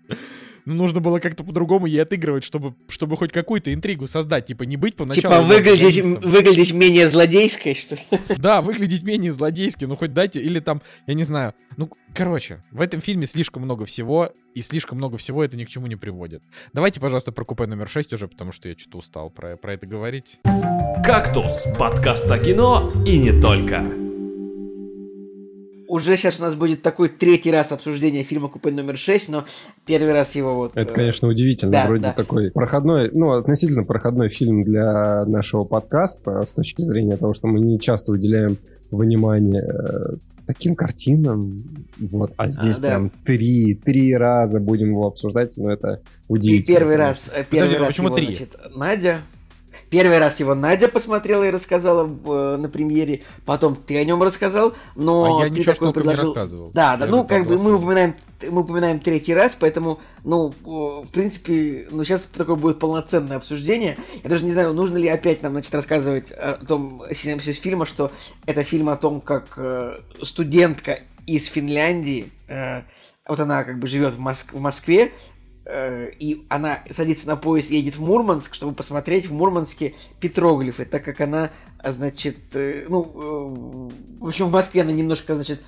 [0.65, 4.77] ну, нужно было как-то по-другому ей отыгрывать, чтобы, чтобы хоть какую-то интригу создать, типа, не
[4.77, 5.35] быть поначалу...
[5.35, 8.03] Типа, выглядеть, выглядеть менее злодейской, что ли?
[8.37, 12.81] Да, выглядеть менее злодейски, ну, хоть дайте, или там, я не знаю, ну, короче, в
[12.81, 16.43] этом фильме слишком много всего, и слишком много всего это ни к чему не приводит.
[16.73, 19.87] Давайте, пожалуйста, про купе номер 6 уже, потому что я что-то устал про, про это
[19.87, 20.39] говорить.
[21.05, 24.08] «Кактус»— подкаст о кино и не только
[25.89, 29.45] уже сейчас у нас будет такой третий раз обсуждение фильма «Купе номер 6», но
[29.87, 30.73] первый раз его вот...
[30.77, 31.73] Это, э, конечно, удивительно.
[31.73, 32.13] Да, Вроде да.
[32.13, 37.59] такой проходной, ну, относительно проходной фильм для нашего подкаста с точки зрения того, что мы
[37.61, 38.59] не часто уделяем
[38.91, 40.17] внимание э,
[40.47, 41.63] таким картинам.
[41.99, 42.33] Вот.
[42.37, 42.89] А здесь а, да.
[42.89, 46.75] прям три, три раза будем его обсуждать, но это удивительно.
[46.75, 48.27] И первый раз, э, первый Подожди, раз почему его, три?
[48.27, 49.21] Значит, Надя
[49.91, 54.75] Первый раз его Надя посмотрела и рассказала э, на премьере, потом ты о нем рассказал,
[54.95, 56.25] но а я ты ничего такой предложил.
[56.25, 56.71] Не рассказывал.
[56.73, 58.15] Да, да, я ну как бы мы упоминаем,
[58.51, 63.97] мы упоминаем третий раз, поэтому, ну, в принципе, ну сейчас такое будет полноценное обсуждение.
[64.23, 68.11] Я даже не знаю, нужно ли опять нам, значит, рассказывать о том синопсис фильма, что
[68.45, 72.83] это фильм о том, как э, студентка из Финляндии, э,
[73.27, 75.13] вот она как бы живет в, Моск- в Москве,
[76.19, 81.21] и она садится на поезд, едет в Мурманск, чтобы посмотреть в Мурманске петроглифы, так как
[81.21, 81.51] она,
[81.85, 85.61] значит, э, ну, э, в общем, в Москве она немножко, значит,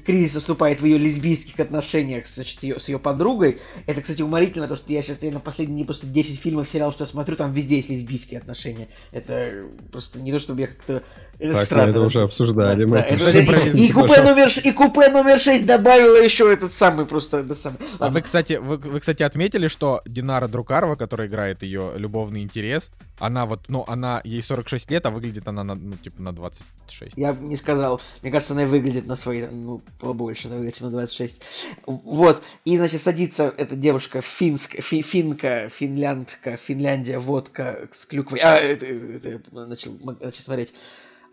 [0.00, 3.60] кризис наступает в ее лесбийских отношениях значит, ее, с ее подругой.
[3.86, 7.08] Это, кстати, уморительно, то, что я сейчас на последние просто 10 фильмов, сериалов, что я
[7.08, 8.88] смотрю, там везде есть лесбийские отношения.
[9.12, 11.02] Это просто не то, чтобы я как-то...
[11.38, 11.90] Это так, странно.
[11.90, 12.84] это уже обсуждали.
[12.84, 16.74] Да, мы да, это, и, и, купе номер, и купе номер 6 добавила еще этот
[16.74, 17.38] самый просто...
[17.38, 17.78] Это самый.
[17.98, 22.90] А вы, кстати, вы, вы, кстати, отметили, что Динара Друкарова, которая играет ее любовный интерес,
[23.18, 27.12] она вот, ну, она, ей 46 лет, а выглядит она, на, ну, типа, на 26.
[27.16, 28.00] Я бы не сказал.
[28.22, 31.40] Мне кажется, она выглядит на свои, ну, побольше, она выглядит на 26.
[31.86, 32.42] Вот.
[32.64, 38.40] И, значит, садится эта девушка финская, фи, финка, финляндка, Финляндия, водка с клюквой.
[38.40, 40.72] А, это, это, это начал, начал смотреть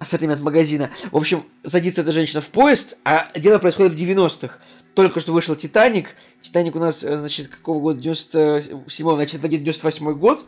[0.02, 0.90] ассортимент магазина.
[1.12, 4.58] В общем, садится эта женщина в поезд, а дело происходит в 90-х.
[4.96, 6.16] Только что вышел Титаник.
[6.42, 8.02] Титаник у нас, значит, какого года?
[8.02, 10.44] 97 значит, это где-то 98 год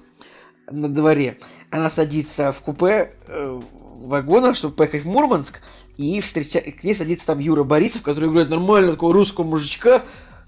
[0.71, 1.37] на дворе.
[1.69, 3.61] Она садится в купе э,
[3.97, 5.61] вагона, чтобы поехать в Мурманск,
[5.97, 6.59] и встреча...
[6.59, 10.01] к ней садится там Юра Борисов, который играет нормально такого русского мужичка.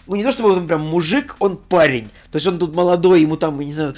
[0.07, 2.09] Ну, не то чтобы он прям мужик, он парень.
[2.31, 3.93] То есть он тут молодой, ему там, не знаю,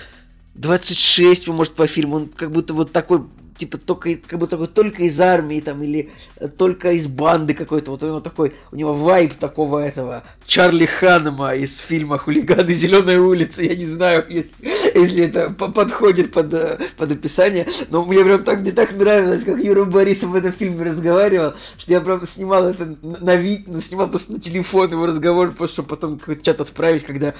[0.55, 2.17] 26, может, по фильму.
[2.17, 3.23] Он как будто вот такой
[3.57, 7.91] типа только как бы такой только из армии там или э, только из банды какой-то.
[7.91, 13.65] Вот него такой, у него вайб такого этого Чарли Ханема из фильма «Хулиганы Зеленой улицы».
[13.65, 14.53] Я не знаю, если,
[14.93, 19.59] если это подходит под, э, под описание, но мне прям так, мне так нравилось, как
[19.59, 24.07] Юра Борисов в этом фильме разговаривал, что я прям снимал это на вид, ну, снимал
[24.07, 27.34] просто на телефон его разговор, просто чтобы потом какой-то чат отправить, когда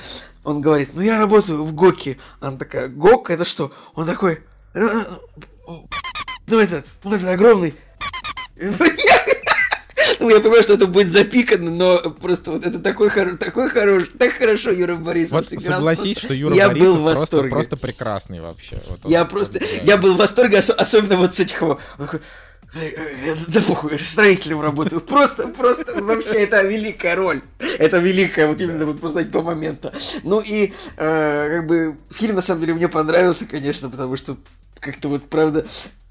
[0.44, 2.18] он говорит, ну я работаю в ГОКе.
[2.40, 3.72] Она такая, ГОК это что?
[3.96, 4.42] Он такой,
[4.74, 5.04] «Э,
[6.48, 7.74] ну этот, ну этот огромный.
[10.20, 13.36] Ну, я понимаю, что это будет запикано, но просто вот это такой, хоро...
[13.36, 15.78] такой хороший, так хорошо Юра Борисов Вот сыграл.
[15.78, 17.50] согласись, Просто что Юра я Борисов был в просто, восторге.
[17.50, 18.80] просто прекрасный вообще.
[18.88, 19.82] Вот он- Я он просто, реально.
[19.86, 21.80] я был в восторге, ос- особенно вот с этих его.
[22.00, 22.22] Он такой,
[22.76, 25.02] «Э, э, Да похуй, я же строителем работаю.
[25.02, 27.42] Просто, просто, вообще, это великая роль.
[27.60, 29.94] Это великая, вот именно вот просто до момента.
[30.24, 34.38] Ну и, э, как бы, фильм, на самом деле, мне понравился, конечно, потому что
[34.80, 35.66] как-то вот, правда,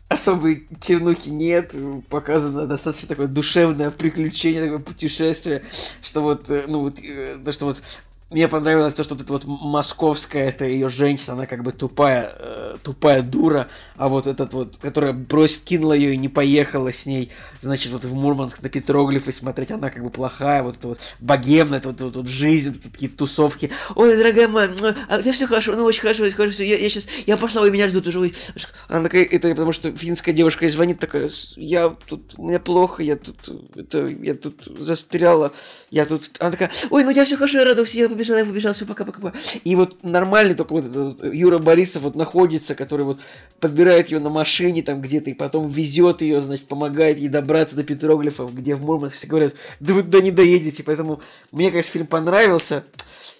[0.08, 1.74] особой чернухи нет,
[2.08, 5.62] показано достаточно такое душевное приключение, такое путешествие,
[6.02, 7.82] что вот, э, ну вот, э, то, что вот
[8.28, 12.32] мне понравилось то, что вот эта вот московская, это ее женщина, она как бы тупая,
[12.36, 17.06] э, тупая дура, а вот этот вот, которая бросит, кинула ее и не поехала с
[17.06, 17.30] ней,
[17.60, 21.80] значит, вот в Мурманск на петроглифы смотреть, она как бы плохая, вот это вот богемная,
[21.84, 23.70] вот, вот, вот жизнь, вот такие тусовки.
[23.94, 24.70] Ой, дорогая моя,
[25.08, 27.62] а у все хорошо, ну очень хорошо, очень хорошо, всё, я, я сейчас, я пошла,
[27.62, 28.34] ой, меня ждут уже, ой.
[28.88, 33.04] Она такая, это потому что финская девушка ей звонит, такая, «С- я тут, мне плохо,
[33.04, 33.36] я тут,
[33.76, 35.52] это, я тут застряла,
[35.92, 38.44] я тут, она такая, ой, ну тебя все хорошо, я рада, все, я побежала, я
[38.44, 39.32] побежала, все, пока-пока.
[39.64, 43.20] И вот нормальный только вот этот вот Юра Борисов вот находится, который вот
[43.60, 47.84] подбирает ее на машине там где-то и потом везет ее, значит, помогает ей добраться до
[47.84, 51.20] Петроглифов, где в Мурманске все говорят, да вы туда не доедете, поэтому
[51.52, 52.84] мне, конечно, фильм понравился.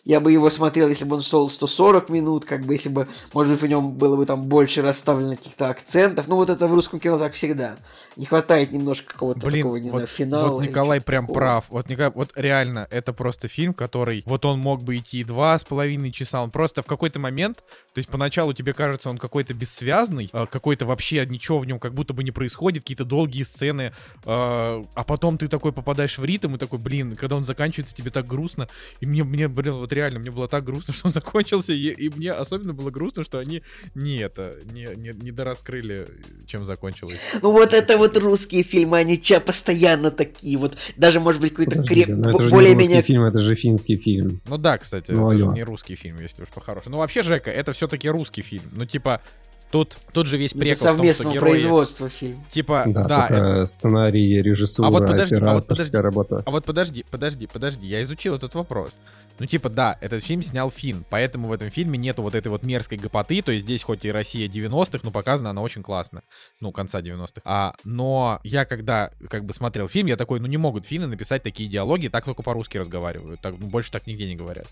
[0.07, 3.53] Я бы его смотрел, если бы он шел 140 минут, как бы, если бы, может
[3.53, 6.28] быть, в нем было бы там больше расставлено каких-то акцентов.
[6.28, 7.77] Ну, вот это в русском кино так всегда.
[8.15, 10.53] Не хватает немножко какого-то Блин, такого, не вот, знаю, финала.
[10.53, 11.39] вот Николай прям такого.
[11.39, 11.65] прав.
[11.70, 14.23] Вот, Николай, вот реально, это просто фильм, который...
[14.27, 16.41] Вот он мог бы идти два с половиной часа.
[16.41, 17.65] Он просто в какой-то момент...
[17.93, 21.95] То есть поначалу тебе кажется, он какой-то бессвязный, а, какой-то вообще ничего в нем как
[21.95, 23.93] будто бы не происходит, какие-то долгие сцены.
[24.24, 28.11] а а потом ты такой попадаешь в ритм и такой, блин, когда он заканчивается, тебе
[28.11, 28.69] так грустно.
[29.01, 31.73] И мне, мне блин, вот реально, мне было так грустно, что он закончился.
[31.73, 33.62] И, и мне особенно было грустно, что они
[33.94, 36.06] не это, не, не, не дораскрыли,
[36.47, 37.18] чем закончилось.
[37.43, 40.77] Ну, вот это вот русские фильмы, они ча постоянно такие вот.
[40.97, 42.09] Даже, может быть, какой-то креп...
[42.09, 43.02] но это же не более-менее...
[43.02, 44.40] фильм, это же финский фильм.
[44.47, 46.97] Ну да, кстати, Ну, это не русский фильм, если уж по-хорошему.
[46.97, 48.64] Ну вообще, Жека, это все-таки русский фильм.
[48.73, 49.23] Ну типа,
[49.70, 51.51] тут, тут же весь Это прикол в том, что совместного герои...
[51.51, 52.44] производства фильм.
[52.51, 56.43] Типа, Да, да, только сценарий, режиссура, А вот подожди, а вот операторская работа.
[56.44, 58.93] А вот подожди, подожди, подожди, я изучил этот вопрос.
[59.38, 62.62] Ну, типа, да, этот фильм снял Фин, поэтому в этом фильме нету вот этой вот
[62.62, 66.22] мерзкой гопоты, то есть здесь хоть и Россия 90-х, но показана она очень классно.
[66.60, 67.43] Ну, конца 90-х.
[67.44, 71.43] А, но я когда как бы смотрел фильм, я такой, ну не могут финны написать
[71.43, 73.40] такие диалоги, так только по-русски разговаривают.
[73.40, 74.66] Так, ну, больше так нигде не говорят.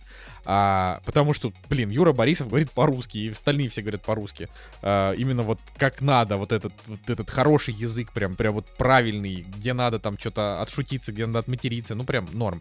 [0.46, 4.48] А, потому что, блин, Юра Борисов говорит по-русски, и остальные все говорят по-русски.
[4.86, 9.46] А, именно вот как надо, вот этот, вот этот хороший язык, прям, прям вот правильный,
[9.56, 12.60] где надо там что-то отшутиться, где надо отматериться, ну прям норм.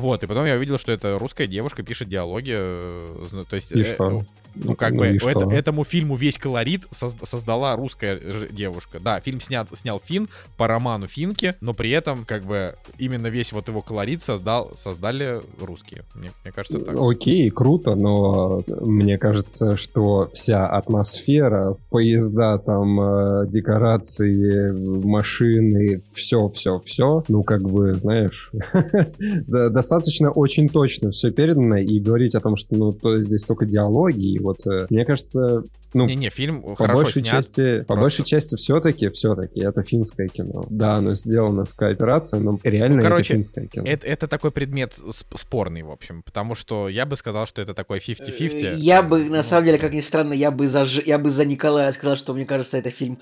[0.00, 3.72] Вот, и потом я увидел, что это русская девушка пишет диалоги, э, то есть...
[3.72, 4.24] И э, что?
[4.56, 5.52] Ну, как Ну бы, и это- что?
[5.52, 8.20] этому фильму весь колорит соз- создала русская
[8.50, 8.98] девушка.
[8.98, 13.52] Да, фильм снят, снял Фин по роману Финки, но при этом, как бы, именно весь
[13.52, 16.02] вот его колорит создал, создали русские.
[16.16, 16.96] Мне, мне кажется, так.
[16.98, 24.72] Окей, круто, но мне кажется, что вся атмосфера, поезда, там, э, декорации,
[25.06, 28.50] машины, все, все, все, ну, как бы, знаешь,
[29.46, 33.66] да, достаточно очень точно все передано, и говорить о том, что, ну, то, здесь только
[33.66, 37.26] диалоги, и вот, э, мне кажется, ну, Не-не, фильм по хорошо большей снят.
[37.34, 40.64] части, по просто- большей части все-таки, все-таки это финское кино.
[40.70, 43.84] Да, оно сделано в кооперации, но реально Ну, короче, это финское кино.
[43.86, 47.74] Это, это такой предмет сп- спорный, в общем, потому что я бы сказал, что это
[47.74, 48.74] такой 50-50.
[48.74, 51.44] Э, Я бы, на самом деле, как ни странно, я бы за, я бы за
[51.44, 53.18] Николая сказал, что мне кажется, это фильм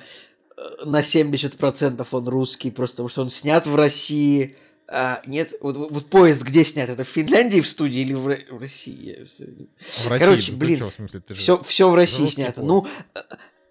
[0.59, 4.57] э, на 70% он русский, просто потому что он снят в России.
[4.91, 6.89] А, нет, вот, вот- поезд где снят?
[6.89, 9.27] Это в Финляндии в студии или в, в России?
[9.27, 12.63] В России, короче, блин, чё, в смысле, ты же- Все, все в России снято.
[12.63, 12.69] поезд.
[12.69, 13.21] Ну, э,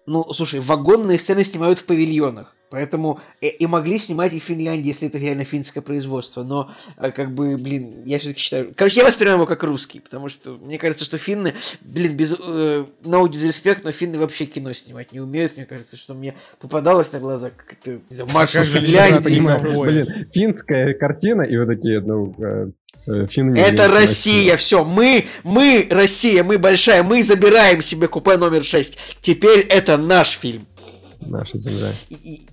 [0.06, 2.54] ну, слушай, вагонные сцены снимают в павильонах.
[2.70, 6.42] Поэтому и, и могли снимать и в Финляндии, если это реально финское производство.
[6.42, 8.72] Но, э, как бы, блин, я все-таки считаю...
[8.74, 12.34] Короче, я воспринимаю его как русский, потому что мне кажется, что финны, блин, без...
[12.38, 15.56] Э, no disrespect, но финны вообще кино снимать не умеют.
[15.56, 19.40] Мне кажется, что мне попадалось на глаза как-то, из же Финляндии.
[19.86, 22.70] Блин, финская картина, и вот такие, ну, э,
[23.06, 28.64] э, финны Это Россия, все, мы, мы, Россия, мы большая, мы забираем себе купе номер
[28.64, 28.98] 6.
[29.20, 30.66] Теперь это наш фильм.
[31.28, 31.92] Наша земля.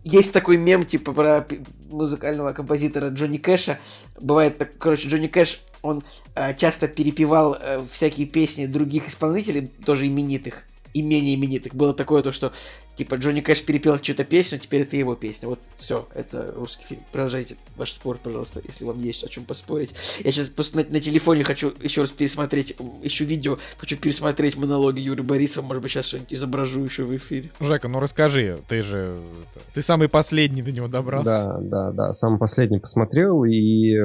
[0.03, 1.47] Есть такой мем, типа, про
[1.89, 3.79] музыкального композитора Джонни Кэша.
[4.19, 6.03] Бывает так, короче, Джонни Кэш, он
[6.35, 10.63] э, часто перепевал э, всякие песни других исполнителей, тоже именитых,
[10.95, 11.75] и менее именитых.
[11.75, 12.53] Было такое то, что,
[12.95, 15.49] типа, Джонни Кэш перепел чью-то песню, теперь это его песня.
[15.49, 17.01] Вот, все, это русский фильм.
[17.11, 19.93] Продолжайте ваш спор, пожалуйста, если вам есть о чем поспорить.
[20.23, 25.01] Я сейчас просто на, на телефоне хочу еще раз пересмотреть, ищу видео, хочу пересмотреть монологи
[25.01, 27.51] Юрия Борисова, может быть, сейчас что-нибудь изображу еще в эфире.
[27.59, 29.19] Жека, ну расскажи, ты же...
[29.73, 31.25] Ты самый последний до него добрался.
[31.25, 32.13] Да, да, да.
[32.13, 33.95] Самый последний посмотрел, и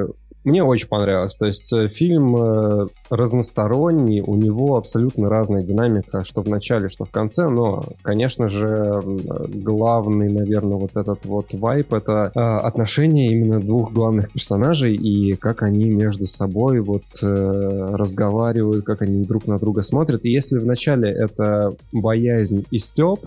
[0.43, 1.35] мне очень понравилось.
[1.35, 7.05] То есть э, фильм э, разносторонний, у него абсолютно разная динамика, что в начале, что
[7.05, 13.59] в конце, но, конечно же, главный, наверное, вот этот вот вайп, это э, отношения именно
[13.59, 19.83] двух главных персонажей и как они между собой вот разговаривают, как они друг на друга
[19.83, 20.25] смотрят.
[20.25, 23.19] И если в начале это боязнь и степ,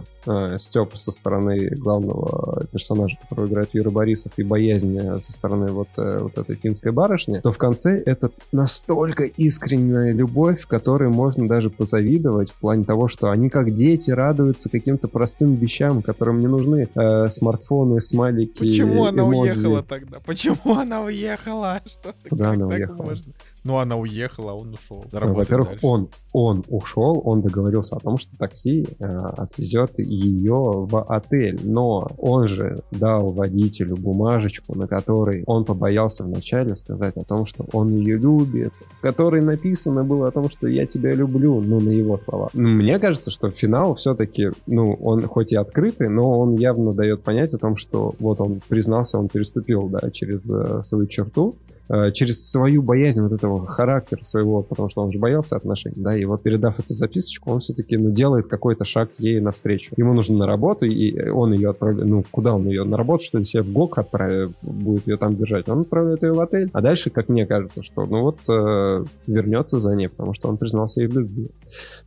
[0.58, 6.38] степ со стороны главного персонажа, которого играет Юра Борисов, и боязнь со стороны вот, вот
[6.38, 12.54] этой финской барышни, то в конце это настолько искренняя любовь, которой можно даже позавидовать в
[12.54, 18.00] плане того, что они как дети радуются каким-то простым вещам, которым не нужны э, смартфоны,
[18.00, 19.50] смайлики, Почему она эмодзи.
[19.50, 20.20] уехала тогда?
[20.20, 21.80] Почему она уехала?
[21.86, 23.02] Что Куда она уехала?
[23.02, 23.32] можно?
[23.64, 25.04] Ну, она уехала, а он ушел.
[25.10, 25.86] Ну, Во-первых, дальше.
[25.86, 31.58] он, он ушел, он договорился о том, что такси э, отвезет ее в отель.
[31.62, 37.64] Но он же дал водителю бумажечку, на которой он побоялся вначале сказать о том, что
[37.72, 41.90] он ее любит, в которой написано было о том, что я тебя люблю, ну, на
[41.90, 42.50] его слова.
[42.52, 47.54] Мне кажется, что финал все-таки, ну, он хоть и открытый, но он явно дает понять
[47.54, 51.56] о том, что вот он признался, он переступил, да, через э, свою черту,
[52.12, 56.24] через свою боязнь вот этого характера своего, потому что он же боялся отношений, да, и
[56.24, 59.94] вот передав эту записочку, он все-таки, ну, делает какой-то шаг ей навстречу.
[59.96, 63.38] Ему нужно на работу, и он ее отправляет, ну, куда он ее, на работу, что
[63.38, 66.80] ли, себе в ГОК отправит, будет ее там держать, он отправляет ее в отель, а
[66.80, 71.02] дальше, как мне кажется, что, ну, вот, э, вернется за ней, потому что он признался
[71.02, 71.50] ей в любви.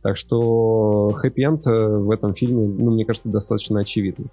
[0.02, 4.26] Так что хэппи-энд э, в этом фильме, ну, мне кажется, достаточно очевидный.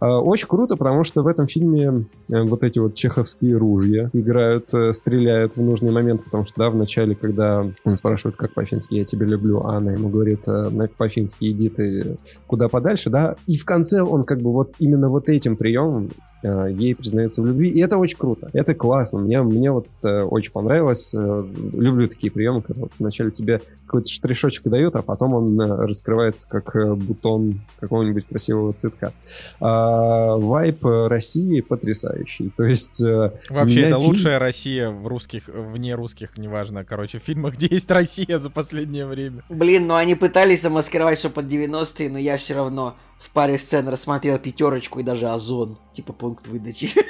[0.00, 4.72] Э, Очень круто, потому что в этом фильме э, вот эти вот чеховские ружья играют,
[4.74, 8.94] э, стреляют в нужный момент, потому что, да, в начале, когда он спрашивает, как по-фински
[8.94, 12.16] «я тебя люблю», а она ему говорит э, по-фински «иди ты
[12.46, 16.10] куда подальше», да, и в конце он как бы вот именно вот этим приемом
[16.42, 20.52] ей признается в любви, и это очень круто, это классно, мне, мне вот э, очень
[20.52, 25.60] понравилось, э, люблю такие приемы, когда вот вначале тебе какой-то штришочек дают, а потом он
[25.60, 29.12] э, раскрывается как э, бутон какого-нибудь красивого цветка.
[29.60, 32.50] А, вайп э, России потрясающий.
[32.56, 33.00] То есть...
[33.02, 37.66] э, Вообще, это фильм- лучшая Россия в русских, вне русских, неважно, короче, в фильмах, где
[37.66, 39.42] есть Россия за последнее время.
[39.48, 43.88] Блин, ну они пытались замаскировать все под 90-е, но я все равно в паре сцен
[43.88, 46.92] рассмотрел пятерочку и даже озон, типа пункт выдачи.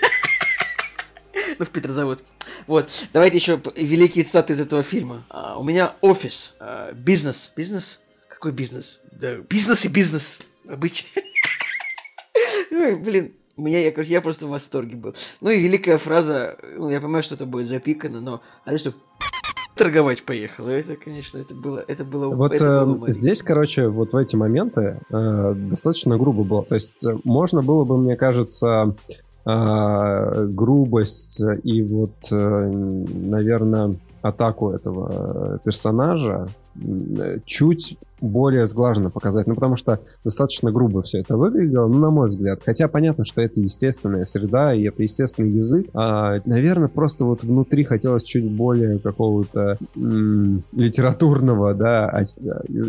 [1.59, 2.27] Ну, в Петрозаводске.
[2.67, 5.25] Вот, давайте еще великие цитаты из этого фильма.
[5.29, 7.53] А, у меня офис, а, бизнес.
[7.55, 8.01] Бизнес?
[8.29, 9.03] Какой бизнес?
[9.13, 10.39] Да, бизнес и бизнес.
[10.67, 11.25] Обычный.
[12.71, 15.15] Ой, блин, меня, я, короче, я просто в восторге был.
[15.41, 18.95] Ну и великая фраза, ну, я понимаю, что это будет запикано, но а это что,
[19.77, 20.69] торговать поехала.
[20.69, 24.37] Это, конечно, это было, это было, Вот это было э, здесь, короче, вот в эти
[24.37, 26.65] моменты э, достаточно грубо было.
[26.65, 28.95] То есть э, можно было бы, мне кажется,
[29.47, 35.11] э, грубость и вот, наверное, атаку этого
[35.55, 39.47] э, персонажа э, чуть более сглаженно показать.
[39.47, 42.61] Ну, потому что достаточно грубо все это выглядело, ну, на мой взгляд.
[42.65, 45.89] Хотя понятно, что это естественная среда, и это естественный язык.
[45.95, 52.25] А, наверное, просто вот внутри хотелось чуть более какого-то литературного, да, а-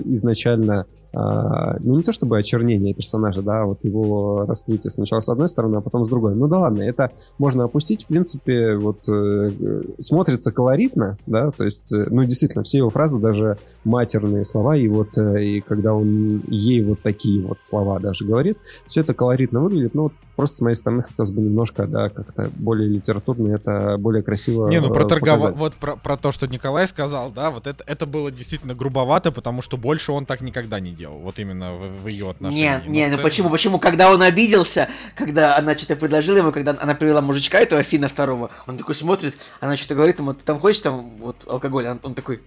[0.06, 0.86] изначально
[1.16, 5.48] а, ну, не то чтобы очернение персонажа, да, а вот его раскрытие сначала с одной
[5.48, 6.34] стороны, а потом с другой.
[6.34, 11.66] Ну да ладно, это можно опустить, в принципе, вот э, э, смотрится колоритно, да, то
[11.66, 15.94] есть, э, ну, действительно, все его фразы, даже матерные слова, и вот, э, и когда
[15.94, 20.58] он ей вот такие вот слова даже говорит, все это колоритно выглядит, ну, вот просто
[20.58, 24.92] с моей стороны хотелось бы немножко, да, как-то более литературно, это более красиво Не, ну
[24.92, 25.56] про э, показать.
[25.56, 29.62] Вот про, про то, что Николай сказал, да, вот это, это было действительно грубовато, потому
[29.62, 31.20] что больше он так никогда не делал.
[31.20, 32.86] Вот именно в, в ее отношениях.
[32.86, 36.96] Не, не, ну почему, почему, когда он обиделся, когда она что-то предложила ему, когда она
[36.96, 40.82] привела мужичка этого Фина второго, он такой смотрит, она что-то говорит ему, ты там хочешь
[40.82, 42.42] там вот алкоголь, он, он такой,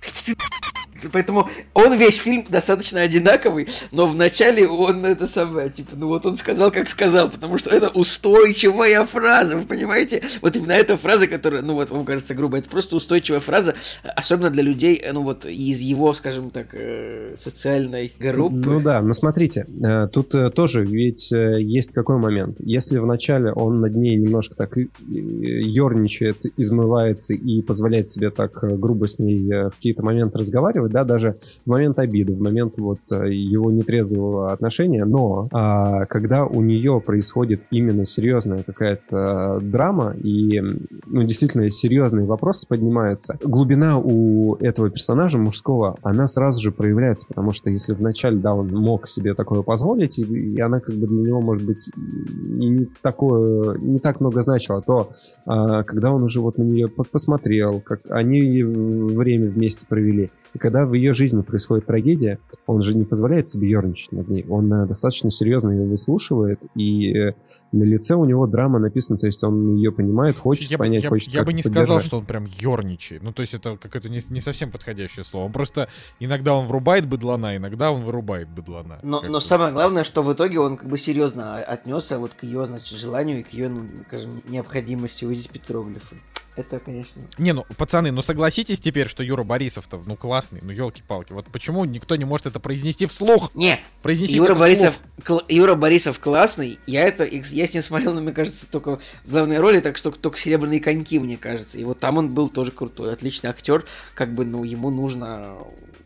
[1.12, 6.36] Поэтому он весь фильм достаточно одинаковый, но вначале он это самое, типа, ну вот он
[6.36, 10.22] сказал, как сказал, потому что это устойчивая фраза, вы понимаете?
[10.42, 13.74] Вот именно эта фраза, которая, ну вот, вам кажется грубо, это просто устойчивая фраза,
[14.14, 18.56] особенно для людей, ну вот, из его, скажем так, э, социальной группы.
[18.56, 22.56] Ну да, но смотрите, э, тут э, тоже ведь есть какой момент.
[22.60, 29.18] Если вначале он над ней немножко так ерничает, измывается и позволяет себе так грубо с
[29.18, 34.52] ней в какие-то моменты разговаривать, да, даже в момент обиды, в момент вот его нетрезвого
[34.52, 40.60] отношения, но а, когда у нее происходит именно серьезная какая-то драма и,
[41.06, 47.52] ну, действительно серьезные вопросы поднимаются, глубина у этого персонажа мужского, она сразу же проявляется, потому
[47.52, 51.22] что если вначале, да, он мог себе такое позволить, и, и она как бы для
[51.22, 55.10] него, может быть, и не такое, не так много значила, то
[55.46, 60.86] а, когда он уже вот на нее посмотрел, как они время вместе провели, и когда
[60.86, 64.46] в ее жизни происходит трагедия, он же не позволяет себе ерничать над ней.
[64.48, 67.34] Он э, достаточно серьезно ее выслушивает, и э,
[67.72, 71.10] на лице у него драма написана, то есть он ее понимает, хочет я понять, я,
[71.10, 73.22] хочет Я бы не сказал, что он прям ерничает.
[73.22, 75.44] Ну, то есть это какое-то не, не совсем подходящее слово.
[75.44, 75.88] Он просто
[76.20, 78.98] иногда он врубает быдлана, иногда он вырубает быдлана.
[79.02, 82.64] Но, но самое главное, что в итоге он как бы серьезно отнесся вот к ее,
[82.64, 86.16] значит, желанию и к ее, ну, скажем, необходимости увидеть петроглифы.
[86.56, 87.20] Это, конечно.
[87.36, 91.34] Не, ну, пацаны, ну согласитесь теперь, что Юра Борисов-то, ну, классный, ну, елки-палки.
[91.34, 93.54] Вот почему никто не может это произнести вслух?
[93.54, 96.78] Не, произнести Юра Борисов, кл- Юра Борисов классный.
[96.86, 100.10] Я это, я с ним смотрел, но мне кажется, только в главной роли, так что
[100.10, 101.78] только серебряные коньки, мне кажется.
[101.78, 103.84] И вот там он был тоже крутой, отличный актер.
[104.14, 105.58] Как бы, ну, ему нужно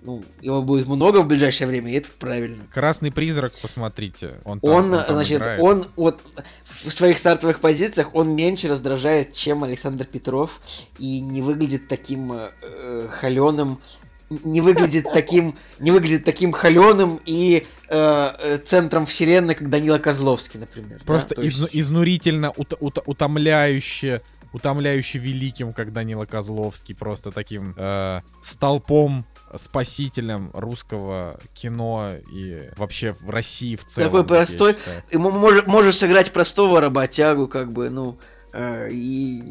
[0.03, 2.65] ну, его будет много в ближайшее время, и это правильно.
[2.73, 4.35] Красный призрак, посмотрите.
[4.45, 5.61] Он, там, он, он там значит, играет.
[5.61, 6.21] он вот
[6.85, 10.61] в своих стартовых позициях он меньше раздражает, чем Александр Петров,
[10.99, 13.81] и не выглядит таким э, холеным,
[14.31, 20.61] не выглядит таким, не выглядит таким холеным и э, э, центром вселенной, как Данила Козловский,
[20.61, 21.03] например.
[21.05, 21.43] Просто да?
[21.43, 21.71] из, есть...
[21.73, 24.23] изнурительно, ут, ут, утомляюще,
[24.53, 29.25] утомляюще великим, как Данила Козловский, просто таким э, столпом
[29.57, 34.09] спасителем русского кино и вообще в России в целом.
[34.11, 34.77] Такой простой.
[35.13, 38.19] Можешь, можешь сыграть простого работягу, как бы, ну,
[38.91, 39.43] и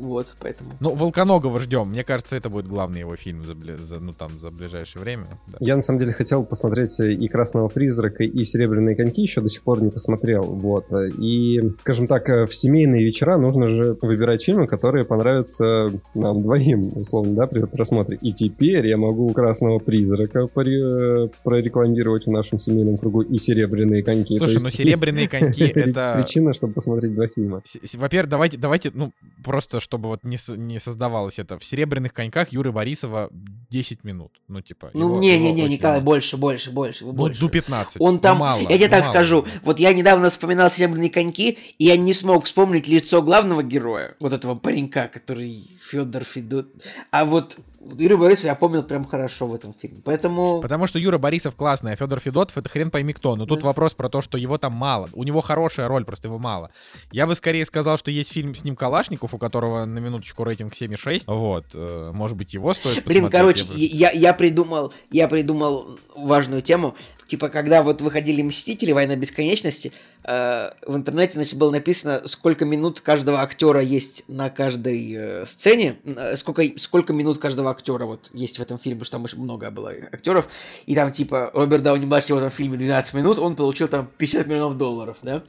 [0.00, 0.70] вот, поэтому.
[0.80, 1.88] Ну, Волконогова ждем.
[1.88, 5.26] Мне кажется, это будет главный его фильм за, за, ну, там, за ближайшее время.
[5.46, 5.58] Да.
[5.60, 9.62] Я, на самом деле, хотел посмотреть и «Красного призрака», и «Серебряные коньки», еще до сих
[9.62, 10.42] пор не посмотрел.
[10.42, 10.86] Вот.
[11.18, 16.92] И, скажем так, э, в семейные вечера нужно же выбирать фильмы, которые понравятся нам двоим,
[16.96, 18.18] условно, да, при просмотре.
[18.20, 24.36] И теперь я могу «Красного призрака» э, прорекламировать в нашем семейном кругу и «Серебряные коньки».
[24.36, 26.14] Слушай, ну «Серебряные коньки»— это...
[26.16, 27.62] Причина, чтобы посмотреть два фильма.
[27.94, 29.12] Во-первых, давайте, давайте, ну,
[29.44, 31.56] просто чтобы вот не, не создавалось это.
[31.56, 33.30] В «Серебряных коньках» Юры Борисова
[33.70, 34.32] 10 минут.
[34.48, 37.40] Ну, типа, Ну, не-не-не, Николай, больше, больше, больше, ну, больше.
[37.40, 37.96] До 15.
[38.00, 41.96] Он там, мало, я тебе так скажу, вот я недавно вспоминал «Серебряные коньки», и я
[41.96, 46.72] не смог вспомнить лицо главного героя, вот этого паренька, который Федор Федот.
[47.12, 47.56] А вот
[47.98, 50.00] Юрий Борисов я помнил прям хорошо в этом фильме.
[50.04, 50.60] Поэтому...
[50.60, 53.36] Потому что Юра Борисов классный, а Федор Федотов это хрен пойми кто.
[53.36, 53.68] Но тут да.
[53.68, 55.08] вопрос про то, что его там мало.
[55.12, 56.70] У него хорошая роль, просто его мало.
[57.12, 60.72] Я бы скорее сказал, что есть фильм с ним Калашников, у которого на минуточку рейтинг
[60.72, 61.24] 7,6.
[61.26, 61.66] Вот.
[61.74, 66.94] Э, может быть, его стоит Блин, короче, я, я, я придумал, я придумал важную тему
[67.26, 68.92] типа, когда вот выходили «Мстители.
[68.92, 69.92] Война бесконечности»,
[70.26, 76.36] в интернете, значит, было написано, сколько минут каждого актера есть на каждой э, сцене, э,
[76.36, 80.48] сколько, сколько минут каждого актера вот есть в этом фильме, что там много было актеров,
[80.86, 84.78] и там, типа, Роберт Дауни-младший в этом фильме 12 минут, он получил там 50 миллионов
[84.78, 85.42] долларов, да?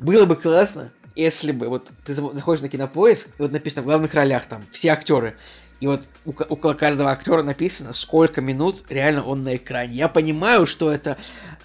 [0.00, 4.14] Было бы классно, если бы, вот, ты заходишь на кинопоиск, и вот написано в главных
[4.14, 5.36] ролях там все актеры,
[5.80, 9.94] и вот около каждого актера написано, сколько минут реально он на экране.
[9.94, 11.18] Я понимаю, что это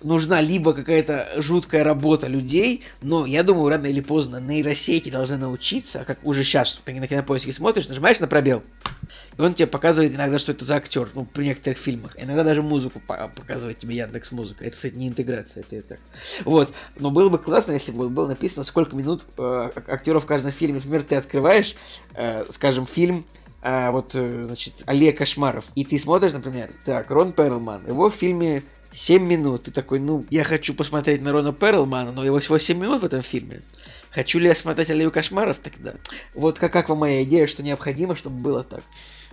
[0.04, 6.04] нужна либо какая-то жуткая работа людей, но я думаю, рано или поздно нейросети должны научиться,
[6.06, 8.62] как уже сейчас, ты на кинопоиске смотришь, нажимаешь на пробел,
[9.38, 12.16] и он тебе показывает иногда, что это за актер, ну, при некоторых фильмах.
[12.18, 14.66] Иногда даже музыку показывает тебе Яндекс Музыка.
[14.66, 16.00] Это, кстати, не интеграция, это так.
[16.46, 16.72] Вот.
[17.00, 20.76] Но было бы классно, если бы было написано, сколько минут э, актеров в каждом фильме.
[20.76, 21.76] Например, ты открываешь,
[22.14, 23.26] э, скажем, фильм
[23.66, 28.14] а, вот, э, значит, Олег Кошмаров, и ты смотришь, например, так, Рон Перлман, его в
[28.14, 28.62] фильме
[28.92, 32.78] 7 минут, ты такой, ну, я хочу посмотреть на Рона Перлмана, но его всего 7
[32.78, 33.62] минут в этом фильме.
[34.12, 35.94] Хочу ли я смотреть Аллею кошмаров тогда?
[36.36, 38.82] Вот как, как вам моя идея, что необходимо, чтобы было так?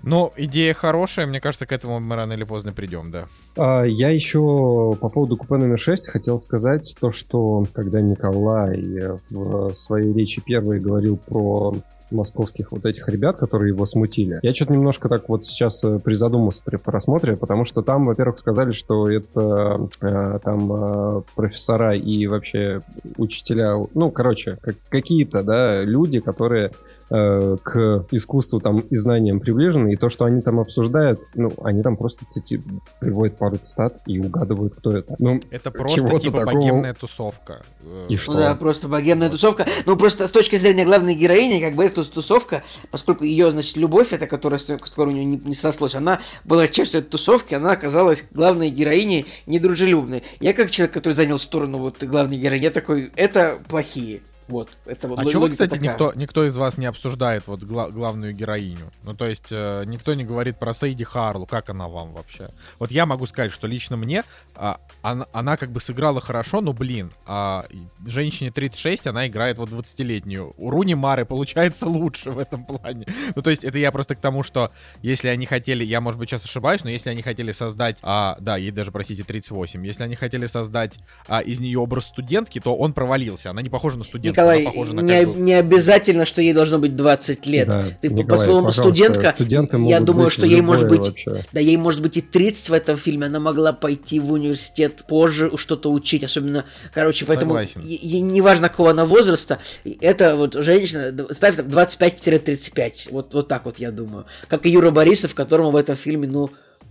[0.03, 3.27] Ну, идея хорошая, мне кажется, к этому мы рано или поздно придем, да.
[3.57, 8.81] А, я еще по поводу купе номер 6 хотел сказать то, что когда Николай
[9.29, 11.75] в своей речи первой говорил про
[12.11, 14.39] московских вот этих ребят, которые его смутили.
[14.43, 18.73] Я что-то немножко так вот сейчас э, призадумался при просмотре, потому что там, во-первых, сказали,
[18.73, 22.81] что это э, там э, профессора и вообще
[23.17, 26.73] учителя, ну, короче, как, какие-то, да, люди, которые
[27.11, 31.83] э, к искусству там и знаниям приближены, и то, что они там обсуждают, ну, они
[31.83, 32.63] там просто цити...
[33.01, 35.17] приводят пару цитат и угадывают, кто это.
[35.19, 37.63] Ну, Это просто типа такого- богемная тусовка.
[37.83, 38.33] Э, И что?
[38.33, 39.67] Ну да, просто богемная тусовка.
[39.87, 44.13] Ну, просто с точки зрения главной героини, как бы эта тусовка, поскольку ее, значит, любовь,
[44.13, 47.73] эта, которая, с которой у нее не, не сослось, она была частью этой тусовки, она
[47.73, 50.23] оказалась главной героиней недружелюбной.
[50.41, 54.21] Я как человек, который занял сторону вот главной героини, я такой, это плохие.
[54.51, 55.91] Вот, это вот А чего, кстати, такая.
[55.91, 58.91] никто, никто из вас не обсуждает вот гла- главную героиню?
[59.05, 62.51] Ну, то есть, э, никто не говорит про Сейди Харлу, как она вам вообще?
[62.79, 64.25] Вот я могу сказать, что лично мне
[64.57, 67.65] а, она, она как бы сыграла хорошо, но, блин, а,
[68.07, 70.53] женщине 36, она играет вот 20-летнюю.
[70.57, 73.07] У Руни Мары получается лучше в этом плане.
[73.35, 74.73] Ну, то есть, это я просто к тому, что
[75.03, 78.57] если они хотели, я, может быть, сейчас ошибаюсь, но если они хотели создать, а, да,
[78.57, 80.99] ей даже, простите, 38, если они хотели создать
[81.29, 83.51] а, из нее образ студентки, то он провалился.
[83.51, 86.79] Она не похожа на студентку, Николай, на не, как бы- не обязательно, что ей должно
[86.79, 87.69] быть 20 лет.
[87.69, 89.35] Да, Ты по- по Николай, словам студентка,
[89.79, 91.45] я думаю, что ей может быть вообще.
[91.53, 95.53] Да ей может быть и 30 в этом фильме, она могла пойти в университет позже
[95.57, 97.81] что-то учить, особенно, короче, поэтому Согласен.
[97.83, 99.59] е- ей не важно какого она возраста,
[100.01, 104.27] это вот женщина, ставь там 25-35, вот, вот так вот я думаю.
[104.49, 106.51] Как и Юра Борисов, которому в этом фильме, ну,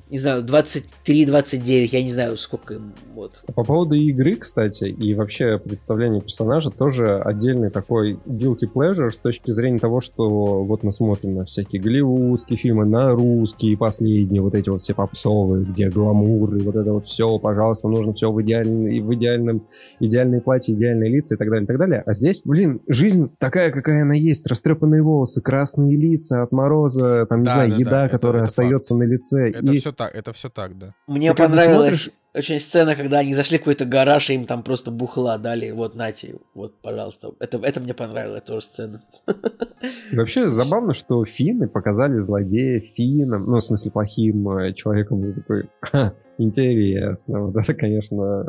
[0.09, 3.43] не знаю, 23-29, я не знаю, сколько им, вот.
[3.53, 9.51] По поводу игры, кстати, и вообще представления персонажа, тоже отдельный такой guilty pleasure с точки
[9.51, 14.69] зрения того, что вот мы смотрим на всякие голливудские фильмы, на русские последние, вот эти
[14.69, 18.85] вот все попсовые, где гламур, и вот это вот все, пожалуйста, нужно все в, идеальном,
[18.85, 19.67] в идеальном,
[19.99, 22.03] идеальные платья, идеальные лица и так далее, и так далее.
[22.05, 27.41] А здесь, блин, жизнь такая, какая она есть, растрепанные волосы, красные лица от мороза, там,
[27.41, 29.49] не Да, знаю, да, еда, да, которая это остается на лице.
[29.49, 30.93] Это и все так, это все так, да.
[31.07, 34.63] Мне Ты понравилась смотришь- очень сцена, когда они зашли в какой-то гараж, и им там
[34.63, 37.31] просто бухла дали, вот, нате, вот, пожалуйста.
[37.39, 39.01] Это, это мне понравилась тоже сцена.
[40.11, 45.33] И вообще забавно, что финны показали злодея финном, ну, в смысле, плохим э, человеком.
[45.33, 47.39] Такой, «Ха, интересно.
[47.49, 48.45] Вот это, конечно,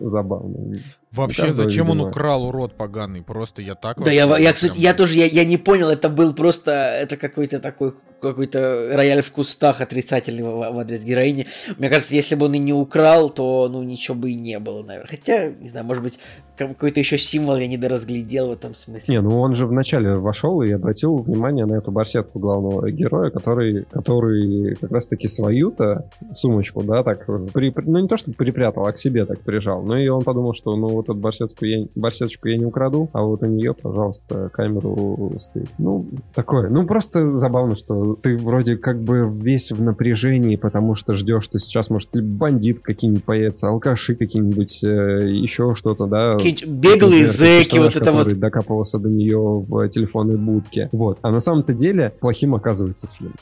[0.00, 0.74] забавно.
[1.12, 2.10] Вообще, каждого, зачем он видимо.
[2.10, 3.22] украл урод поганый?
[3.22, 6.08] Просто я так Да, я, я, прям- кстати, я тоже, я, я не понял, это
[6.08, 11.46] был просто, это какой-то такой, какой-то рояль в кустах отрицательный в, в адрес героини.
[11.78, 14.82] Мне кажется, если бы он и не украл, то, ну, ничего бы и не было,
[14.82, 15.08] наверное.
[15.08, 16.18] Хотя, не знаю, может быть,
[16.56, 19.14] какой-то еще символ я недоразглядел в этом смысле.
[19.14, 23.84] Не, ну он же вначале вошел и обратил внимание на эту барсетку главного героя, который,
[23.90, 28.98] который как раз-таки свою-то сумочку, да, так, при- ну не то, чтобы припрятал, а к
[28.98, 29.82] себе так прижал.
[29.82, 33.22] Ну и он подумал, что ну вот эту барсетку я, барсеточку я не украду, а
[33.22, 35.68] вот у нее, пожалуйста, камеру стоит.
[35.78, 36.68] Ну, такое.
[36.68, 41.58] Ну, просто забавно, что ты вроде как бы весь в напряжении, потому что ждешь, что
[41.58, 46.36] сейчас, может, бандит какие-нибудь появится, алкаши какие-нибудь, э, еще что-то, да,
[46.66, 48.38] беглые зэки, вот это вот.
[48.38, 50.88] докапывался до нее в телефонной будке.
[50.92, 51.18] Вот.
[51.22, 53.34] А на самом-то деле плохим оказывается фильм.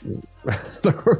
[0.81, 1.17] Такой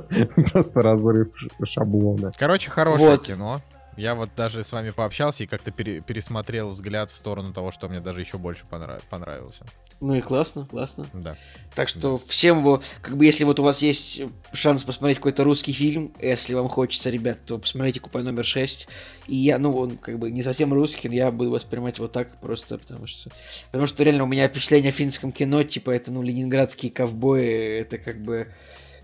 [0.52, 1.30] просто разрыв
[1.64, 2.32] шаблона.
[2.50, 3.28] Короче, хорошее Вот.
[3.28, 3.62] кино.
[3.96, 7.88] Я вот даже с вами пообщался и как-то пере- пересмотрел взгляд в сторону того, что
[7.88, 9.66] мне даже еще больше понрав- понравился.
[10.00, 11.06] Ну и классно, классно.
[11.14, 11.36] Да.
[11.76, 14.22] Так что всем его, как бы если вот у вас есть
[14.52, 18.88] шанс посмотреть какой-то русский фильм, если вам хочется, ребят, то посмотрите «Купе номер 6».
[19.28, 22.36] И я, ну, он как бы не совсем русский, но я буду воспринимать вот так
[22.40, 23.30] просто, потому что...
[23.68, 28.00] Потому что реально у меня впечатление о финском кино, типа, это, ну, ленинградские ковбои, это
[28.00, 28.48] как бы...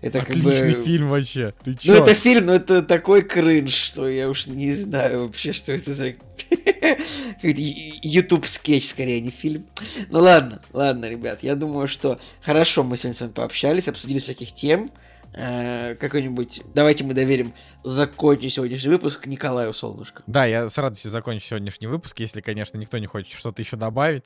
[0.02, 0.84] Это Отличный как бы...
[0.84, 1.54] фильм вообще.
[1.64, 2.02] Ты Ну, чё?
[2.02, 6.14] это фильм, но это такой кринж, что я уж не знаю вообще, что это за...
[7.42, 9.66] YouTube скетч скорее, а не фильм.
[10.10, 14.52] Ну ладно, ладно, ребят, я думаю, что хорошо мы сегодня с вами пообщались, обсудили всяких
[14.52, 14.90] тем.
[15.36, 16.62] Э, Какой-нибудь...
[16.74, 17.52] Давайте мы доверим
[17.84, 20.22] закончить сегодняшний выпуск Николаю Солнышко.
[20.26, 24.24] Да, я с радостью закончу сегодняшний выпуск, если, конечно, никто не хочет что-то еще добавить.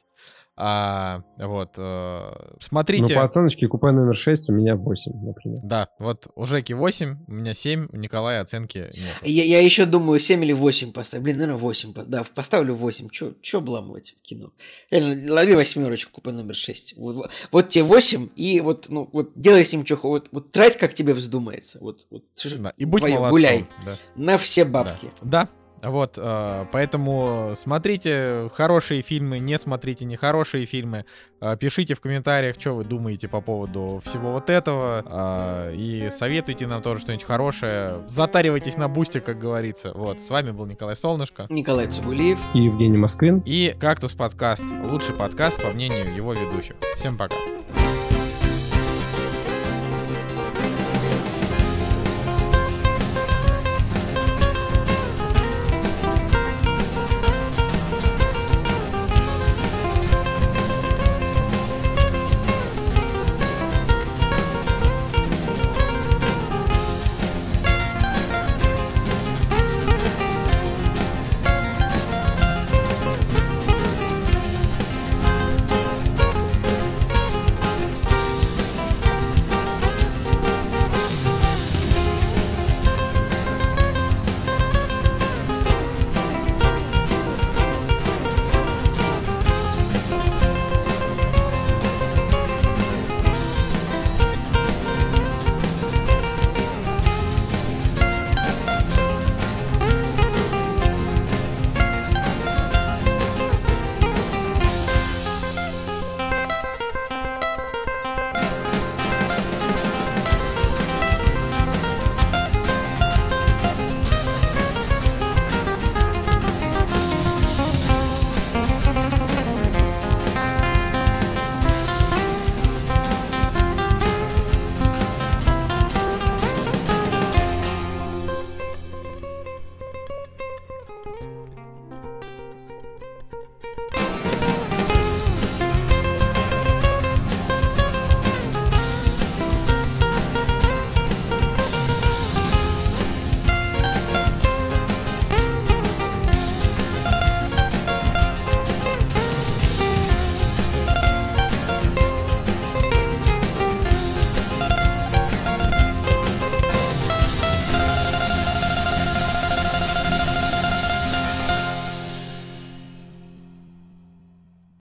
[0.63, 1.71] А, вот.
[1.79, 3.15] э, Ну, смотрите.
[3.15, 5.59] по оценочке купе номер 6 у меня 8, например.
[5.63, 9.15] Да, вот у Жеки 8, у меня 7, у Николая оценки нет.
[9.23, 11.25] Я, я еще думаю, 7 или 8 поставлю.
[11.25, 11.95] Блин, наверное, 8.
[11.95, 13.09] по- Да, поставлю 8.
[13.09, 14.51] Че, че обламывать в кино?
[14.91, 16.95] Реально, лови восьмерочку, купе номер 6.
[16.99, 20.53] Вот, вот, вот тебе 8, и вот, ну, вот делай с ним что вот, вот
[20.53, 21.79] трать, как тебе вздумается.
[21.81, 22.25] Вот, вот,
[22.59, 23.31] Да, И будь твоё, молодцом.
[23.31, 23.67] гуляй.
[23.87, 23.97] Да.
[24.15, 24.71] На все Да.
[24.71, 25.09] бабки.
[25.23, 25.49] Да.
[25.83, 31.05] Вот, э, поэтому смотрите хорошие фильмы, не смотрите нехорошие фильмы,
[31.41, 36.67] Э, пишите в комментариях, что вы думаете по поводу всего вот этого, э, и советуйте
[36.67, 38.03] нам тоже что-нибудь хорошее.
[38.07, 39.93] Затаривайтесь на бусте, как говорится.
[39.95, 41.47] Вот, с вами был Николай Солнышко.
[41.49, 42.39] Николай Цугулиев.
[42.55, 43.43] И Евгений Москвин.
[43.47, 46.77] И «Кактус подкаст»— лучший подкаст, по мнению его ведущих.
[46.97, 47.37] Всем пока.